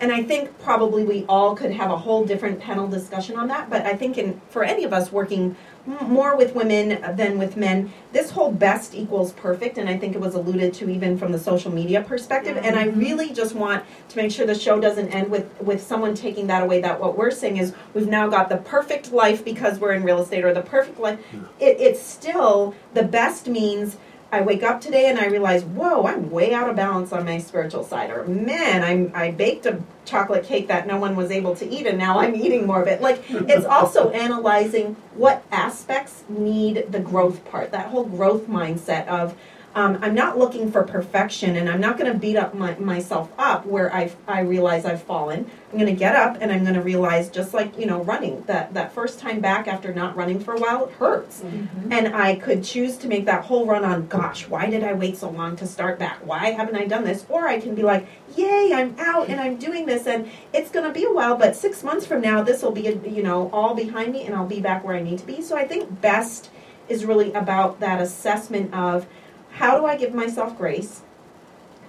And 0.00 0.12
I 0.12 0.22
think 0.22 0.58
probably 0.60 1.04
we 1.04 1.24
all 1.28 1.54
could 1.54 1.70
have 1.70 1.90
a 1.90 1.96
whole 1.96 2.24
different 2.24 2.60
panel 2.60 2.88
discussion 2.88 3.36
on 3.36 3.48
that. 3.48 3.70
But 3.70 3.86
I 3.86 3.94
think 3.94 4.18
in, 4.18 4.40
for 4.50 4.64
any 4.64 4.84
of 4.84 4.92
us 4.92 5.12
working 5.12 5.56
m- 5.86 6.10
more 6.10 6.36
with 6.36 6.54
women 6.54 7.00
than 7.16 7.38
with 7.38 7.56
men, 7.56 7.92
this 8.12 8.30
whole 8.30 8.50
best 8.52 8.94
equals 8.94 9.32
perfect. 9.32 9.78
And 9.78 9.88
I 9.88 9.96
think 9.96 10.14
it 10.14 10.20
was 10.20 10.34
alluded 10.34 10.74
to 10.74 10.90
even 10.90 11.16
from 11.16 11.32
the 11.32 11.38
social 11.38 11.72
media 11.72 12.02
perspective. 12.02 12.56
And 12.56 12.76
I 12.76 12.88
mm-hmm. 12.88 12.98
really 12.98 13.32
just 13.32 13.54
want 13.54 13.84
to 14.08 14.16
make 14.16 14.32
sure 14.32 14.46
the 14.46 14.54
show 14.54 14.80
doesn't 14.80 15.08
end 15.08 15.30
with, 15.30 15.48
with 15.60 15.82
someone 15.82 16.14
taking 16.14 16.48
that 16.48 16.62
away. 16.62 16.80
That 16.80 17.00
what 17.00 17.16
we're 17.16 17.30
saying 17.30 17.58
is 17.58 17.72
we've 17.94 18.08
now 18.08 18.28
got 18.28 18.48
the 18.48 18.58
perfect 18.58 19.12
life 19.12 19.44
because 19.44 19.78
we're 19.78 19.92
in 19.92 20.02
real 20.02 20.20
estate 20.20 20.44
or 20.44 20.52
the 20.52 20.62
perfect 20.62 20.98
life. 20.98 21.18
It, 21.60 21.80
it's 21.80 22.02
still 22.02 22.74
the 22.94 23.04
best 23.04 23.46
means 23.46 23.96
I 24.34 24.40
wake 24.40 24.64
up 24.64 24.80
today 24.80 25.06
and 25.06 25.16
I 25.16 25.26
realize, 25.26 25.62
whoa, 25.62 26.06
I'm 26.06 26.28
way 26.28 26.52
out 26.52 26.68
of 26.68 26.74
balance 26.74 27.12
on 27.12 27.24
my 27.24 27.38
spiritual 27.38 27.84
side. 27.84 28.10
Or 28.10 28.24
man, 28.26 28.82
I'm 28.82 29.12
I 29.14 29.30
baked 29.30 29.64
a 29.64 29.80
chocolate 30.04 30.44
cake 30.44 30.66
that 30.68 30.88
no 30.88 30.96
one 30.98 31.14
was 31.14 31.30
able 31.30 31.54
to 31.56 31.68
eat 31.68 31.86
and 31.86 31.96
now 31.96 32.18
I'm 32.18 32.34
eating 32.34 32.66
more 32.66 32.82
of 32.82 32.88
it. 32.88 33.00
Like 33.00 33.22
it's 33.30 33.64
also 33.64 34.10
analyzing 34.26 34.96
what 35.14 35.44
aspects 35.52 36.24
need 36.28 36.90
the 36.90 36.98
growth 36.98 37.44
part, 37.44 37.70
that 37.70 37.86
whole 37.86 38.06
growth 38.06 38.48
mindset 38.48 39.06
of 39.06 39.36
um, 39.74 39.98
I'm 40.02 40.14
not 40.14 40.38
looking 40.38 40.70
for 40.70 40.84
perfection 40.84 41.56
and 41.56 41.68
I'm 41.68 41.80
not 41.80 41.98
going 41.98 42.12
to 42.12 42.16
beat 42.16 42.36
up 42.36 42.54
my, 42.54 42.76
myself 42.76 43.32
up 43.38 43.66
where 43.66 43.92
I, 43.92 44.12
I 44.28 44.40
realize 44.40 44.84
I've 44.84 45.02
fallen. 45.02 45.50
I'm 45.72 45.78
going 45.78 45.92
to 45.92 45.98
get 45.98 46.14
up 46.14 46.38
and 46.40 46.52
I'm 46.52 46.62
going 46.62 46.74
to 46.74 46.80
realize, 46.80 47.28
just 47.28 47.52
like, 47.52 47.76
you 47.76 47.86
know, 47.86 48.02
running, 48.04 48.44
that, 48.44 48.72
that 48.74 48.92
first 48.92 49.18
time 49.18 49.40
back 49.40 49.66
after 49.66 49.92
not 49.92 50.14
running 50.14 50.38
for 50.38 50.54
a 50.54 50.60
while, 50.60 50.86
it 50.86 50.92
hurts. 50.92 51.42
And 51.90 52.14
I 52.14 52.36
could 52.36 52.62
choose 52.62 52.96
to 52.98 53.08
make 53.08 53.24
that 53.24 53.44
whole 53.44 53.66
run 53.66 53.84
on, 53.84 54.06
gosh, 54.06 54.46
why 54.46 54.70
did 54.70 54.84
I 54.84 54.92
wait 54.92 55.16
so 55.16 55.28
long 55.28 55.56
to 55.56 55.66
start 55.66 55.98
back? 55.98 56.24
Why 56.24 56.50
haven't 56.50 56.76
I 56.76 56.86
done 56.86 57.02
this? 57.02 57.26
Or 57.28 57.48
I 57.48 57.58
can 57.58 57.74
be 57.74 57.82
like, 57.82 58.06
yay, 58.36 58.70
I'm 58.72 58.94
out 59.00 59.28
and 59.28 59.40
I'm 59.40 59.56
doing 59.56 59.86
this 59.86 60.06
and 60.06 60.30
it's 60.52 60.70
going 60.70 60.86
to 60.86 60.92
be 60.92 61.04
a 61.04 61.12
while, 61.12 61.36
but 61.36 61.56
six 61.56 61.82
months 61.82 62.06
from 62.06 62.20
now, 62.20 62.42
this 62.42 62.62
will 62.62 62.70
be, 62.70 62.82
you 62.82 63.24
know, 63.24 63.50
all 63.50 63.74
behind 63.74 64.12
me 64.12 64.24
and 64.24 64.36
I'll 64.36 64.46
be 64.46 64.60
back 64.60 64.84
where 64.84 64.94
I 64.94 65.02
need 65.02 65.18
to 65.18 65.26
be. 65.26 65.42
So 65.42 65.56
I 65.56 65.66
think 65.66 66.00
best 66.00 66.50
is 66.88 67.04
really 67.04 67.32
about 67.32 67.80
that 67.80 68.00
assessment 68.00 68.72
of 68.72 69.06
how 69.54 69.78
do 69.78 69.86
I 69.86 69.96
give 69.96 70.14
myself 70.14 70.56
grace? 70.58 71.02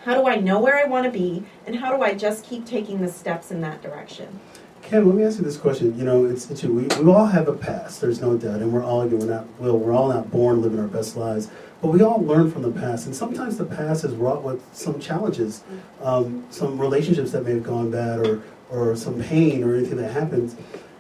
How 0.04 0.14
do 0.14 0.28
I 0.28 0.36
know 0.36 0.60
where 0.60 0.78
I 0.78 0.88
want 0.88 1.06
to 1.06 1.12
be? 1.12 1.44
And 1.66 1.76
how 1.76 1.96
do 1.96 2.04
I 2.04 2.14
just 2.14 2.46
keep 2.46 2.66
taking 2.66 3.02
the 3.02 3.12
steps 3.12 3.52
in 3.52 3.62
that 3.62 3.82
direction? 3.82 4.40
Kim, 4.84 5.08
let 5.08 5.16
me 5.16 5.24
ask 5.24 5.40
you 5.40 5.44
this 5.44 5.58
question. 5.58 5.98
You 5.98 6.06
know, 6.06 6.26
it's, 6.26 6.52
it's 6.52 6.64
we, 6.64 6.84
we 6.84 7.12
all 7.12 7.26
have 7.26 7.48
a 7.48 7.54
past. 7.54 8.02
There's 8.02 8.22
no 8.22 8.38
doubt, 8.38 8.62
and 8.62 8.72
we're 8.72 8.84
all 8.84 9.04
we're 9.08 9.26
not 9.26 9.48
well, 9.58 9.80
we're 9.80 9.94
all 9.94 10.10
not 10.10 10.30
born 10.30 10.62
living 10.62 10.80
our 10.80 10.86
best 10.88 11.18
lives, 11.18 11.50
but 11.82 11.88
we 11.88 12.04
all 12.04 12.24
learn 12.24 12.52
from 12.52 12.62
the 12.62 12.70
past. 12.70 13.08
And 13.08 13.16
sometimes 13.16 13.58
the 13.58 13.66
past 13.66 14.04
is 14.04 14.14
wrought 14.14 14.44
with 14.44 14.64
some 14.74 15.00
challenges, 15.00 15.64
um, 16.04 16.46
some 16.52 16.80
relationships 16.80 17.32
that 17.32 17.44
may 17.44 17.54
have 17.54 17.64
gone 17.64 17.90
bad, 17.90 18.20
or 18.20 18.44
or 18.70 18.96
some 18.96 19.20
pain, 19.24 19.64
or 19.64 19.76
anything 19.76 19.98
that 19.98 20.12
happens. 20.12 20.56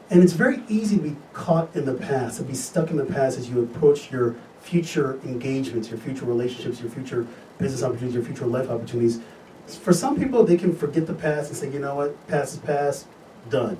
And 0.10 0.24
it's 0.24 0.34
very 0.34 0.64
easy 0.68 0.98
to 0.98 1.04
be 1.04 1.16
caught 1.34 1.76
in 1.76 1.86
the 1.86 1.94
past, 1.94 2.38
to 2.38 2.44
be 2.44 2.56
stuck 2.56 2.90
in 2.90 2.98
the 2.98 3.06
past 3.06 3.38
as 3.38 3.50
you 3.50 3.62
approach 3.62 4.12
your 4.12 4.36
future 4.66 5.20
engagements, 5.24 5.90
your 5.90 6.00
future 6.00 6.26
relationships, 6.26 6.82
your 6.82 6.90
future 6.90 7.28
business 7.60 7.84
opportunities, 7.84 8.16
your 8.16 8.24
future 8.24 8.48
life 8.48 8.68
opportunities. 8.68 9.22
For 9.68 9.94
some 9.94 10.18
people, 10.18 10.44
they 10.44 10.58
can 10.58 10.76
forget 10.76 11.06
the 11.06 11.14
past 11.14 11.50
and 11.50 11.58
say, 11.58 11.72
you 11.72 11.80
know 11.80 11.96
what, 11.96 12.28
past 12.28 12.56
is 12.56 12.60
past, 12.60 13.06
done. 13.52 13.78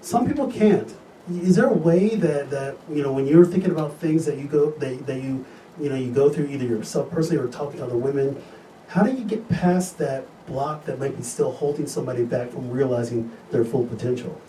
Some 0.00 0.28
people 0.28 0.50
can't. 0.50 0.94
Is 1.28 1.56
there 1.56 1.66
a 1.66 1.72
way 1.74 2.14
that, 2.16 2.50
that 2.50 2.76
you 2.88 3.02
know 3.02 3.12
when 3.12 3.26
you're 3.26 3.44
thinking 3.44 3.72
about 3.72 3.96
things 3.98 4.24
that 4.26 4.38
you 4.38 4.44
go 4.44 4.70
that, 4.70 5.06
that 5.06 5.22
you 5.22 5.44
you 5.80 5.88
know 5.88 5.96
you 5.96 6.10
go 6.10 6.28
through 6.28 6.46
either 6.46 6.64
yourself 6.64 7.10
personally 7.10 7.42
or 7.42 7.48
talking 7.48 7.78
to 7.78 7.84
other 7.84 7.96
women, 7.96 8.40
how 8.88 9.02
do 9.02 9.12
you 9.12 9.24
get 9.24 9.48
past 9.48 9.98
that 9.98 10.24
block 10.46 10.84
that 10.86 10.98
might 10.98 11.16
be 11.16 11.22
still 11.22 11.52
holding 11.52 11.86
somebody 11.86 12.24
back 12.24 12.50
from 12.50 12.70
realizing 12.70 13.30
their 13.50 13.64
full 13.64 13.86
potential? 13.86 14.40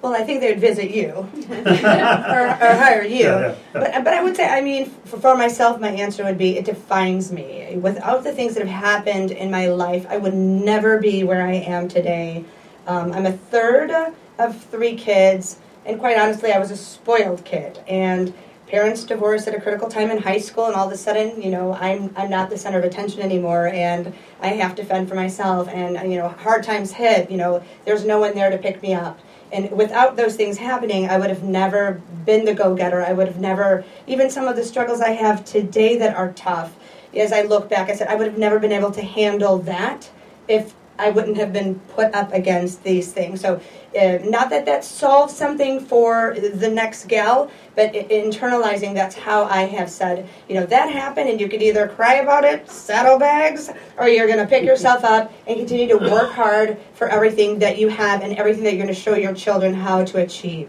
Well, 0.00 0.14
I 0.14 0.22
think 0.22 0.40
they'd 0.40 0.60
visit 0.60 0.90
you 0.90 1.10
or, 1.50 2.46
or 2.46 2.74
hire 2.74 3.02
you. 3.02 3.24
Yeah, 3.24 3.40
yeah, 3.40 3.48
yeah. 3.48 3.56
But, 3.72 4.04
but 4.04 4.14
I 4.14 4.22
would 4.22 4.36
say, 4.36 4.46
I 4.46 4.60
mean, 4.60 4.86
for, 5.04 5.18
for 5.18 5.36
myself, 5.36 5.80
my 5.80 5.90
answer 5.90 6.24
would 6.24 6.38
be 6.38 6.56
it 6.56 6.64
defines 6.64 7.32
me. 7.32 7.76
Without 7.76 8.22
the 8.22 8.32
things 8.32 8.54
that 8.54 8.66
have 8.66 8.82
happened 8.82 9.32
in 9.32 9.50
my 9.50 9.66
life, 9.66 10.06
I 10.08 10.18
would 10.18 10.34
never 10.34 10.98
be 10.98 11.24
where 11.24 11.46
I 11.46 11.54
am 11.54 11.88
today. 11.88 12.44
Um, 12.86 13.12
I'm 13.12 13.26
a 13.26 13.32
third 13.32 13.90
of 14.38 14.64
three 14.66 14.94
kids, 14.94 15.58
and 15.84 15.98
quite 15.98 16.16
honestly, 16.16 16.52
I 16.52 16.58
was 16.58 16.70
a 16.70 16.76
spoiled 16.76 17.44
kid. 17.44 17.80
And 17.88 18.32
parents 18.68 19.02
divorced 19.04 19.48
at 19.48 19.54
a 19.54 19.60
critical 19.60 19.88
time 19.88 20.10
in 20.10 20.18
high 20.18 20.38
school, 20.38 20.66
and 20.66 20.74
all 20.74 20.86
of 20.86 20.92
a 20.92 20.96
sudden, 20.96 21.42
you 21.42 21.50
know, 21.50 21.74
I'm 21.74 22.14
I'm 22.16 22.30
not 22.30 22.50
the 22.50 22.58
center 22.58 22.78
of 22.78 22.84
attention 22.84 23.20
anymore, 23.20 23.68
and 23.68 24.14
I 24.40 24.48
have 24.48 24.74
to 24.76 24.84
fend 24.84 25.08
for 25.08 25.14
myself, 25.14 25.68
and 25.68 26.10
you 26.10 26.18
know, 26.18 26.28
hard 26.28 26.62
times 26.62 26.92
hit. 26.92 27.30
You 27.30 27.36
know, 27.36 27.62
there's 27.84 28.04
no 28.04 28.20
one 28.20 28.34
there 28.34 28.50
to 28.50 28.58
pick 28.58 28.82
me 28.82 28.94
up. 28.94 29.18
And 29.52 29.70
without 29.72 30.16
those 30.16 30.36
things 30.36 30.58
happening, 30.58 31.08
I 31.08 31.18
would 31.18 31.30
have 31.30 31.42
never 31.42 32.00
been 32.26 32.44
the 32.44 32.54
go 32.54 32.74
getter. 32.74 33.02
I 33.02 33.12
would 33.12 33.26
have 33.26 33.40
never, 33.40 33.84
even 34.06 34.30
some 34.30 34.46
of 34.46 34.56
the 34.56 34.64
struggles 34.64 35.00
I 35.00 35.10
have 35.10 35.44
today 35.44 35.96
that 35.98 36.14
are 36.16 36.32
tough, 36.32 36.74
as 37.16 37.32
I 37.32 37.42
look 37.42 37.68
back, 37.68 37.88
I 37.88 37.94
said, 37.94 38.08
I 38.08 38.14
would 38.14 38.26
have 38.26 38.38
never 38.38 38.58
been 38.58 38.72
able 38.72 38.90
to 38.92 39.02
handle 39.02 39.58
that 39.58 40.10
if 40.46 40.74
I 40.98 41.10
wouldn't 41.10 41.36
have 41.36 41.52
been 41.52 41.76
put 41.94 42.14
up 42.14 42.32
against 42.32 42.82
these 42.82 43.12
things. 43.12 43.40
So, 43.40 43.60
uh, 43.98 44.18
not 44.24 44.50
that 44.50 44.66
that 44.66 44.84
solves 44.84 45.34
something 45.34 45.80
for 45.80 46.36
the 46.38 46.68
next 46.68 47.06
gal, 47.08 47.50
but 47.74 47.92
internalizing 47.92 48.94
that's 48.94 49.14
how 49.14 49.44
I 49.44 49.62
have 49.62 49.88
said, 49.88 50.28
you 50.48 50.56
know, 50.56 50.66
that 50.66 50.90
happened, 50.90 51.30
and 51.30 51.40
you 51.40 51.48
could 51.48 51.62
either 51.62 51.88
cry 51.88 52.14
about 52.14 52.44
it, 52.44 52.70
saddlebags, 52.70 53.70
or 53.96 54.08
you're 54.08 54.26
going 54.26 54.40
to 54.40 54.46
pick 54.46 54.64
yourself 54.64 55.04
up 55.04 55.32
and 55.46 55.56
continue 55.56 55.88
to 55.88 55.96
work 55.96 56.32
hard 56.32 56.76
for 56.94 57.08
everything 57.08 57.58
that 57.60 57.78
you 57.78 57.88
have 57.88 58.22
and 58.22 58.36
everything 58.36 58.64
that 58.64 58.74
you're 58.74 58.84
going 58.84 58.94
to 58.94 59.00
show 59.00 59.14
your 59.14 59.34
children 59.34 59.72
how 59.72 60.04
to 60.04 60.18
achieve. 60.18 60.68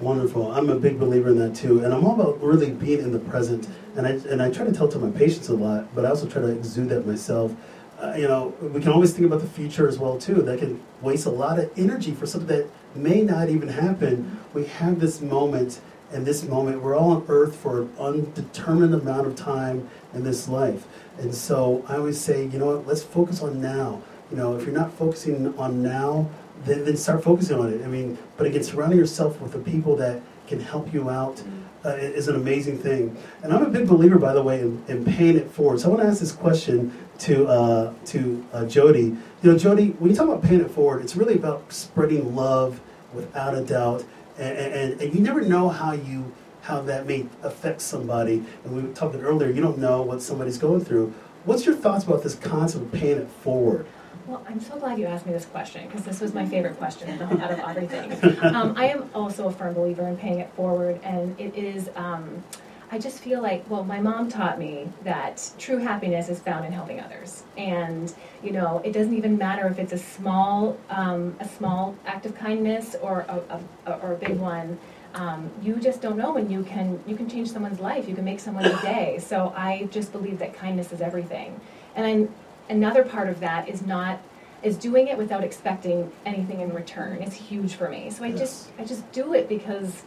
Wonderful. 0.00 0.50
I'm 0.50 0.70
a 0.70 0.76
big 0.76 0.98
believer 0.98 1.28
in 1.28 1.38
that 1.38 1.54
too, 1.54 1.84
and 1.84 1.92
I'm 1.92 2.06
all 2.06 2.18
about 2.18 2.42
really 2.42 2.70
being 2.70 3.00
in 3.00 3.12
the 3.12 3.18
present. 3.18 3.68
And 3.96 4.06
I 4.06 4.12
and 4.30 4.40
I 4.40 4.50
try 4.50 4.64
to 4.64 4.72
tell 4.72 4.88
to 4.88 4.98
my 4.98 5.10
patients 5.10 5.50
a 5.50 5.54
lot, 5.54 5.94
but 5.94 6.06
I 6.06 6.08
also 6.08 6.26
try 6.26 6.40
to 6.40 6.48
exude 6.48 6.88
that 6.88 7.06
myself. 7.06 7.54
Uh, 8.00 8.14
you 8.16 8.26
know, 8.26 8.54
we 8.62 8.80
can 8.80 8.90
always 8.90 9.12
think 9.12 9.26
about 9.26 9.40
the 9.40 9.46
future 9.46 9.86
as 9.86 9.98
well 9.98 10.18
too. 10.18 10.40
That 10.40 10.58
can 10.58 10.80
waste 11.02 11.26
a 11.26 11.30
lot 11.30 11.58
of 11.58 11.70
energy 11.76 12.12
for 12.12 12.26
something 12.26 12.48
that 12.48 12.66
may 12.94 13.20
not 13.20 13.50
even 13.50 13.68
happen. 13.68 14.40
We 14.54 14.64
have 14.66 15.00
this 15.00 15.20
moment, 15.20 15.80
and 16.10 16.24
this 16.24 16.42
moment, 16.44 16.80
we're 16.80 16.96
all 16.96 17.10
on 17.10 17.26
Earth 17.28 17.54
for 17.56 17.82
an 17.82 17.92
undetermined 17.98 18.94
amount 18.94 19.26
of 19.26 19.36
time 19.36 19.88
in 20.14 20.24
this 20.24 20.48
life. 20.48 20.86
And 21.18 21.34
so 21.34 21.84
I 21.88 21.96
always 21.96 22.18
say, 22.18 22.46
you 22.46 22.58
know 22.58 22.76
what? 22.76 22.86
Let's 22.86 23.02
focus 23.02 23.42
on 23.42 23.60
now. 23.60 24.02
You 24.30 24.38
know, 24.38 24.56
if 24.56 24.64
you're 24.64 24.74
not 24.74 24.92
focusing 24.94 25.54
on 25.58 25.82
now, 25.82 26.30
then, 26.64 26.84
then 26.84 26.96
start 26.96 27.22
focusing 27.22 27.58
on 27.58 27.72
it. 27.72 27.84
I 27.84 27.86
mean, 27.86 28.16
but 28.36 28.46
again, 28.46 28.62
surrounding 28.62 28.98
yourself 28.98 29.40
with 29.40 29.52
the 29.52 29.58
people 29.58 29.96
that 29.96 30.22
can 30.46 30.60
help 30.60 30.92
you 30.92 31.10
out 31.10 31.42
uh, 31.84 31.90
is 31.90 32.28
an 32.28 32.36
amazing 32.36 32.78
thing. 32.78 33.16
And 33.42 33.52
I'm 33.52 33.62
a 33.62 33.70
big 33.70 33.86
believer, 33.86 34.18
by 34.18 34.32
the 34.32 34.42
way, 34.42 34.60
in, 34.60 34.84
in 34.88 35.04
paying 35.04 35.36
it 35.36 35.50
forward. 35.50 35.80
So 35.80 35.86
I 35.86 35.88
want 35.90 36.02
to 36.02 36.08
ask 36.08 36.20
this 36.20 36.32
question 36.32 36.92
to 37.20 37.46
uh, 37.46 37.94
to 38.06 38.44
uh, 38.52 38.64
Jody. 38.66 39.16
You 39.42 39.52
know, 39.52 39.58
Jody, 39.58 39.90
when 39.98 40.10
you 40.10 40.16
talk 40.16 40.28
about 40.28 40.42
paying 40.42 40.60
it 40.60 40.70
forward, 40.70 41.02
it's 41.02 41.16
really 41.16 41.34
about 41.34 41.72
spreading 41.72 42.34
love, 42.34 42.80
without 43.12 43.54
a 43.54 43.62
doubt. 43.62 44.04
And, 44.38 44.58
and, 44.58 45.00
and 45.00 45.14
you 45.14 45.20
never 45.20 45.42
know 45.42 45.68
how 45.68 45.92
you 45.92 46.32
how 46.62 46.82
that 46.82 47.06
may 47.06 47.26
affect 47.42 47.80
somebody. 47.80 48.44
And 48.64 48.88
we 48.88 48.92
talking 48.94 49.20
earlier, 49.20 49.50
you 49.50 49.62
don't 49.62 49.78
know 49.78 50.02
what 50.02 50.22
somebody's 50.22 50.58
going 50.58 50.84
through. 50.84 51.12
What's 51.44 51.64
your 51.64 51.74
thoughts 51.74 52.04
about 52.04 52.22
this 52.22 52.34
concept 52.34 52.84
of 52.84 52.92
paying 52.92 53.18
it 53.18 53.30
forward? 53.30 53.86
Well, 54.26 54.44
I'm 54.48 54.60
so 54.60 54.78
glad 54.78 54.98
you 54.98 55.06
asked 55.06 55.26
me 55.26 55.32
this 55.32 55.46
question 55.46 55.86
because 55.86 56.04
this 56.04 56.20
was 56.20 56.34
my 56.34 56.46
favorite 56.46 56.76
question 56.76 57.20
out 57.20 57.50
of 57.50 57.58
everything. 57.60 58.38
Um, 58.54 58.74
I 58.76 58.88
am 58.88 59.08
also 59.14 59.48
a 59.48 59.52
firm 59.52 59.74
believer 59.74 60.06
in 60.06 60.16
paying 60.16 60.38
it 60.38 60.52
forward, 60.52 61.00
and 61.02 61.38
it 61.40 61.54
is. 61.54 61.88
Um, 61.96 62.44
I 62.92 62.98
just 62.98 63.20
feel 63.20 63.40
like, 63.40 63.68
well, 63.70 63.84
my 63.84 64.00
mom 64.00 64.28
taught 64.28 64.58
me 64.58 64.88
that 65.04 65.48
true 65.58 65.78
happiness 65.78 66.28
is 66.28 66.40
found 66.40 66.64
in 66.64 66.72
helping 66.72 67.00
others, 67.00 67.44
and 67.56 68.12
you 68.42 68.50
know, 68.50 68.80
it 68.84 68.92
doesn't 68.92 69.16
even 69.16 69.38
matter 69.38 69.68
if 69.68 69.78
it's 69.78 69.92
a 69.92 69.98
small, 69.98 70.76
um, 70.88 71.36
a 71.38 71.48
small 71.48 71.94
act 72.04 72.26
of 72.26 72.34
kindness 72.34 72.96
or 73.00 73.20
a, 73.28 73.60
a, 73.86 73.92
or 74.02 74.12
a 74.12 74.16
big 74.16 74.38
one. 74.38 74.78
Um, 75.14 75.50
you 75.62 75.76
just 75.76 76.00
don't 76.00 76.16
know 76.16 76.32
when 76.32 76.50
you 76.50 76.64
can 76.64 77.00
you 77.06 77.16
can 77.16 77.28
change 77.28 77.50
someone's 77.50 77.80
life. 77.80 78.08
You 78.08 78.14
can 78.14 78.24
make 78.24 78.40
someone's 78.40 78.80
day. 78.82 79.18
So 79.20 79.52
I 79.56 79.88
just 79.92 80.10
believe 80.10 80.38
that 80.40 80.54
kindness 80.54 80.92
is 80.92 81.00
everything, 81.00 81.60
and 81.94 82.06
I 82.06 82.72
another 82.72 83.04
part 83.04 83.28
of 83.28 83.40
that 83.40 83.68
is 83.68 83.82
not 83.82 84.20
is 84.62 84.76
doing 84.76 85.08
it 85.08 85.16
without 85.16 85.42
expecting 85.42 86.10
anything 86.26 86.60
in 86.60 86.72
return 86.72 87.22
is 87.22 87.32
huge 87.34 87.74
for 87.74 87.88
me 87.88 88.10
so 88.10 88.22
i 88.22 88.30
just 88.30 88.68
i 88.78 88.84
just 88.84 89.10
do 89.10 89.32
it 89.32 89.48
because 89.48 90.02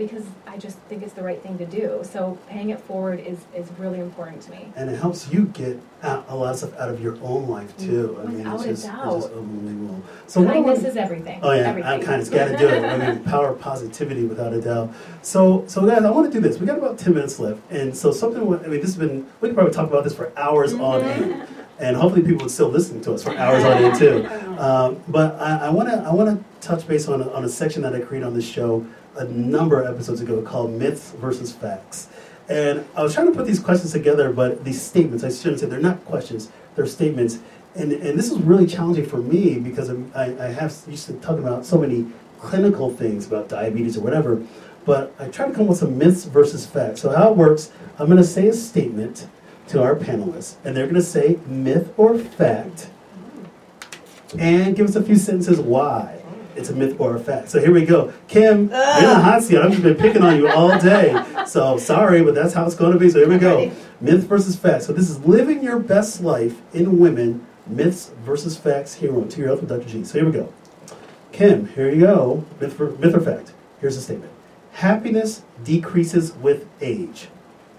because 0.00 0.24
i 0.46 0.56
just 0.56 0.78
think 0.88 1.02
it's 1.02 1.12
the 1.12 1.22
right 1.22 1.42
thing 1.42 1.58
to 1.58 1.66
do 1.66 2.00
so 2.02 2.38
paying 2.48 2.70
it 2.70 2.80
forward 2.80 3.20
is 3.20 3.38
is 3.54 3.70
really 3.78 4.00
important 4.00 4.40
to 4.40 4.50
me 4.50 4.62
and 4.74 4.88
it 4.88 4.98
helps 4.98 5.30
you 5.32 5.44
get 5.62 5.78
out, 6.02 6.24
a 6.30 6.34
lot 6.34 6.52
of 6.52 6.56
stuff 6.56 6.74
out 6.78 6.88
of 6.88 7.02
your 7.02 7.18
own 7.22 7.46
life 7.46 7.76
too. 7.76 8.18
I 8.22 8.26
mean, 8.26 8.38
Without 8.38 8.54
it's 8.54 8.64
a 8.64 8.68
just, 8.70 8.86
doubt. 8.86 9.16
it's 9.16 9.26
just 9.26 9.36
unbelievable. 9.36 10.02
So 10.26 10.44
kindness 10.44 10.82
is 10.84 10.96
everything 10.96 11.40
Oh 11.42 11.52
yeah, 11.52 11.68
everything. 11.68 11.90
I 11.92 12.02
kind 12.02 12.22
of 12.22 12.30
got 12.30 12.46
to 12.48 12.56
do 12.56 12.68
it. 12.68 12.82
I 12.84 12.96
mean, 12.96 13.24
power 13.24 13.50
of 13.50 13.60
positivity 13.60 14.24
without 14.24 14.54
a 14.54 14.62
doubt. 14.62 14.94
So, 15.20 15.64
so 15.66 15.84
guys, 15.86 16.02
I 16.02 16.10
want 16.10 16.32
to 16.32 16.32
do 16.32 16.40
this. 16.40 16.58
We 16.58 16.64
got 16.66 16.78
about 16.78 16.96
ten 16.98 17.12
minutes 17.14 17.38
left, 17.38 17.60
and 17.70 17.94
so 17.94 18.12
something. 18.12 18.42
I 18.42 18.68
mean, 18.68 18.80
this 18.80 18.94
has 18.94 18.96
been. 18.96 19.26
We 19.42 19.48
could 19.48 19.56
probably 19.56 19.74
talk 19.74 19.88
about 19.88 20.04
this 20.04 20.14
for 20.14 20.32
hours 20.38 20.72
on 20.72 21.02
Mm-hmm. 21.02 21.32
end, 21.32 21.48
and 21.78 21.96
hopefully 21.96 22.22
people 22.22 22.44
would 22.44 22.50
still 22.50 22.68
listen 22.68 23.00
to 23.02 23.12
us 23.14 23.22
for 23.22 23.36
hours 23.36 23.62
on 23.64 23.84
end 23.84 23.98
too. 23.98 24.28
Um, 24.60 25.02
but 25.08 25.40
I 25.40 25.70
want 25.70 25.88
to. 25.88 25.96
I 25.96 26.12
want 26.12 26.28
to 26.28 26.66
touch 26.66 26.86
base 26.86 27.08
on 27.08 27.22
a, 27.22 27.30
on 27.32 27.44
a 27.44 27.48
section 27.48 27.80
that 27.82 27.94
I 27.94 28.00
created 28.00 28.26
on 28.26 28.34
this 28.34 28.46
show 28.46 28.84
a 29.16 29.24
number 29.24 29.80
of 29.80 29.92
episodes 29.92 30.20
ago 30.20 30.42
called 30.42 30.72
Myths 30.72 31.12
versus 31.12 31.52
Facts. 31.52 32.08
And 32.48 32.84
I 32.96 33.02
was 33.02 33.14
trying 33.14 33.26
to 33.26 33.32
put 33.32 33.46
these 33.46 33.60
questions 33.60 33.92
together, 33.92 34.32
but 34.32 34.64
these 34.64 34.80
statements, 34.82 35.22
I 35.22 35.30
shouldn't 35.30 35.60
say 35.60 35.66
they're 35.66 35.80
not 35.80 36.04
questions, 36.04 36.50
they're 36.74 36.86
statements. 36.86 37.38
And, 37.76 37.92
and 37.92 38.18
this 38.18 38.30
was 38.30 38.40
really 38.42 38.66
challenging 38.66 39.06
for 39.06 39.18
me 39.18 39.58
because 39.58 39.90
I, 40.14 40.24
I 40.24 40.48
have 40.48 40.76
used 40.88 41.06
to 41.06 41.12
talk 41.14 41.38
about 41.38 41.64
so 41.64 41.78
many 41.78 42.06
clinical 42.40 42.90
things 42.90 43.26
about 43.26 43.48
diabetes 43.48 43.96
or 43.96 44.00
whatever, 44.00 44.42
but 44.84 45.14
I 45.18 45.28
try 45.28 45.46
to 45.46 45.52
come 45.52 45.64
up 45.64 45.70
with 45.70 45.78
some 45.78 45.96
myths 45.96 46.24
versus 46.24 46.66
facts. 46.66 47.02
So 47.02 47.14
how 47.14 47.30
it 47.30 47.36
works, 47.36 47.70
I'm 47.98 48.06
going 48.06 48.18
to 48.18 48.24
say 48.24 48.48
a 48.48 48.52
statement 48.52 49.28
to 49.68 49.82
our 49.82 49.94
panelists, 49.94 50.56
and 50.64 50.76
they're 50.76 50.86
going 50.86 50.96
to 50.96 51.02
say 51.02 51.38
myth 51.46 51.92
or 51.96 52.18
fact, 52.18 52.88
and 54.36 54.74
give 54.74 54.88
us 54.88 54.96
a 54.96 55.02
few 55.02 55.16
sentences 55.16 55.60
why 55.60 56.19
it's 56.60 56.68
a 56.68 56.74
myth 56.74 56.96
or 57.00 57.16
a 57.16 57.20
fact. 57.20 57.48
So 57.48 57.60
here 57.60 57.72
we 57.72 57.84
go. 57.84 58.12
Kim, 58.28 58.56
you're 58.56 58.62
in 58.62 58.70
the 58.70 59.20
hot 59.20 59.42
seat. 59.42 59.58
I've 59.58 59.70
just 59.70 59.82
been 59.82 59.96
picking 59.96 60.22
on 60.22 60.36
you 60.36 60.48
all 60.48 60.78
day. 60.78 61.22
So 61.46 61.78
sorry, 61.78 62.22
but 62.22 62.34
that's 62.34 62.54
how 62.54 62.66
it's 62.66 62.74
going 62.74 62.92
to 62.92 62.98
be. 62.98 63.10
So 63.10 63.18
here 63.18 63.28
we 63.28 63.38
go. 63.38 63.72
Myth 64.00 64.24
versus 64.24 64.56
fact. 64.56 64.84
So 64.84 64.92
this 64.92 65.10
is 65.10 65.18
living 65.24 65.62
your 65.62 65.78
best 65.78 66.20
life 66.20 66.60
in 66.72 66.98
women. 66.98 67.46
Myths 67.66 68.10
versus 68.24 68.56
facts 68.56 68.94
here 68.94 69.14
on 69.14 69.28
To 69.28 69.38
Your 69.38 69.48
Health 69.48 69.60
with 69.60 69.68
Dr. 69.68 69.88
G. 69.88 70.04
So 70.04 70.18
here 70.18 70.26
we 70.26 70.32
go. 70.32 70.52
Kim, 71.32 71.68
here 71.68 71.90
you 71.90 72.00
go. 72.00 72.44
Myth, 72.60 72.72
for, 72.72 72.90
myth 72.92 73.14
or 73.14 73.20
fact. 73.20 73.52
Here's 73.80 73.96
the 73.96 74.02
statement. 74.02 74.32
Happiness 74.72 75.42
decreases 75.62 76.32
with 76.34 76.66
age. 76.80 77.28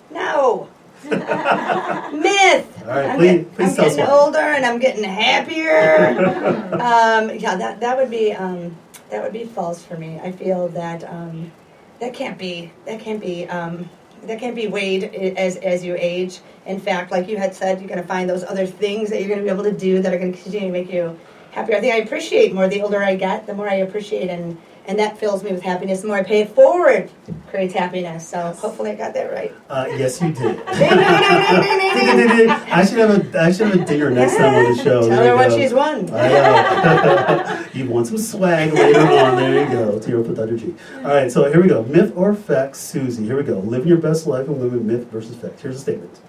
No. 0.10 0.70
Myth. 1.12 2.84
All 2.84 2.88
right, 2.88 3.10
I'm, 3.10 3.18
please, 3.18 3.32
get- 3.32 3.56
please 3.56 3.70
I'm 3.70 3.76
tell 3.76 3.90
getting 3.90 4.06
why. 4.06 4.12
older 4.12 4.38
and 4.40 4.66
I'm 4.66 4.80
getting 4.80 5.04
happier. 5.04 6.08
um, 6.74 7.38
yeah, 7.40 7.56
that 7.56 7.80
that 7.80 7.98
would 7.98 8.10
be 8.10 8.34
um, 8.34 8.76
that 9.10 9.22
would 9.24 9.34
be 9.34 9.46
false 9.46 9.84
for 9.84 9.98
me. 9.98 10.20
I 10.20 10.32
feel 10.32 10.68
that 10.70 11.04
um, 11.10 11.52
that 12.00 12.14
can't 12.14 12.38
be 12.38 12.72
that 12.86 13.00
can't 13.00 13.20
be 13.22 13.48
um, 13.48 13.90
that 14.24 14.40
can't 14.40 14.56
be 14.56 14.68
weighed 14.68 15.04
as 15.38 15.58
as 15.58 15.84
you 15.84 15.96
age. 15.98 16.40
In 16.66 16.80
fact, 16.80 17.12
like 17.12 17.28
you 17.28 17.38
had 17.38 17.56
said, 17.56 17.80
you're 17.80 17.90
going 17.90 18.02
to 18.02 18.08
find 18.08 18.30
those 18.30 18.44
other 18.44 18.68
things 18.68 19.10
that 19.10 19.20
you're 19.20 19.28
going 19.30 19.40
to 19.40 19.46
be 19.46 19.50
able 19.52 19.64
to 19.64 19.72
do 19.78 20.02
that 20.02 20.14
are 20.14 20.20
going 20.20 20.32
to 20.34 20.42
continue 20.42 20.68
to 20.68 20.74
make 20.74 20.92
you 20.92 21.20
happier. 21.52 21.76
I 21.78 21.80
think 21.80 21.94
I 21.94 21.98
appreciate 21.98 22.54
more 22.54 22.68
the 22.68 22.82
older 22.82 23.02
I 23.04 23.16
get, 23.16 23.48
the 23.48 23.54
more 23.54 23.70
I 23.70 23.76
appreciate 23.76 24.30
and. 24.30 24.58
And 24.88 24.98
that 24.98 25.18
fills 25.18 25.44
me 25.44 25.52
with 25.52 25.62
happiness. 25.62 26.02
The 26.02 26.08
more 26.08 26.18
I 26.18 26.24
pay 26.24 26.42
it 26.42 26.50
forward, 26.50 27.12
creates 27.50 27.74
happiness. 27.74 28.28
So 28.28 28.52
hopefully 28.54 28.92
I 28.92 28.96
got 28.96 29.14
that 29.14 29.32
right. 29.32 29.54
Uh, 29.70 29.86
yes, 29.90 30.22
you 30.22 30.32
did. 30.32 30.62
I 30.68 32.86
should 32.86 32.98
have 32.98 33.36
a 33.36 33.42
I 33.42 33.52
should 33.52 33.68
have 33.68 33.82
a 33.82 33.86
dinger 33.86 34.10
next 34.10 34.38
time 34.38 34.56
on 34.56 34.76
the 34.76 34.84
show. 34.84 35.02
Tell 35.02 35.10
There 35.10 35.30
her 35.30 35.36
what 35.36 35.52
she's 35.52 35.74
won. 35.74 36.10
I 36.12 36.28
know. 36.30 37.66
you 37.74 37.90
want 37.90 38.08
some 38.08 38.18
swag 38.18 38.74
later 38.74 39.02
on. 39.02 39.36
There 39.36 39.64
you 39.64 39.72
go. 39.72 40.00
To 40.00 40.10
your 40.10 40.24
Dr. 40.24 40.58
All 40.98 41.04
right, 41.04 41.32
so 41.32 41.52
here 41.52 41.62
we 41.62 41.68
go. 41.68 41.84
Myth 41.84 42.14
or 42.16 42.34
fact, 42.34 42.76
Susie. 42.76 43.24
Here 43.24 43.38
we 43.38 43.44
go. 43.44 43.60
Living 43.60 43.88
your 43.88 43.98
best 43.98 44.26
life 44.26 44.48
in 44.48 44.60
women, 44.60 44.88
myth 44.88 45.08
versus 45.12 45.36
fact. 45.36 45.62
Here's 45.62 45.76
a 45.76 45.80
statement. 45.80 46.20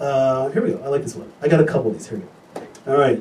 Uh, 0.00 0.48
here 0.50 0.64
we 0.64 0.72
go. 0.72 0.82
I 0.82 0.88
like 0.88 1.02
this 1.02 1.14
one. 1.14 1.32
I 1.40 1.48
got 1.48 1.60
a 1.60 1.64
couple 1.64 1.90
of 1.90 1.98
these. 1.98 2.08
Here 2.08 2.18
we 2.18 2.24
go. 2.24 2.92
All 2.92 2.98
right. 2.98 3.20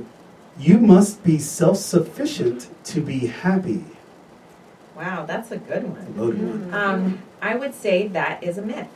You 0.60 0.80
must 0.80 1.24
be 1.24 1.38
self 1.38 1.78
sufficient 1.78 2.70
to 2.86 3.02
be 3.02 3.28
happy. 3.28 3.86
Wow, 4.98 5.26
that's 5.28 5.52
a 5.52 5.58
good 5.58 5.84
one. 5.84 6.18
Loaded 6.18 6.42
one. 6.44 6.74
Um, 6.74 7.22
I 7.40 7.56
would 7.56 7.76
say 7.76 8.08
that 8.08 8.44
is 8.44 8.58
a 8.58 8.64
myth. 8.64 8.88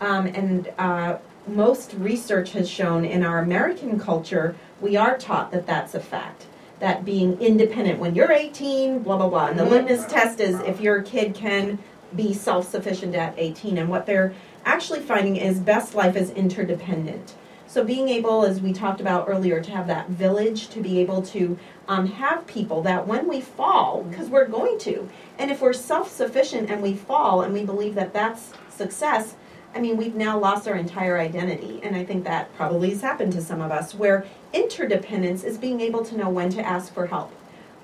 Um, 0.00 0.26
and 0.28 0.72
uh, 0.78 1.18
most 1.46 1.92
research 1.98 2.52
has 2.52 2.70
shown 2.70 3.04
in 3.04 3.22
our 3.22 3.38
American 3.40 4.00
culture, 4.00 4.56
we 4.80 4.96
are 4.96 5.18
taught 5.18 5.52
that 5.52 5.66
that's 5.66 5.94
a 5.94 6.00
fact. 6.00 6.46
That 6.80 7.04
being 7.04 7.38
independent 7.38 7.98
when 7.98 8.14
you're 8.14 8.32
18, 8.32 9.00
blah, 9.00 9.18
blah, 9.18 9.28
blah. 9.28 9.48
And 9.48 9.58
the 9.58 9.64
Mhm. 9.64 9.70
litmus 9.70 10.06
test 10.06 10.40
is 10.40 10.58
if 10.60 10.80
your 10.80 11.02
kid 11.02 11.34
can 11.34 11.78
be 12.14 12.32
self 12.32 12.70
sufficient 12.70 13.14
at 13.14 13.34
18. 13.36 13.76
And 13.76 13.90
what 13.90 14.06
they're 14.06 14.32
actually 14.64 15.00
finding 15.00 15.36
is 15.36 15.58
best 15.58 15.94
life 15.94 16.16
is 16.16 16.30
interdependent. 16.30 17.34
So 17.76 17.84
being 17.84 18.08
able, 18.08 18.46
as 18.46 18.62
we 18.62 18.72
talked 18.72 19.02
about 19.02 19.28
earlier, 19.28 19.60
to 19.60 19.70
have 19.70 19.86
that 19.88 20.08
village, 20.08 20.68
to 20.68 20.80
be 20.80 20.98
able 21.00 21.20
to 21.24 21.58
um, 21.88 22.06
have 22.06 22.46
people 22.46 22.80
that 22.84 23.06
when 23.06 23.28
we 23.28 23.42
fall, 23.42 24.02
because 24.04 24.30
we're 24.30 24.46
going 24.46 24.78
to, 24.78 25.06
and 25.38 25.50
if 25.50 25.60
we're 25.60 25.74
self-sufficient 25.74 26.70
and 26.70 26.80
we 26.80 26.94
fall 26.94 27.42
and 27.42 27.52
we 27.52 27.66
believe 27.66 27.94
that 27.96 28.14
that's 28.14 28.54
success, 28.70 29.34
I 29.74 29.80
mean, 29.82 29.98
we've 29.98 30.14
now 30.14 30.38
lost 30.38 30.66
our 30.66 30.74
entire 30.74 31.18
identity. 31.18 31.80
And 31.82 31.94
I 31.94 32.02
think 32.02 32.24
that 32.24 32.50
probably 32.56 32.88
has 32.88 33.02
happened 33.02 33.34
to 33.34 33.42
some 33.42 33.60
of 33.60 33.70
us, 33.70 33.94
where 33.94 34.24
interdependence 34.54 35.44
is 35.44 35.58
being 35.58 35.82
able 35.82 36.02
to 36.06 36.16
know 36.16 36.30
when 36.30 36.48
to 36.52 36.66
ask 36.66 36.94
for 36.94 37.08
help, 37.08 37.30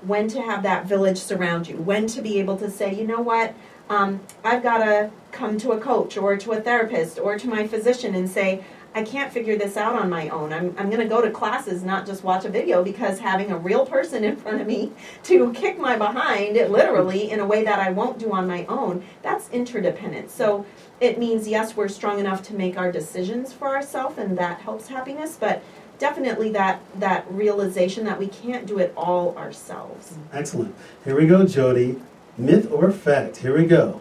when 0.00 0.26
to 0.28 0.40
have 0.40 0.62
that 0.62 0.86
village 0.86 1.18
surround 1.18 1.68
you, 1.68 1.76
when 1.76 2.06
to 2.06 2.22
be 2.22 2.40
able 2.40 2.56
to 2.56 2.70
say, 2.70 2.94
you 2.94 3.06
know 3.06 3.20
what, 3.20 3.54
um, 3.90 4.20
I've 4.42 4.62
got 4.62 4.78
to 4.78 5.10
come 5.32 5.58
to 5.58 5.72
a 5.72 5.78
coach 5.78 6.16
or 6.16 6.38
to 6.38 6.52
a 6.52 6.62
therapist 6.62 7.18
or 7.18 7.38
to 7.38 7.46
my 7.46 7.66
physician 7.66 8.14
and 8.14 8.26
say, 8.26 8.64
I 8.94 9.02
can't 9.02 9.32
figure 9.32 9.56
this 9.56 9.76
out 9.76 9.94
on 9.94 10.10
my 10.10 10.28
own. 10.28 10.52
I'm, 10.52 10.74
I'm 10.78 10.90
going 10.90 11.00
to 11.00 11.08
go 11.08 11.22
to 11.22 11.30
classes, 11.30 11.82
not 11.82 12.06
just 12.06 12.24
watch 12.24 12.44
a 12.44 12.48
video, 12.48 12.82
because 12.82 13.18
having 13.18 13.50
a 13.50 13.56
real 13.56 13.86
person 13.86 14.24
in 14.30 14.36
front 14.36 14.60
of 14.60 14.66
me 14.66 14.92
to 15.24 15.52
kick 15.52 15.78
my 15.78 15.96
behind, 15.96 16.56
literally, 16.56 17.30
in 17.30 17.40
a 17.40 17.46
way 17.46 17.64
that 17.64 17.78
I 17.78 17.90
won't 17.90 18.18
do 18.18 18.32
on 18.32 18.46
my 18.46 18.66
own, 18.66 19.04
that's 19.22 19.48
interdependence. 19.50 20.34
So 20.34 20.66
it 21.00 21.18
means, 21.18 21.48
yes, 21.48 21.76
we're 21.76 21.88
strong 21.88 22.18
enough 22.18 22.42
to 22.44 22.54
make 22.54 22.76
our 22.76 22.92
decisions 22.92 23.52
for 23.52 23.68
ourselves, 23.68 24.18
and 24.18 24.36
that 24.38 24.60
helps 24.60 24.88
happiness, 24.88 25.36
but 25.38 25.62
definitely 25.98 26.50
that, 26.50 26.80
that 26.98 27.24
realization 27.30 28.04
that 28.04 28.18
we 28.18 28.26
can't 28.26 28.66
do 28.66 28.78
it 28.78 28.92
all 28.96 29.36
ourselves. 29.36 30.18
Excellent. 30.32 30.74
Here 31.04 31.16
we 31.16 31.26
go, 31.26 31.46
Jody. 31.46 32.00
Myth 32.36 32.70
or 32.70 32.90
fact? 32.90 33.38
Here 33.38 33.56
we 33.56 33.66
go. 33.66 34.00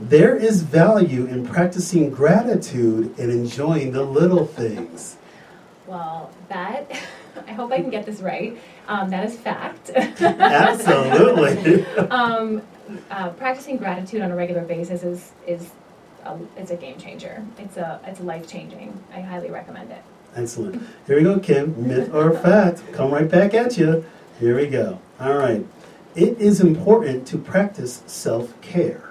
There 0.00 0.36
is 0.36 0.62
value 0.62 1.26
in 1.26 1.46
practicing 1.46 2.10
gratitude 2.10 3.18
and 3.18 3.30
enjoying 3.30 3.92
the 3.92 4.02
little 4.02 4.46
things. 4.46 5.16
Well, 5.86 6.30
that, 6.48 6.90
I 7.46 7.52
hope 7.52 7.72
I 7.72 7.80
can 7.80 7.90
get 7.90 8.06
this 8.06 8.20
right. 8.20 8.58
Um, 8.88 9.10
that 9.10 9.24
is 9.24 9.36
fact. 9.36 9.90
Absolutely. 9.90 11.84
um, 12.08 12.62
uh, 13.10 13.30
practicing 13.30 13.76
gratitude 13.76 14.22
on 14.22 14.30
a 14.30 14.36
regular 14.36 14.62
basis 14.62 15.02
is, 15.02 15.32
is 15.46 15.70
a, 16.24 16.38
it's 16.56 16.70
a 16.70 16.76
game 16.76 16.98
changer. 16.98 17.44
It's 17.58 17.76
a, 17.76 18.00
it's 18.06 18.20
life 18.20 18.48
changing. 18.48 18.98
I 19.12 19.20
highly 19.20 19.50
recommend 19.50 19.90
it. 19.90 20.02
Excellent. 20.34 20.82
Here 21.06 21.16
we 21.16 21.22
go, 21.22 21.38
Kim. 21.38 21.88
Myth 21.88 22.12
or 22.12 22.32
fact? 22.38 22.82
Come 22.92 23.10
right 23.10 23.28
back 23.28 23.54
at 23.54 23.78
you. 23.78 24.04
Here 24.38 24.56
we 24.56 24.66
go. 24.66 25.00
All 25.18 25.34
right. 25.34 25.66
It 26.14 26.38
is 26.40 26.60
important 26.60 27.26
to 27.28 27.38
practice 27.38 28.02
self 28.06 28.58
care. 28.60 29.10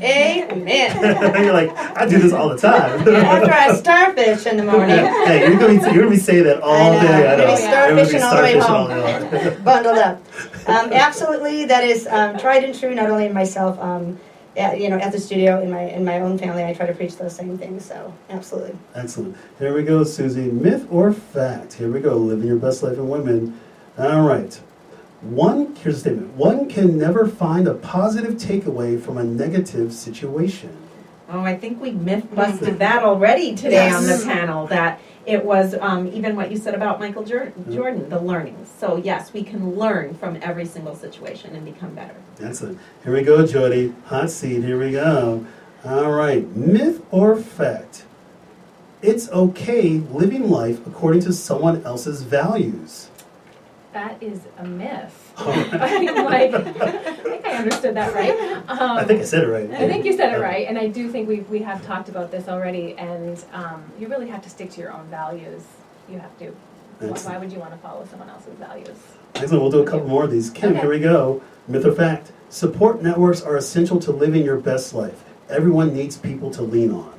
Amen. 0.00 1.34
You're 1.44 1.52
like, 1.52 1.76
I 1.76 2.06
do 2.06 2.18
this 2.18 2.32
all 2.32 2.48
the 2.48 2.56
time. 2.56 3.06
After 3.08 3.52
I 3.52 3.74
starfish 3.76 4.46
in 4.46 4.56
the 4.56 4.64
morning, 4.64 4.96
hey, 4.96 5.48
you're 5.48 5.58
gonna, 5.58 5.78
be, 5.78 5.84
you're 5.84 6.04
gonna 6.04 6.10
be 6.10 6.16
saying 6.16 6.44
that 6.44 6.60
all 6.60 6.74
I 6.74 6.94
know. 6.94 7.00
day. 7.00 7.32
I 7.32 7.36
know. 7.36 7.46
You're 7.46 7.96
gonna 7.96 8.08
be 8.08 8.12
starfishing 8.12 8.22
all 8.22 8.36
the 8.36 8.42
way 8.42 8.58
home. 8.58 8.70
all 8.70 8.88
day 8.88 9.52
long. 9.54 9.64
bundled 9.64 9.98
up. 9.98 10.22
Um, 10.66 10.92
absolutely, 10.92 11.64
that 11.66 11.84
is 11.84 12.06
um, 12.06 12.38
tried 12.38 12.64
and 12.64 12.78
true. 12.78 12.94
Not 12.94 13.10
only 13.10 13.26
in 13.26 13.34
myself, 13.34 13.78
um, 13.80 14.18
at, 14.56 14.80
you 14.80 14.88
know, 14.90 14.98
at 14.98 15.12
the 15.12 15.20
studio 15.20 15.60
in 15.62 15.70
my 15.70 15.82
in 15.82 16.04
my 16.04 16.20
own 16.20 16.38
family, 16.38 16.64
I 16.64 16.74
try 16.74 16.86
to 16.86 16.94
preach 16.94 17.16
those 17.16 17.34
same 17.34 17.56
things. 17.58 17.84
So, 17.84 18.12
absolutely. 18.30 18.76
Excellent. 18.94 19.36
Here 19.58 19.74
we 19.74 19.82
go, 19.82 20.04
Susie. 20.04 20.50
Myth 20.50 20.86
or 20.90 21.12
fact? 21.12 21.74
Here 21.74 21.90
we 21.90 22.00
go. 22.00 22.16
Living 22.16 22.46
your 22.46 22.58
best 22.58 22.82
life 22.82 22.98
in 22.98 23.08
women. 23.08 23.58
All 23.98 24.22
right. 24.22 24.60
One, 25.22 25.76
here's 25.76 25.96
a 25.96 26.00
statement. 26.00 26.34
One 26.34 26.68
can 26.68 26.98
never 26.98 27.28
find 27.28 27.68
a 27.68 27.74
positive 27.74 28.34
takeaway 28.34 29.00
from 29.00 29.18
a 29.18 29.24
negative 29.24 29.92
situation. 29.92 30.76
Oh, 31.28 31.40
I 31.40 31.56
think 31.56 31.80
we 31.80 31.92
myth 31.92 32.26
busted 32.34 32.78
that 32.80 33.04
already 33.04 33.54
today 33.54 33.88
on 33.88 34.02
the 34.04 34.20
panel. 34.24 34.66
That 34.66 35.00
it 35.24 35.44
was 35.44 35.74
um, 35.80 36.08
even 36.08 36.34
what 36.34 36.50
you 36.50 36.58
said 36.58 36.74
about 36.74 36.98
Michael 36.98 37.24
Jor- 37.24 37.52
Jordan, 37.70 38.08
the 38.10 38.18
learning. 38.20 38.66
So 38.78 38.96
yes, 38.96 39.32
we 39.32 39.42
can 39.44 39.76
learn 39.76 40.14
from 40.16 40.38
every 40.42 40.66
single 40.66 40.96
situation 40.96 41.54
and 41.54 41.64
become 41.64 41.94
better. 41.94 42.14
Excellent. 42.42 42.78
Here 43.04 43.12
we 43.14 43.22
go, 43.22 43.46
Jody. 43.46 43.94
Hot 44.06 44.28
seat. 44.30 44.64
Here 44.64 44.78
we 44.78 44.90
go. 44.90 45.46
All 45.84 46.10
right. 46.10 46.46
Myth 46.56 47.02
or 47.12 47.36
fact? 47.36 48.04
It's 49.00 49.30
okay 49.30 49.98
living 49.98 50.50
life 50.50 50.84
according 50.86 51.22
to 51.22 51.32
someone 51.32 51.84
else's 51.84 52.22
values. 52.22 53.08
That 53.92 54.22
is 54.22 54.40
a 54.58 54.64
myth. 54.64 55.32
I'm 55.36 56.24
like, 56.24 56.54
I 56.54 57.12
think 57.14 57.44
I 57.44 57.56
understood 57.56 57.94
that 57.96 58.14
right. 58.14 58.32
Um, 58.70 58.96
I 58.96 59.04
think 59.04 59.20
I 59.20 59.24
said 59.24 59.44
it 59.44 59.48
right. 59.48 59.70
I 59.70 59.86
think 59.86 60.06
you 60.06 60.16
said 60.16 60.32
it 60.32 60.40
right, 60.40 60.66
and 60.66 60.78
I 60.78 60.88
do 60.88 61.10
think 61.10 61.28
we 61.28 61.40
we 61.40 61.60
have 61.60 61.84
talked 61.84 62.08
about 62.08 62.30
this 62.30 62.48
already. 62.48 62.94
And 62.96 63.42
um, 63.52 63.84
you 63.98 64.08
really 64.08 64.28
have 64.28 64.42
to 64.42 64.50
stick 64.50 64.70
to 64.72 64.80
your 64.80 64.92
own 64.92 65.06
values. 65.08 65.62
You 66.08 66.18
have 66.20 66.36
to. 66.38 66.54
Why, 67.00 67.08
why 67.18 67.36
would 67.38 67.52
you 67.52 67.58
want 67.58 67.72
to 67.72 67.78
follow 67.78 68.06
someone 68.08 68.30
else's 68.30 68.54
values? 68.54 68.96
Excellent. 69.34 69.62
We'll 69.62 69.72
do 69.72 69.82
a 69.82 69.86
couple 69.86 70.06
more 70.08 70.24
of 70.24 70.30
these. 70.30 70.50
Kim, 70.50 70.70
Okay. 70.70 70.80
here 70.80 70.90
we 70.90 71.00
go. 71.00 71.42
Myth 71.68 71.84
or 71.84 71.92
fact? 71.92 72.32
Support 72.48 73.02
networks 73.02 73.42
are 73.42 73.56
essential 73.56 73.98
to 74.00 74.12
living 74.12 74.44
your 74.44 74.56
best 74.56 74.94
life. 74.94 75.24
Everyone 75.50 75.92
needs 75.94 76.16
people 76.16 76.50
to 76.52 76.62
lean 76.62 76.92
on. 76.92 77.12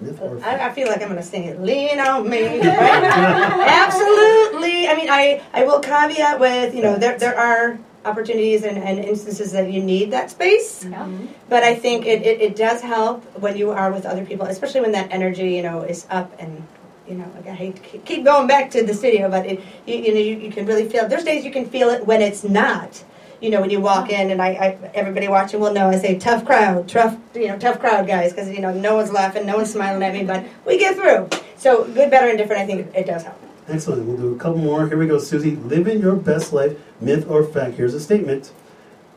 Myth 0.00 0.20
or 0.20 0.42
I. 0.44 0.68
I 0.68 0.72
feel 0.72 0.88
like 0.88 1.02
I'm 1.02 1.08
going 1.08 1.20
to 1.20 1.26
sing 1.26 1.44
it. 1.44 1.60
Lean 1.60 1.98
on 2.00 2.28
me. 2.28 2.42
Right? 2.60 2.60
Absolutely. 3.84 4.88
I 4.88 4.94
mean, 4.96 5.08
I, 5.10 5.42
I 5.52 5.64
will 5.64 5.80
caveat 5.80 6.40
with, 6.40 6.74
you 6.74 6.82
know, 6.82 6.96
there, 6.96 7.18
there 7.18 7.38
are 7.38 7.78
opportunities 8.04 8.64
and, 8.64 8.76
and 8.78 8.98
instances 8.98 9.52
that 9.52 9.72
you 9.72 9.82
need 9.82 10.10
that 10.10 10.30
space. 10.30 10.84
Yeah. 10.84 11.04
Mm-hmm. 11.04 11.26
But 11.48 11.62
I 11.62 11.74
think 11.74 12.06
it, 12.06 12.22
it, 12.22 12.40
it 12.40 12.56
does 12.56 12.80
help 12.80 13.24
when 13.40 13.56
you 13.56 13.70
are 13.70 13.92
with 13.92 14.04
other 14.04 14.24
people, 14.24 14.46
especially 14.46 14.82
when 14.82 14.92
that 14.92 15.10
energy, 15.10 15.52
you 15.52 15.62
know, 15.62 15.82
is 15.82 16.06
up 16.10 16.34
and, 16.38 16.66
you 17.08 17.14
know, 17.14 17.30
like 17.34 17.46
I 17.46 17.54
hate 17.54 17.76
to 17.76 17.82
keep- 17.82 18.04
keep 18.04 18.24
going 18.24 18.46
back 18.46 18.70
to 18.72 18.84
the 18.84 18.94
studio, 18.94 19.30
but 19.30 19.46
it, 19.46 19.60
you, 19.86 19.96
you 19.96 20.12
know, 20.14 20.20
you, 20.20 20.36
you 20.36 20.50
can 20.50 20.66
really 20.66 20.88
feel, 20.88 21.08
there's 21.08 21.24
days 21.24 21.44
you 21.44 21.50
can 21.50 21.66
feel 21.66 21.88
it 21.90 22.06
when 22.06 22.20
it's 22.20 22.44
not. 22.44 23.02
You 23.44 23.50
know, 23.50 23.60
when 23.60 23.68
you 23.68 23.78
walk 23.78 24.08
in 24.08 24.30
and 24.30 24.40
I, 24.40 24.48
I 24.48 24.78
everybody 24.94 25.28
watching 25.28 25.60
will 25.60 25.74
know 25.74 25.90
I 25.90 25.98
say 25.98 26.18
tough 26.18 26.46
crowd, 26.46 26.88
tough, 26.88 27.14
you 27.34 27.48
know, 27.48 27.58
tough 27.58 27.78
crowd 27.78 28.06
guys, 28.06 28.32
because, 28.32 28.48
you 28.48 28.62
know, 28.62 28.72
no 28.72 28.94
one's 28.94 29.12
laughing, 29.12 29.44
no 29.44 29.58
one's 29.58 29.70
smiling 29.70 30.02
at 30.02 30.14
me, 30.14 30.24
but 30.24 30.46
we 30.64 30.78
get 30.78 30.96
through. 30.96 31.28
So 31.58 31.84
good, 31.84 32.10
better, 32.10 32.28
and 32.28 32.38
different, 32.38 32.62
I 32.62 32.66
think 32.66 32.86
it, 32.86 33.00
it 33.00 33.06
does 33.06 33.24
help. 33.24 33.38
Excellent. 33.68 34.06
We'll 34.06 34.16
do 34.16 34.34
a 34.34 34.38
couple 34.38 34.60
more. 34.60 34.88
Here 34.88 34.96
we 34.96 35.06
go, 35.06 35.18
Susie. 35.18 35.56
Living 35.56 36.00
your 36.00 36.16
best 36.16 36.54
life, 36.54 36.78
myth 37.02 37.26
or 37.28 37.44
fact. 37.44 37.76
Here's 37.76 37.92
a 37.92 38.00
statement. 38.00 38.50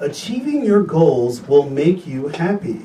Achieving 0.02 0.66
your 0.66 0.84
goals 0.84 1.42
will 1.48 1.70
make 1.70 2.06
you 2.06 2.28
happy. 2.28 2.82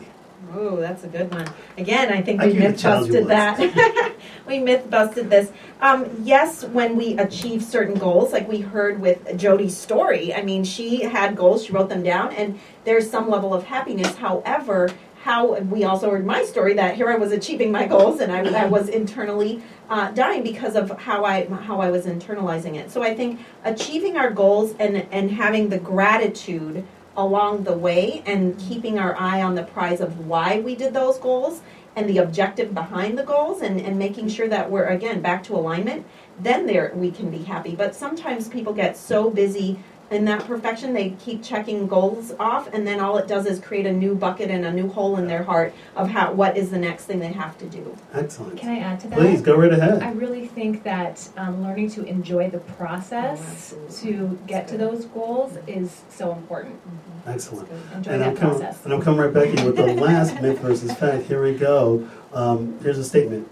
Oh, 0.54 0.76
that's 0.76 1.04
a 1.04 1.08
good 1.08 1.32
one. 1.32 1.48
Again, 1.78 2.12
I 2.12 2.20
think 2.20 2.42
we 2.42 2.52
myth 2.52 2.82
busted 2.82 3.26
that. 3.28 4.12
we 4.46 4.58
myth 4.58 4.88
busted 4.90 5.30
this. 5.30 5.50
Um, 5.80 6.10
yes, 6.22 6.64
when 6.64 6.96
we 6.96 7.16
achieve 7.16 7.62
certain 7.62 7.94
goals, 7.94 8.32
like 8.32 8.48
we 8.48 8.60
heard 8.60 9.00
with 9.00 9.36
Jody's 9.38 9.76
story, 9.76 10.34
I 10.34 10.42
mean, 10.42 10.64
she 10.64 11.02
had 11.02 11.36
goals, 11.36 11.64
she 11.64 11.72
wrote 11.72 11.88
them 11.88 12.02
down, 12.02 12.32
and 12.34 12.60
there's 12.84 13.10
some 13.10 13.30
level 13.30 13.54
of 13.54 13.64
happiness. 13.64 14.14
However, 14.16 14.90
how 15.22 15.54
we 15.60 15.84
also 15.84 16.10
heard 16.10 16.26
my 16.26 16.44
story 16.44 16.74
that 16.74 16.96
here 16.96 17.08
I 17.08 17.14
was 17.14 17.30
achieving 17.30 17.70
my 17.70 17.86
goals 17.86 18.20
and 18.20 18.32
I, 18.32 18.64
I 18.64 18.66
was 18.66 18.88
internally 18.88 19.62
uh, 19.88 20.10
dying 20.10 20.42
because 20.42 20.74
of 20.74 20.90
how 20.98 21.24
I 21.24 21.46
how 21.46 21.80
I 21.80 21.92
was 21.92 22.06
internalizing 22.06 22.74
it. 22.74 22.90
So 22.90 23.04
I 23.04 23.14
think 23.14 23.38
achieving 23.62 24.16
our 24.16 24.30
goals 24.32 24.74
and 24.80 25.06
and 25.12 25.30
having 25.30 25.68
the 25.68 25.78
gratitude 25.78 26.84
along 27.16 27.64
the 27.64 27.76
way 27.76 28.22
and 28.26 28.58
keeping 28.58 28.98
our 28.98 29.18
eye 29.18 29.42
on 29.42 29.54
the 29.54 29.62
prize 29.62 30.00
of 30.00 30.26
why 30.26 30.60
we 30.60 30.74
did 30.74 30.94
those 30.94 31.18
goals 31.18 31.60
and 31.94 32.08
the 32.08 32.18
objective 32.18 32.72
behind 32.72 33.18
the 33.18 33.22
goals 33.22 33.60
and, 33.60 33.80
and 33.80 33.98
making 33.98 34.28
sure 34.28 34.48
that 34.48 34.70
we're 34.70 34.86
again 34.86 35.20
back 35.20 35.42
to 35.42 35.54
alignment 35.54 36.06
then 36.38 36.66
there 36.66 36.92
we 36.94 37.10
can 37.10 37.30
be 37.30 37.38
happy. 37.38 37.74
But 37.74 37.94
sometimes 37.94 38.48
people 38.48 38.72
get 38.72 38.96
so 38.96 39.30
busy 39.30 39.78
in 40.12 40.24
that 40.26 40.44
perfection 40.46 40.92
they 40.92 41.10
keep 41.24 41.42
checking 41.42 41.86
goals 41.86 42.32
off 42.38 42.72
and 42.72 42.86
then 42.86 43.00
all 43.00 43.16
it 43.18 43.26
does 43.26 43.46
is 43.46 43.58
create 43.60 43.86
a 43.86 43.92
new 43.92 44.14
bucket 44.14 44.50
and 44.50 44.64
a 44.64 44.72
new 44.72 44.88
hole 44.88 45.16
in 45.16 45.26
their 45.26 45.42
heart 45.42 45.72
of 45.96 46.08
how 46.08 46.32
what 46.32 46.56
is 46.56 46.70
the 46.70 46.78
next 46.78 47.04
thing 47.04 47.18
they 47.18 47.32
have 47.32 47.56
to 47.58 47.66
do 47.66 47.96
Excellent. 48.12 48.56
Can 48.58 48.68
I 48.70 48.78
add 48.78 49.00
to 49.00 49.08
that? 49.08 49.18
Please 49.18 49.40
go 49.40 49.56
right 49.56 49.72
ahead. 49.72 50.02
I 50.02 50.12
really 50.12 50.46
think 50.46 50.82
that 50.84 51.26
um, 51.36 51.62
learning 51.62 51.90
to 51.90 52.04
enjoy 52.04 52.50
the 52.50 52.58
Oh, 52.58 52.74
process 52.76 53.74
absolutely. 53.74 54.12
to 54.12 54.38
get 54.46 54.68
to 54.68 54.76
those 54.76 55.04
goals 55.06 55.56
is 55.66 56.02
so 56.10 56.32
important. 56.32 56.78
Excellent. 57.26 57.68
Enjoy 57.94 58.12
And 58.12 58.22
I'm 58.24 58.34
that 58.34 58.40
coming, 58.40 58.58
process. 58.60 58.84
and 58.84 58.92
I'm 58.92 59.00
coming 59.02 59.20
right 59.20 59.32
back 59.32 59.46
in 59.48 59.64
with 59.64 59.76
the 59.76 59.86
last 59.94 60.40
myth 60.42 60.58
versus 60.58 60.92
fact. 60.94 61.24
Here 61.24 61.42
we 61.42 61.54
go. 61.54 62.08
Um, 62.32 62.78
here's 62.82 62.98
a 62.98 63.04
statement: 63.04 63.48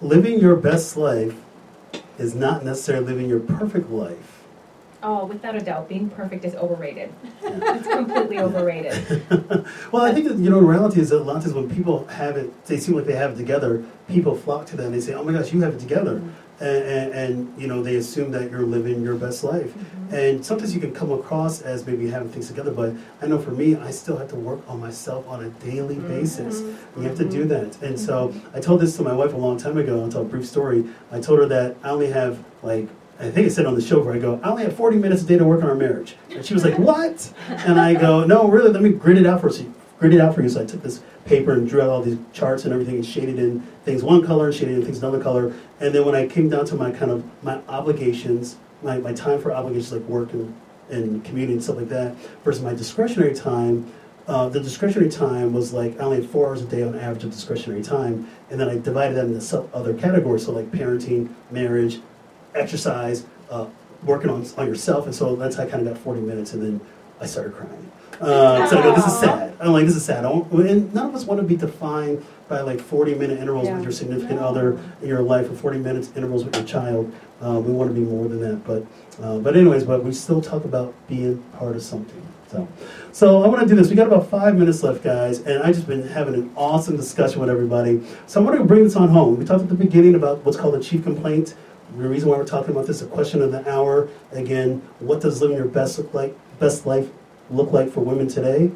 Living 0.00 0.38
your 0.38 0.56
best 0.56 0.96
life 0.96 1.34
is 2.18 2.34
not 2.34 2.64
necessarily 2.64 3.06
living 3.06 3.28
your 3.28 3.40
perfect 3.40 3.90
life. 3.90 4.33
Oh, 5.06 5.26
without 5.26 5.54
a 5.54 5.60
doubt, 5.60 5.86
being 5.86 6.08
perfect 6.08 6.46
is 6.46 6.54
overrated. 6.54 7.12
It's 7.42 7.86
completely 7.88 8.38
overrated. 8.38 8.94
well, 9.92 10.02
I 10.02 10.12
think 10.14 10.28
that 10.28 10.38
you 10.38 10.48
know, 10.48 10.58
reality 10.60 11.00
is 11.00 11.10
that 11.10 11.18
a 11.18 11.22
lot 11.22 11.36
of 11.36 11.42
times 11.42 11.54
when 11.54 11.68
people 11.68 12.06
have 12.06 12.38
it, 12.38 12.64
they 12.64 12.78
seem 12.78 12.94
like 12.96 13.04
they 13.04 13.14
have 13.14 13.32
it 13.32 13.36
together. 13.36 13.84
People 14.08 14.34
flock 14.34 14.64
to 14.68 14.76
them. 14.76 14.92
They 14.92 15.00
say, 15.00 15.12
"Oh 15.12 15.22
my 15.22 15.32
gosh, 15.32 15.52
you 15.52 15.60
have 15.60 15.74
it 15.74 15.80
together." 15.80 16.22
and, 16.60 16.84
and, 16.84 17.12
and 17.12 17.60
you 17.60 17.66
know 17.66 17.82
they 17.82 17.96
assume 17.96 18.30
that 18.30 18.50
you're 18.50 18.64
living 18.64 19.02
your 19.02 19.16
best 19.16 19.42
life. 19.44 19.74
Mm-hmm. 19.74 20.14
And 20.14 20.46
sometimes 20.46 20.74
you 20.74 20.80
can 20.80 20.92
come 20.94 21.10
across 21.12 21.60
as 21.62 21.86
maybe 21.86 22.08
having 22.08 22.28
things 22.28 22.46
together, 22.48 22.70
but 22.70 22.94
I 23.20 23.26
know 23.26 23.38
for 23.38 23.50
me, 23.50 23.76
I 23.76 23.90
still 23.90 24.16
have 24.16 24.28
to 24.28 24.36
work 24.36 24.60
on 24.68 24.80
myself 24.80 25.26
on 25.28 25.44
a 25.44 25.50
daily 25.50 25.96
Mm-hmm. 25.96 26.08
basis. 26.08 26.60
You 26.96 27.02
have 27.02 27.16
to 27.18 27.28
do 27.28 27.44
that. 27.46 27.80
And 27.82 27.98
so 27.98 28.34
I 28.54 28.60
told 28.60 28.80
this 28.80 28.96
to 28.96 29.02
my 29.02 29.12
wife 29.12 29.32
a 29.32 29.36
long 29.36 29.58
time 29.58 29.76
ago. 29.76 30.02
I'll 30.02 30.10
tell 30.10 30.22
a 30.22 30.24
brief 30.24 30.46
story. 30.46 30.84
I 31.12 31.20
told 31.20 31.40
her 31.40 31.46
that 31.46 31.76
I 31.82 31.90
only 31.90 32.08
have 32.10 32.38
like 32.62 32.88
I 33.20 33.30
think 33.30 33.46
I 33.46 33.48
said 33.48 33.66
on 33.66 33.74
the 33.74 33.80
show 33.80 34.02
where 34.02 34.14
I 34.14 34.18
go, 34.18 34.40
I 34.42 34.50
only 34.50 34.64
have 34.64 34.76
40 34.76 34.98
minutes 34.98 35.22
a 35.22 35.26
day 35.26 35.38
to 35.38 35.44
work 35.44 35.62
on 35.62 35.68
our 35.68 35.74
marriage. 35.74 36.16
And 36.30 36.44
she 36.44 36.52
was 36.52 36.64
like, 36.64 36.78
What? 36.78 37.32
And 37.48 37.78
I 37.80 37.94
go, 37.94 38.24
No, 38.24 38.48
really, 38.48 38.70
let 38.70 38.82
me 38.82 38.90
grid 38.90 39.18
it 39.18 39.26
out 39.26 39.40
for 39.40 39.50
you. 39.50 39.72
Grid 39.98 40.14
it 40.14 40.20
out 40.20 40.34
for 40.34 40.42
you. 40.42 40.48
So 40.48 40.62
I 40.62 40.64
took 40.64 40.82
this 40.82 41.02
paper 41.24 41.52
and 41.52 41.68
drew 41.68 41.80
out 41.80 41.90
all 41.90 42.02
these 42.02 42.18
charts 42.32 42.64
and 42.64 42.72
everything 42.72 42.96
and 42.96 43.06
shaded 43.06 43.38
in 43.38 43.60
things 43.84 44.02
one 44.02 44.26
color 44.26 44.52
shaded 44.52 44.74
in 44.74 44.84
things 44.84 44.98
another 44.98 45.22
color. 45.22 45.54
And 45.80 45.94
then 45.94 46.04
when 46.04 46.14
I 46.14 46.26
came 46.26 46.48
down 46.48 46.66
to 46.66 46.74
my 46.74 46.90
kind 46.90 47.10
of 47.10 47.24
my 47.42 47.60
obligations, 47.68 48.56
my, 48.82 48.98
my 48.98 49.12
time 49.12 49.40
for 49.40 49.52
obligations 49.52 49.92
like 49.92 50.02
work 50.02 50.32
and, 50.32 50.54
and 50.90 51.24
community 51.24 51.54
and 51.54 51.62
stuff 51.62 51.76
like 51.76 51.88
that, 51.90 52.16
versus 52.42 52.62
my 52.62 52.74
discretionary 52.74 53.34
time, 53.34 53.90
uh, 54.26 54.48
the 54.48 54.60
discretionary 54.60 55.10
time 55.10 55.52
was 55.52 55.72
like 55.72 55.98
I 56.00 56.04
only 56.04 56.20
had 56.22 56.30
four 56.30 56.48
hours 56.48 56.62
a 56.62 56.64
day 56.64 56.82
on 56.82 56.98
average 56.98 57.24
of 57.24 57.30
discretionary 57.30 57.82
time, 57.82 58.28
and 58.50 58.58
then 58.58 58.68
I 58.68 58.78
divided 58.78 59.16
that 59.16 59.26
into 59.26 59.68
other 59.74 59.94
categories, 59.94 60.46
so 60.46 60.52
like 60.52 60.70
parenting, 60.70 61.28
marriage, 61.50 62.00
exercise, 62.54 63.24
uh, 63.50 63.66
working 64.04 64.30
on 64.30 64.46
on 64.56 64.66
yourself, 64.66 65.06
and 65.06 65.14
so 65.14 65.36
that's 65.36 65.56
how 65.56 65.64
I 65.64 65.66
kind 65.66 65.86
of 65.86 65.94
got 65.94 66.02
40 66.02 66.20
minutes, 66.20 66.52
and 66.54 66.62
then 66.62 66.80
I 67.20 67.26
started 67.26 67.54
crying. 67.54 67.90
Uh, 68.20 68.66
so 68.68 68.78
I 68.78 68.82
go, 68.82 68.94
this 68.94 69.06
is 69.06 69.18
sad. 69.18 69.56
I'm 69.60 69.72
like, 69.72 69.86
this 69.86 69.96
is 69.96 70.04
sad. 70.04 70.24
And 70.24 70.94
none 70.94 71.06
of 71.08 71.14
us 71.16 71.24
want 71.24 71.40
to 71.40 71.46
be 71.46 71.56
defined 71.56 72.24
by 72.48 72.60
like 72.60 72.80
40 72.80 73.14
minute 73.14 73.40
intervals 73.40 73.66
Yeah. 73.66 73.74
with 73.74 73.82
your 73.82 73.92
significant 73.92 74.38
other 74.38 74.78
in 75.02 75.08
your 75.08 75.22
life, 75.22 75.50
or 75.50 75.54
40 75.54 75.78
minutes 75.78 76.10
intervals 76.14 76.44
with 76.44 76.54
your 76.54 76.64
child. 76.64 77.12
Uh, 77.42 77.58
we 77.58 77.72
want 77.72 77.90
to 77.90 77.94
be 77.94 78.06
more 78.06 78.28
than 78.28 78.40
that, 78.40 78.64
but 78.64 78.84
uh, 79.22 79.38
but 79.38 79.56
anyways, 79.56 79.84
but 79.84 80.04
we 80.04 80.12
still 80.12 80.40
talk 80.40 80.64
about 80.64 80.94
being 81.08 81.38
part 81.58 81.74
of 81.76 81.82
something. 81.82 82.22
So, 82.50 82.68
so 83.12 83.42
I 83.42 83.48
want 83.48 83.62
to 83.62 83.66
do 83.68 83.74
this. 83.74 83.90
We 83.90 83.96
got 83.96 84.06
about 84.06 84.28
five 84.30 84.56
minutes 84.56 84.82
left, 84.84 85.02
guys, 85.02 85.40
and 85.40 85.62
I 85.62 85.72
just 85.72 85.88
been 85.88 86.06
having 86.06 86.34
an 86.34 86.52
awesome 86.56 86.96
discussion 86.96 87.40
with 87.40 87.50
everybody. 87.50 88.00
So 88.26 88.40
I 88.40 88.44
want 88.44 88.58
to 88.58 88.64
bring 88.64 88.84
this 88.84 88.94
on 88.96 89.08
home. 89.08 89.38
We 89.38 89.44
talked 89.44 89.62
at 89.62 89.68
the 89.68 89.74
beginning 89.74 90.14
about 90.14 90.44
what's 90.44 90.56
called 90.56 90.74
a 90.76 90.80
chief 90.80 91.02
complaint. 91.02 91.54
The 91.96 92.08
reason 92.08 92.28
why 92.28 92.36
we're 92.36 92.44
talking 92.44 92.70
about 92.70 92.86
this, 92.86 93.02
a 93.02 93.06
question 93.06 93.40
of 93.40 93.52
the 93.52 93.70
hour. 93.70 94.08
Again, 94.32 94.82
what 94.98 95.20
does 95.20 95.40
living 95.40 95.56
your 95.56 95.66
best 95.66 95.96
look 95.96 96.12
like, 96.12 96.36
best 96.58 96.86
life 96.86 97.08
look 97.50 97.70
like 97.70 97.90
for 97.90 98.00
women 98.00 98.26
today? 98.26 98.72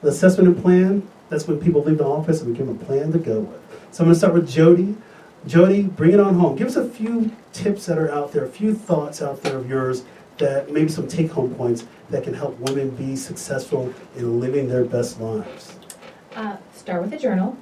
The 0.00 0.08
assessment 0.08 0.48
and 0.48 0.62
plan. 0.62 1.08
That's 1.28 1.46
when 1.46 1.60
people 1.60 1.82
leave 1.82 1.98
the 1.98 2.06
office 2.06 2.40
and 2.40 2.50
we 2.50 2.56
give 2.56 2.66
them 2.66 2.80
a 2.80 2.84
plan 2.84 3.12
to 3.12 3.18
go 3.18 3.40
with. 3.40 3.60
So 3.90 4.02
I'm 4.02 4.08
going 4.08 4.14
to 4.14 4.18
start 4.18 4.32
with 4.32 4.48
Jody. 4.48 4.96
Jody, 5.46 5.82
bring 5.82 6.12
it 6.12 6.20
on 6.20 6.34
home. 6.34 6.56
Give 6.56 6.66
us 6.66 6.76
a 6.76 6.88
few 6.88 7.32
tips 7.52 7.86
that 7.86 7.98
are 7.98 8.10
out 8.10 8.32
there, 8.32 8.44
a 8.44 8.48
few 8.48 8.74
thoughts 8.74 9.20
out 9.20 9.42
there 9.42 9.58
of 9.58 9.68
yours 9.68 10.04
that 10.38 10.70
maybe 10.70 10.88
some 10.88 11.06
take 11.06 11.30
home 11.30 11.54
points 11.54 11.84
that 12.08 12.24
can 12.24 12.32
help 12.32 12.58
women 12.58 12.90
be 12.90 13.16
successful 13.16 13.92
in 14.16 14.40
living 14.40 14.68
their 14.68 14.84
best 14.84 15.20
lives. 15.20 15.76
Uh, 16.34 16.56
start 16.74 17.02
with 17.02 17.12
a 17.12 17.18
journal. 17.18 17.56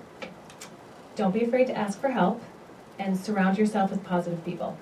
Don't 1.16 1.32
be 1.32 1.42
afraid 1.42 1.66
to 1.66 1.76
ask 1.76 2.00
for 2.00 2.08
help, 2.10 2.40
and 2.98 3.18
surround 3.18 3.58
yourself 3.58 3.90
with 3.90 4.04
positive 4.04 4.44
people. 4.44 4.78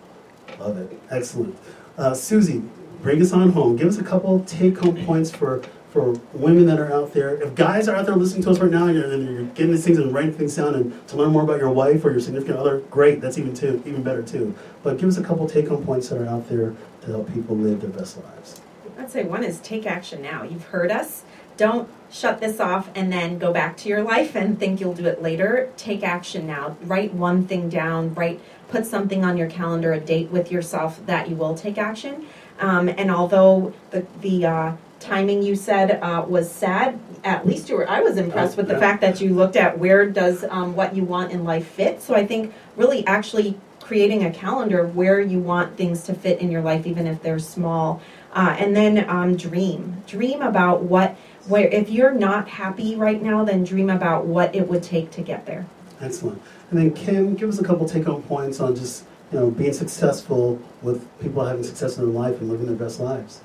Love 0.58 0.78
it. 0.78 1.00
Excellent. 1.10 1.56
Uh, 1.96 2.14
Susie, 2.14 2.62
bring 3.02 3.20
us 3.20 3.32
on 3.32 3.50
home. 3.50 3.76
Give 3.76 3.88
us 3.88 3.98
a 3.98 4.04
couple 4.04 4.40
take 4.44 4.78
home 4.78 5.04
points 5.04 5.30
for, 5.30 5.62
for 5.90 6.12
women 6.32 6.66
that 6.66 6.78
are 6.78 6.92
out 6.92 7.12
there. 7.12 7.40
If 7.42 7.54
guys 7.54 7.88
are 7.88 7.96
out 7.96 8.06
there 8.06 8.16
listening 8.16 8.42
to 8.44 8.50
us 8.50 8.58
right 8.58 8.70
now 8.70 8.86
and 8.86 8.96
you're, 8.96 9.12
and 9.12 9.24
you're 9.24 9.44
getting 9.44 9.72
these 9.72 9.84
things 9.84 9.98
and 9.98 10.12
writing 10.12 10.32
things 10.32 10.56
down 10.56 10.74
and 10.74 11.08
to 11.08 11.16
learn 11.16 11.30
more 11.30 11.42
about 11.42 11.58
your 11.58 11.70
wife 11.70 12.04
or 12.04 12.10
your 12.10 12.20
significant 12.20 12.58
other, 12.58 12.80
great. 12.90 13.20
That's 13.20 13.38
even 13.38 13.54
too, 13.54 13.82
even 13.86 14.02
better 14.02 14.22
too. 14.22 14.54
But 14.82 14.98
give 14.98 15.08
us 15.08 15.16
a 15.16 15.22
couple 15.22 15.48
take 15.48 15.68
home 15.68 15.84
points 15.84 16.08
that 16.08 16.20
are 16.20 16.26
out 16.26 16.48
there 16.48 16.74
to 17.02 17.06
help 17.06 17.32
people 17.32 17.56
live 17.56 17.80
their 17.80 17.90
best 17.90 18.16
lives. 18.22 18.60
I'd 18.98 19.10
say 19.10 19.24
one 19.24 19.44
is 19.44 19.60
take 19.60 19.86
action 19.86 20.20
now. 20.22 20.42
You've 20.42 20.66
heard 20.66 20.90
us. 20.90 21.22
Don't 21.56 21.88
shut 22.10 22.40
this 22.40 22.60
off 22.60 22.88
and 22.94 23.12
then 23.12 23.38
go 23.38 23.52
back 23.52 23.76
to 23.78 23.88
your 23.88 24.02
life 24.02 24.34
and 24.36 24.58
think 24.58 24.80
you'll 24.80 24.94
do 24.94 25.06
it 25.06 25.22
later. 25.22 25.70
Take 25.76 26.02
action 26.02 26.46
now. 26.46 26.76
Write 26.82 27.14
one 27.14 27.46
thing 27.46 27.68
down. 27.68 28.14
Write, 28.14 28.40
put 28.68 28.86
something 28.86 29.24
on 29.24 29.36
your 29.36 29.48
calendar, 29.48 29.92
a 29.92 30.00
date 30.00 30.30
with 30.30 30.52
yourself 30.52 31.04
that 31.06 31.28
you 31.28 31.36
will 31.36 31.54
take 31.54 31.78
action. 31.78 32.26
Um, 32.60 32.88
and 32.88 33.10
although 33.10 33.72
the 33.90 34.06
the 34.20 34.46
uh, 34.46 34.72
timing 35.00 35.42
you 35.42 35.54
said 35.54 36.02
uh, 36.02 36.24
was 36.28 36.50
sad, 36.50 36.98
at 37.24 37.46
least 37.46 37.68
you 37.68 37.76
were. 37.76 37.88
I 37.88 38.00
was 38.00 38.16
impressed 38.16 38.56
with 38.56 38.66
the 38.66 38.74
Yeah. 38.74 38.80
fact 38.80 39.00
that 39.00 39.20
you 39.20 39.32
looked 39.34 39.56
at 39.56 39.78
where 39.78 40.06
does 40.06 40.44
um, 40.50 40.74
what 40.74 40.94
you 40.96 41.04
want 41.04 41.32
in 41.32 41.44
life 41.44 41.66
fit. 41.66 42.02
So 42.02 42.14
I 42.14 42.26
think 42.26 42.52
really 42.76 43.06
actually 43.06 43.56
creating 43.80 44.24
a 44.24 44.30
calendar 44.30 44.80
of 44.80 44.96
where 44.96 45.20
you 45.20 45.38
want 45.38 45.76
things 45.76 46.02
to 46.04 46.14
fit 46.14 46.40
in 46.40 46.50
your 46.50 46.60
life, 46.60 46.86
even 46.86 47.06
if 47.06 47.22
they're 47.22 47.38
small. 47.38 48.02
Uh, 48.34 48.54
and 48.58 48.76
then 48.76 49.08
um, 49.08 49.36
dream. 49.36 50.02
Dream 50.06 50.42
about 50.42 50.82
what, 50.82 51.16
where, 51.46 51.66
if 51.68 51.88
you're 51.88 52.12
not 52.12 52.48
happy 52.48 52.94
right 52.96 53.22
now, 53.22 53.44
then 53.44 53.64
dream 53.64 53.88
about 53.88 54.26
what 54.26 54.54
it 54.54 54.68
would 54.68 54.82
take 54.82 55.10
to 55.12 55.22
get 55.22 55.46
there. 55.46 55.64
Excellent. 56.02 56.42
And 56.70 56.78
then 56.78 56.92
Kim, 56.92 57.34
give 57.34 57.48
us 57.48 57.58
a 57.58 57.64
couple 57.64 57.88
take 57.88 58.04
home 58.04 58.22
points 58.22 58.60
on 58.60 58.76
just 58.76 59.04
you 59.32 59.38
know 59.38 59.50
being 59.50 59.72
successful 59.72 60.60
with 60.82 61.06
people 61.20 61.44
having 61.44 61.62
success 61.64 61.96
in 61.96 62.04
their 62.04 62.12
life 62.12 62.40
and 62.40 62.50
living 62.50 62.66
their 62.66 62.76
best 62.76 63.00
lives. 63.00 63.40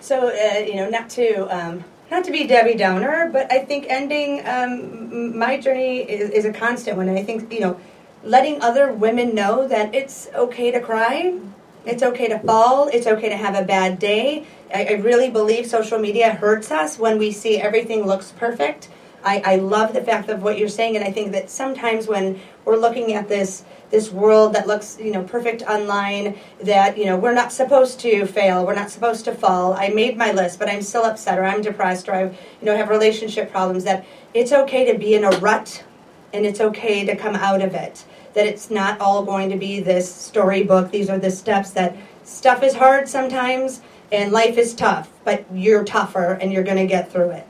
So 0.00 0.28
uh, 0.28 0.58
you 0.58 0.76
know, 0.76 0.90
not 0.90 1.08
to 1.10 1.46
um, 1.56 1.84
not 2.10 2.24
to 2.24 2.30
be 2.30 2.46
Debbie 2.46 2.74
Downer, 2.74 3.30
but 3.32 3.50
I 3.50 3.64
think 3.64 3.86
ending 3.88 4.46
um, 4.46 5.36
my 5.36 5.58
journey 5.58 6.00
is, 6.00 6.30
is 6.30 6.44
a 6.44 6.52
constant 6.52 6.96
one. 6.96 7.08
And 7.08 7.18
I 7.18 7.22
think 7.22 7.52
you 7.52 7.60
know, 7.60 7.80
letting 8.22 8.60
other 8.60 8.92
women 8.92 9.34
know 9.34 9.66
that 9.68 9.94
it's 9.94 10.28
okay 10.34 10.70
to 10.70 10.80
cry, 10.80 11.38
it's 11.86 12.02
okay 12.02 12.28
to 12.28 12.38
fall, 12.40 12.88
it's 12.88 13.06
okay 13.06 13.28
to 13.28 13.36
have 13.36 13.54
a 13.54 13.64
bad 13.64 13.98
day. 13.98 14.46
I, 14.74 14.86
I 14.86 14.92
really 14.94 15.30
believe 15.30 15.66
social 15.66 15.98
media 15.98 16.32
hurts 16.32 16.70
us 16.70 16.98
when 16.98 17.18
we 17.18 17.32
see 17.32 17.58
everything 17.58 18.04
looks 18.06 18.32
perfect. 18.32 18.88
I, 19.24 19.42
I 19.44 19.56
love 19.56 19.92
the 19.92 20.02
fact 20.02 20.28
of 20.28 20.42
what 20.42 20.58
you're 20.58 20.68
saying, 20.68 20.96
and 20.96 21.04
I 21.04 21.12
think 21.12 21.32
that 21.32 21.50
sometimes 21.50 22.06
when 22.06 22.40
we're 22.64 22.76
looking 22.76 23.14
at 23.14 23.28
this 23.28 23.64
this 23.90 24.10
world 24.10 24.54
that 24.54 24.66
looks 24.66 24.98
you 24.98 25.12
know 25.12 25.22
perfect 25.22 25.62
online, 25.62 26.38
that 26.62 26.96
you 26.96 27.04
know 27.04 27.16
we're 27.16 27.34
not 27.34 27.52
supposed 27.52 28.00
to 28.00 28.26
fail, 28.26 28.66
we're 28.66 28.74
not 28.74 28.90
supposed 28.90 29.24
to 29.26 29.34
fall. 29.34 29.74
I 29.74 29.88
made 29.88 30.16
my 30.16 30.32
list, 30.32 30.58
but 30.58 30.68
I'm 30.68 30.82
still 30.82 31.04
upset, 31.04 31.38
or 31.38 31.44
I'm 31.44 31.62
depressed, 31.62 32.08
or 32.08 32.14
I 32.14 32.22
you 32.24 32.34
know 32.62 32.76
have 32.76 32.88
relationship 32.88 33.50
problems. 33.50 33.84
That 33.84 34.04
it's 34.34 34.52
okay 34.52 34.90
to 34.90 34.98
be 34.98 35.14
in 35.14 35.24
a 35.24 35.30
rut, 35.38 35.84
and 36.32 36.44
it's 36.44 36.60
okay 36.60 37.04
to 37.04 37.16
come 37.16 37.36
out 37.36 37.62
of 37.62 37.74
it. 37.74 38.04
That 38.34 38.46
it's 38.46 38.70
not 38.70 39.00
all 39.00 39.24
going 39.24 39.50
to 39.50 39.56
be 39.56 39.80
this 39.80 40.12
storybook. 40.12 40.90
These 40.90 41.10
are 41.10 41.18
the 41.18 41.30
steps. 41.30 41.70
That 41.72 41.96
stuff 42.24 42.62
is 42.62 42.74
hard 42.74 43.08
sometimes, 43.08 43.82
and 44.10 44.32
life 44.32 44.56
is 44.58 44.74
tough, 44.74 45.10
but 45.24 45.44
you're 45.52 45.84
tougher, 45.84 46.38
and 46.40 46.52
you're 46.52 46.64
going 46.64 46.78
to 46.78 46.86
get 46.86 47.12
through 47.12 47.30
it. 47.30 47.46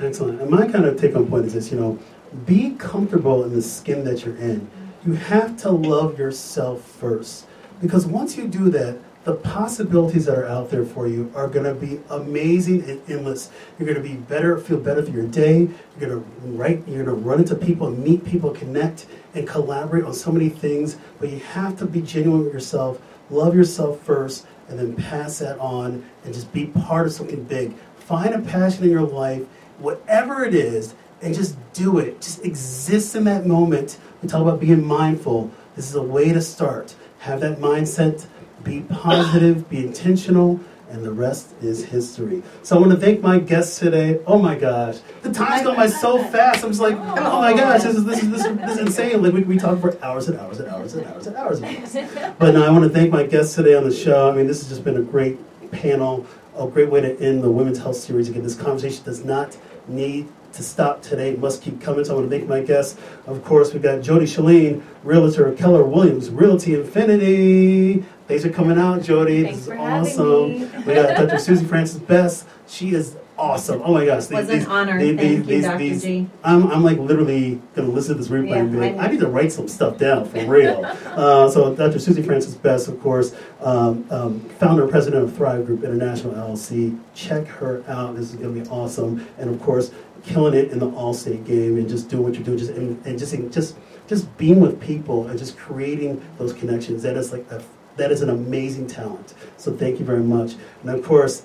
Excellent. 0.00 0.40
And 0.40 0.50
my 0.50 0.66
kind 0.66 0.84
of 0.84 1.00
take 1.00 1.14
home 1.14 1.28
point 1.28 1.46
is 1.46 1.54
this, 1.54 1.70
you 1.70 1.78
know, 1.78 1.98
be 2.46 2.70
comfortable 2.70 3.44
in 3.44 3.52
the 3.52 3.62
skin 3.62 4.04
that 4.04 4.24
you're 4.24 4.36
in. 4.36 4.68
You 5.04 5.14
have 5.14 5.56
to 5.58 5.70
love 5.70 6.18
yourself 6.18 6.82
first. 6.82 7.46
Because 7.80 8.06
once 8.06 8.36
you 8.36 8.46
do 8.46 8.70
that, 8.70 8.98
the 9.24 9.34
possibilities 9.34 10.24
that 10.26 10.36
are 10.36 10.46
out 10.46 10.70
there 10.70 10.84
for 10.84 11.06
you 11.06 11.30
are 11.34 11.46
going 11.46 11.64
to 11.64 11.74
be 11.74 12.00
amazing 12.10 12.88
and 12.90 13.00
endless. 13.08 13.50
You're 13.78 13.86
going 13.86 14.02
to 14.02 14.08
be 14.08 14.16
better, 14.16 14.58
feel 14.58 14.78
better 14.78 15.02
through 15.02 15.14
your 15.14 15.30
day. 15.30 15.68
You're 15.98 16.08
going 16.08 16.10
to 16.10 16.28
write, 16.48 16.88
you're 16.88 17.04
going 17.04 17.16
to 17.16 17.22
run 17.22 17.38
into 17.38 17.54
people, 17.54 17.90
meet 17.90 18.24
people, 18.24 18.50
connect, 18.50 19.06
and 19.34 19.46
collaborate 19.46 20.04
on 20.04 20.14
so 20.14 20.32
many 20.32 20.48
things. 20.48 20.96
But 21.20 21.30
you 21.30 21.38
have 21.38 21.78
to 21.78 21.86
be 21.86 22.02
genuine 22.02 22.44
with 22.44 22.52
yourself, 22.52 23.00
love 23.30 23.54
yourself 23.54 24.00
first, 24.00 24.46
and 24.68 24.78
then 24.78 24.96
pass 24.96 25.38
that 25.38 25.58
on 25.58 26.04
and 26.24 26.34
just 26.34 26.52
be 26.52 26.66
part 26.66 27.06
of 27.06 27.12
something 27.12 27.44
big. 27.44 27.74
Find 27.98 28.34
a 28.34 28.40
passion 28.40 28.84
in 28.84 28.90
your 28.90 29.02
life, 29.02 29.46
whatever 29.82 30.44
it 30.44 30.54
is, 30.54 30.94
and 31.20 31.34
just 31.34 31.56
do 31.72 31.98
it. 31.98 32.20
Just 32.20 32.44
exist 32.44 33.14
in 33.14 33.24
that 33.24 33.46
moment. 33.46 33.98
We 34.22 34.28
talk 34.28 34.42
about 34.42 34.60
being 34.60 34.84
mindful. 34.84 35.50
This 35.76 35.88
is 35.88 35.94
a 35.94 36.02
way 36.02 36.32
to 36.32 36.40
start. 36.40 36.94
Have 37.20 37.40
that 37.40 37.58
mindset, 37.58 38.26
be 38.64 38.80
positive, 38.82 39.68
be 39.68 39.78
intentional, 39.78 40.60
and 40.90 41.02
the 41.02 41.12
rest 41.12 41.52
is 41.62 41.84
history. 41.84 42.42
So 42.62 42.76
I 42.76 42.80
want 42.80 42.92
to 42.92 42.98
thank 42.98 43.22
my 43.22 43.38
guests 43.38 43.78
today. 43.78 44.20
Oh 44.26 44.38
my 44.38 44.54
gosh, 44.56 44.98
the 45.22 45.32
time's 45.32 45.62
gone 45.62 45.76
by 45.76 45.86
so 45.86 46.22
fast. 46.24 46.62
I'm 46.62 46.70
just 46.70 46.82
like, 46.82 46.96
oh 46.96 47.40
my 47.40 47.54
gosh, 47.54 47.82
this 47.82 47.96
is 47.96 48.04
this 48.04 48.22
is 48.22 48.30
this 48.30 48.44
is, 48.44 48.56
this 48.58 48.72
is 48.72 48.78
insane. 48.78 49.22
Like 49.22 49.32
we, 49.32 49.42
we 49.42 49.58
talk 49.58 49.80
for 49.80 49.96
hours 50.04 50.28
and 50.28 50.38
hours 50.38 50.60
and 50.60 50.68
hours 50.68 50.94
and 50.94 51.06
hours 51.06 51.26
and 51.26 51.36
hours 51.36 51.60
and 51.60 51.96
hours. 51.96 52.34
But 52.38 52.52
no, 52.52 52.64
I 52.64 52.70
want 52.70 52.84
to 52.84 52.90
thank 52.90 53.10
my 53.10 53.22
guests 53.22 53.54
today 53.54 53.74
on 53.74 53.84
the 53.84 53.94
show. 53.94 54.30
I 54.30 54.34
mean, 54.34 54.46
this 54.46 54.60
has 54.60 54.68
just 54.68 54.84
been 54.84 54.96
a 54.96 55.02
great 55.02 55.38
panel, 55.70 56.26
a 56.56 56.66
great 56.66 56.90
way 56.90 57.00
to 57.00 57.18
end 57.20 57.42
the 57.42 57.50
Women's 57.50 57.78
Health 57.78 57.96
Series. 57.96 58.28
Again, 58.28 58.42
this 58.42 58.54
conversation 58.54 59.02
does 59.04 59.24
not 59.24 59.56
need 59.88 60.28
to 60.52 60.62
stop 60.62 61.02
today. 61.02 61.34
Must 61.34 61.62
keep 61.62 61.80
coming. 61.80 62.04
So 62.04 62.12
I 62.12 62.16
want 62.18 62.30
to 62.30 62.36
thank 62.36 62.48
my 62.48 62.60
guests. 62.60 62.98
Of 63.26 63.44
course, 63.44 63.72
we've 63.72 63.82
got 63.82 64.02
Jody 64.02 64.26
Shalene, 64.26 64.82
Realtor 65.02 65.52
Keller 65.52 65.84
Williams, 65.84 66.30
Realty 66.30 66.74
Infinity. 66.74 68.04
Thanks 68.28 68.44
for 68.44 68.50
coming 68.50 68.78
out, 68.78 69.02
Jody. 69.02 69.44
Thanks 69.44 69.66
this 69.66 69.68
is 69.68 69.80
awesome. 69.80 70.60
me. 70.60 70.68
We 70.86 70.94
got 70.94 71.16
Dr. 71.16 71.38
Susie 71.38 71.64
Francis 71.64 71.98
Best. 71.98 72.46
She 72.66 72.94
is 72.94 73.16
awesome. 73.42 73.82
Oh 73.84 73.92
my 73.92 74.06
gosh. 74.06 74.30
It 74.30 74.34
was 74.34 74.46
these- 74.46 74.64
an 74.64 74.70
honor. 74.70 74.98
these- 74.98 75.16
Thank 75.16 75.30
you, 75.30 75.42
these- 75.42 75.64
Dr. 75.64 75.78
these- 75.78 76.02
G. 76.02 76.26
I'm, 76.44 76.70
I'm 76.70 76.82
like 76.84 76.98
literally 76.98 77.60
going 77.74 77.88
to 77.88 77.94
listen 77.94 78.14
to 78.14 78.22
this 78.22 78.28
replay 78.28 78.56
and 78.60 78.70
be 78.72 78.78
like, 78.78 78.96
I 78.96 79.06
I 79.06 79.10
need 79.10 79.20
to 79.20 79.26
write 79.28 79.52
some 79.52 79.68
stuff 79.68 79.98
down 79.98 80.24
for 80.26 80.44
real. 80.46 80.84
uh, 81.06 81.50
so 81.50 81.74
Dr. 81.74 81.98
Susie 81.98 82.22
Francis 82.22 82.54
Best, 82.54 82.88
of 82.88 83.00
course, 83.02 83.34
um, 83.60 84.06
um, 84.10 84.40
founder 84.60 84.82
and 84.82 84.90
president 84.90 85.24
of 85.24 85.34
Thrive 85.36 85.66
Group 85.66 85.82
International 85.82 86.34
LLC. 86.34 86.98
Check 87.14 87.46
her 87.48 87.82
out. 87.88 88.16
This 88.16 88.30
is 88.30 88.36
going 88.36 88.54
to 88.54 88.60
be 88.62 88.68
awesome. 88.70 89.26
And 89.38 89.50
of 89.50 89.60
course, 89.60 89.90
killing 90.24 90.54
it 90.54 90.70
in 90.70 90.78
the 90.78 90.88
All-State 90.90 91.44
game 91.44 91.76
and 91.76 91.88
just 91.88 92.08
doing 92.08 92.22
what 92.22 92.34
you're 92.34 92.44
doing, 92.44 92.58
just 92.58 92.70
and, 92.70 93.04
and 93.04 93.18
just 93.18 93.34
just 93.50 93.76
just 94.06 94.36
being 94.38 94.60
with 94.60 94.80
people 94.80 95.26
and 95.28 95.38
just 95.38 95.56
creating 95.58 96.22
those 96.38 96.52
connections. 96.52 97.02
That 97.02 97.16
is 97.16 97.32
like 97.32 97.50
a, 97.50 97.62
that 97.96 98.12
is 98.12 98.22
an 98.22 98.30
amazing 98.30 98.86
talent. 98.86 99.34
So 99.56 99.72
thank 99.72 99.98
you 99.98 100.04
very 100.04 100.22
much. 100.22 100.54
And 100.82 100.90
of 100.90 101.04
course, 101.04 101.44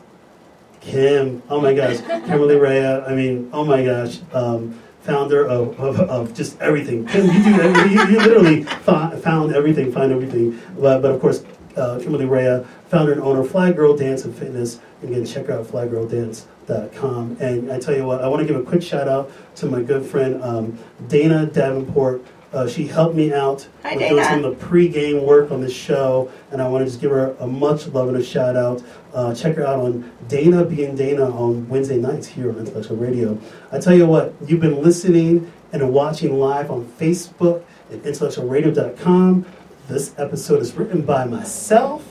Kim, 0.87 1.43
oh 1.49 1.59
my 1.59 1.73
gosh, 1.73 1.97
Kimberly 2.07 2.55
Rea, 2.55 3.01
I 3.05 3.13
mean, 3.13 3.49
oh 3.51 3.65
my 3.65 3.83
gosh, 3.83 4.19
um, 4.33 4.79
founder 5.01 5.45
of, 5.45 5.77
of, 5.79 5.99
of 5.99 6.33
just 6.33 6.59
everything. 6.61 7.05
Kim, 7.05 7.25
you 7.25 7.43
do 7.43 7.61
everything. 7.61 7.91
You, 7.91 8.07
you 8.07 8.17
literally 8.19 8.63
fi- 8.63 9.15
found 9.17 9.53
everything, 9.53 9.91
find 9.91 10.13
everything. 10.13 10.59
But, 10.79 11.01
but 11.01 11.11
of 11.11 11.19
course, 11.19 11.43
uh, 11.75 11.99
Kimberly 11.99 12.25
Rea, 12.25 12.65
founder 12.87 13.11
and 13.11 13.21
owner 13.21 13.41
of 13.41 13.51
Fly 13.51 13.73
Girl 13.73 13.97
Dance 13.97 14.23
and 14.23 14.33
Fitness. 14.33 14.79
Again, 15.03 15.25
check 15.25 15.49
out 15.49 15.65
flygirldance.com. 15.65 17.37
And 17.41 17.69
I 17.71 17.79
tell 17.79 17.95
you 17.95 18.05
what, 18.05 18.23
I 18.23 18.27
want 18.29 18.47
to 18.47 18.51
give 18.51 18.59
a 18.59 18.63
quick 18.65 18.81
shout 18.81 19.09
out 19.09 19.29
to 19.57 19.65
my 19.65 19.81
good 19.81 20.05
friend 20.05 20.41
um, 20.41 20.79
Dana 21.09 21.45
Davenport. 21.47 22.23
Uh, 22.53 22.67
she 22.67 22.87
helped 22.87 23.15
me 23.15 23.33
out 23.33 23.67
Hi, 23.83 23.95
with 23.95 24.07
doing 24.07 24.23
some 24.23 24.45
of 24.45 24.57
the 24.57 24.65
pre-game 24.65 25.25
work 25.25 25.51
on 25.51 25.61
this 25.61 25.73
show, 25.73 26.31
and 26.51 26.61
I 26.61 26.67
want 26.67 26.85
to 26.85 26.85
just 26.89 27.01
give 27.01 27.11
her 27.11 27.35
a 27.39 27.47
much 27.47 27.87
love 27.87 28.07
and 28.07 28.17
a 28.17 28.23
shout 28.23 28.55
out. 28.55 28.81
Uh, 29.13 29.33
check 29.35 29.55
her 29.57 29.67
out 29.67 29.79
on 29.79 30.11
Dana 30.27 30.63
being 30.63 30.95
Dana 30.95 31.29
on 31.29 31.67
Wednesday 31.67 31.97
nights 31.97 32.27
here 32.27 32.49
on 32.49 32.57
Intellectual 32.57 32.95
Radio. 32.97 33.37
I 33.71 33.79
tell 33.79 33.95
you 33.95 34.07
what, 34.07 34.33
you've 34.45 34.61
been 34.61 34.81
listening 34.81 35.51
and 35.73 35.91
watching 35.91 36.39
live 36.39 36.71
on 36.71 36.85
Facebook 36.85 37.63
at 37.91 37.99
intellectualradio.com. 38.03 39.45
This 39.89 40.13
episode 40.17 40.61
is 40.61 40.73
written 40.73 41.01
by 41.01 41.25
myself. 41.25 42.03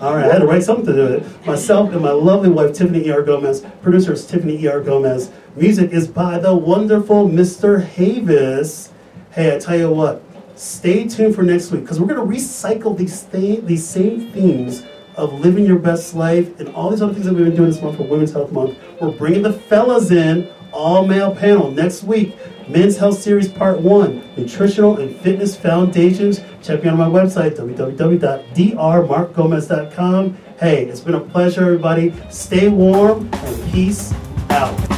All 0.00 0.14
right, 0.14 0.24
I 0.24 0.32
had 0.32 0.38
to 0.40 0.46
write 0.46 0.64
something 0.64 0.86
to 0.86 0.92
do 0.92 1.02
with 1.02 1.12
it. 1.40 1.46
Myself 1.46 1.92
and 1.92 2.02
my 2.02 2.10
lovely 2.10 2.48
wife, 2.48 2.74
Tiffany 2.74 3.06
E.R. 3.06 3.22
Gomez. 3.22 3.64
Producer 3.82 4.12
is 4.12 4.26
Tiffany 4.26 4.60
E.R. 4.62 4.80
Gomez. 4.80 5.30
Music 5.56 5.92
is 5.92 6.08
by 6.08 6.38
the 6.38 6.54
wonderful 6.54 7.28
Mr. 7.28 7.84
Havis. 7.84 8.90
Hey, 9.34 9.56
I 9.56 9.58
tell 9.58 9.76
you 9.76 9.90
what, 9.90 10.22
stay 10.54 11.08
tuned 11.08 11.34
for 11.34 11.42
next 11.42 11.72
week 11.72 11.80
because 11.80 11.98
we're 11.98 12.06
going 12.06 12.24
to 12.24 12.36
recycle 12.36 12.96
these, 12.96 13.24
th- 13.24 13.64
these 13.64 13.84
same 13.84 14.30
themes 14.30 14.84
of 15.16 15.40
living 15.40 15.66
your 15.66 15.80
best 15.80 16.14
life 16.14 16.60
and 16.60 16.68
all 16.68 16.90
these 16.90 17.02
other 17.02 17.12
things 17.12 17.26
that 17.26 17.34
we've 17.34 17.46
been 17.46 17.56
doing 17.56 17.70
this 17.70 17.82
month 17.82 17.96
for 17.96 18.04
Women's 18.04 18.32
Health 18.32 18.52
Month. 18.52 18.78
We're 19.00 19.10
bringing 19.10 19.42
the 19.42 19.52
fellas 19.52 20.12
in, 20.12 20.48
all 20.70 21.04
male 21.04 21.34
panel 21.34 21.72
next 21.72 22.04
week. 22.04 22.36
Men's 22.68 22.96
Health 22.96 23.18
Series 23.18 23.48
Part 23.48 23.80
1 23.80 24.34
Nutritional 24.36 24.98
and 24.98 25.16
Fitness 25.16 25.56
Foundations. 25.56 26.40
Check 26.62 26.84
me 26.84 26.90
out 26.90 27.00
on 27.00 27.12
my 27.12 27.20
website, 27.20 27.56
www.drmarkgomez.com. 27.56 30.36
Hey, 30.60 30.86
it's 30.86 31.00
been 31.00 31.14
a 31.14 31.20
pleasure, 31.20 31.62
everybody. 31.62 32.14
Stay 32.30 32.68
warm 32.68 33.28
and 33.32 33.72
peace 33.72 34.14
out. 34.50 34.93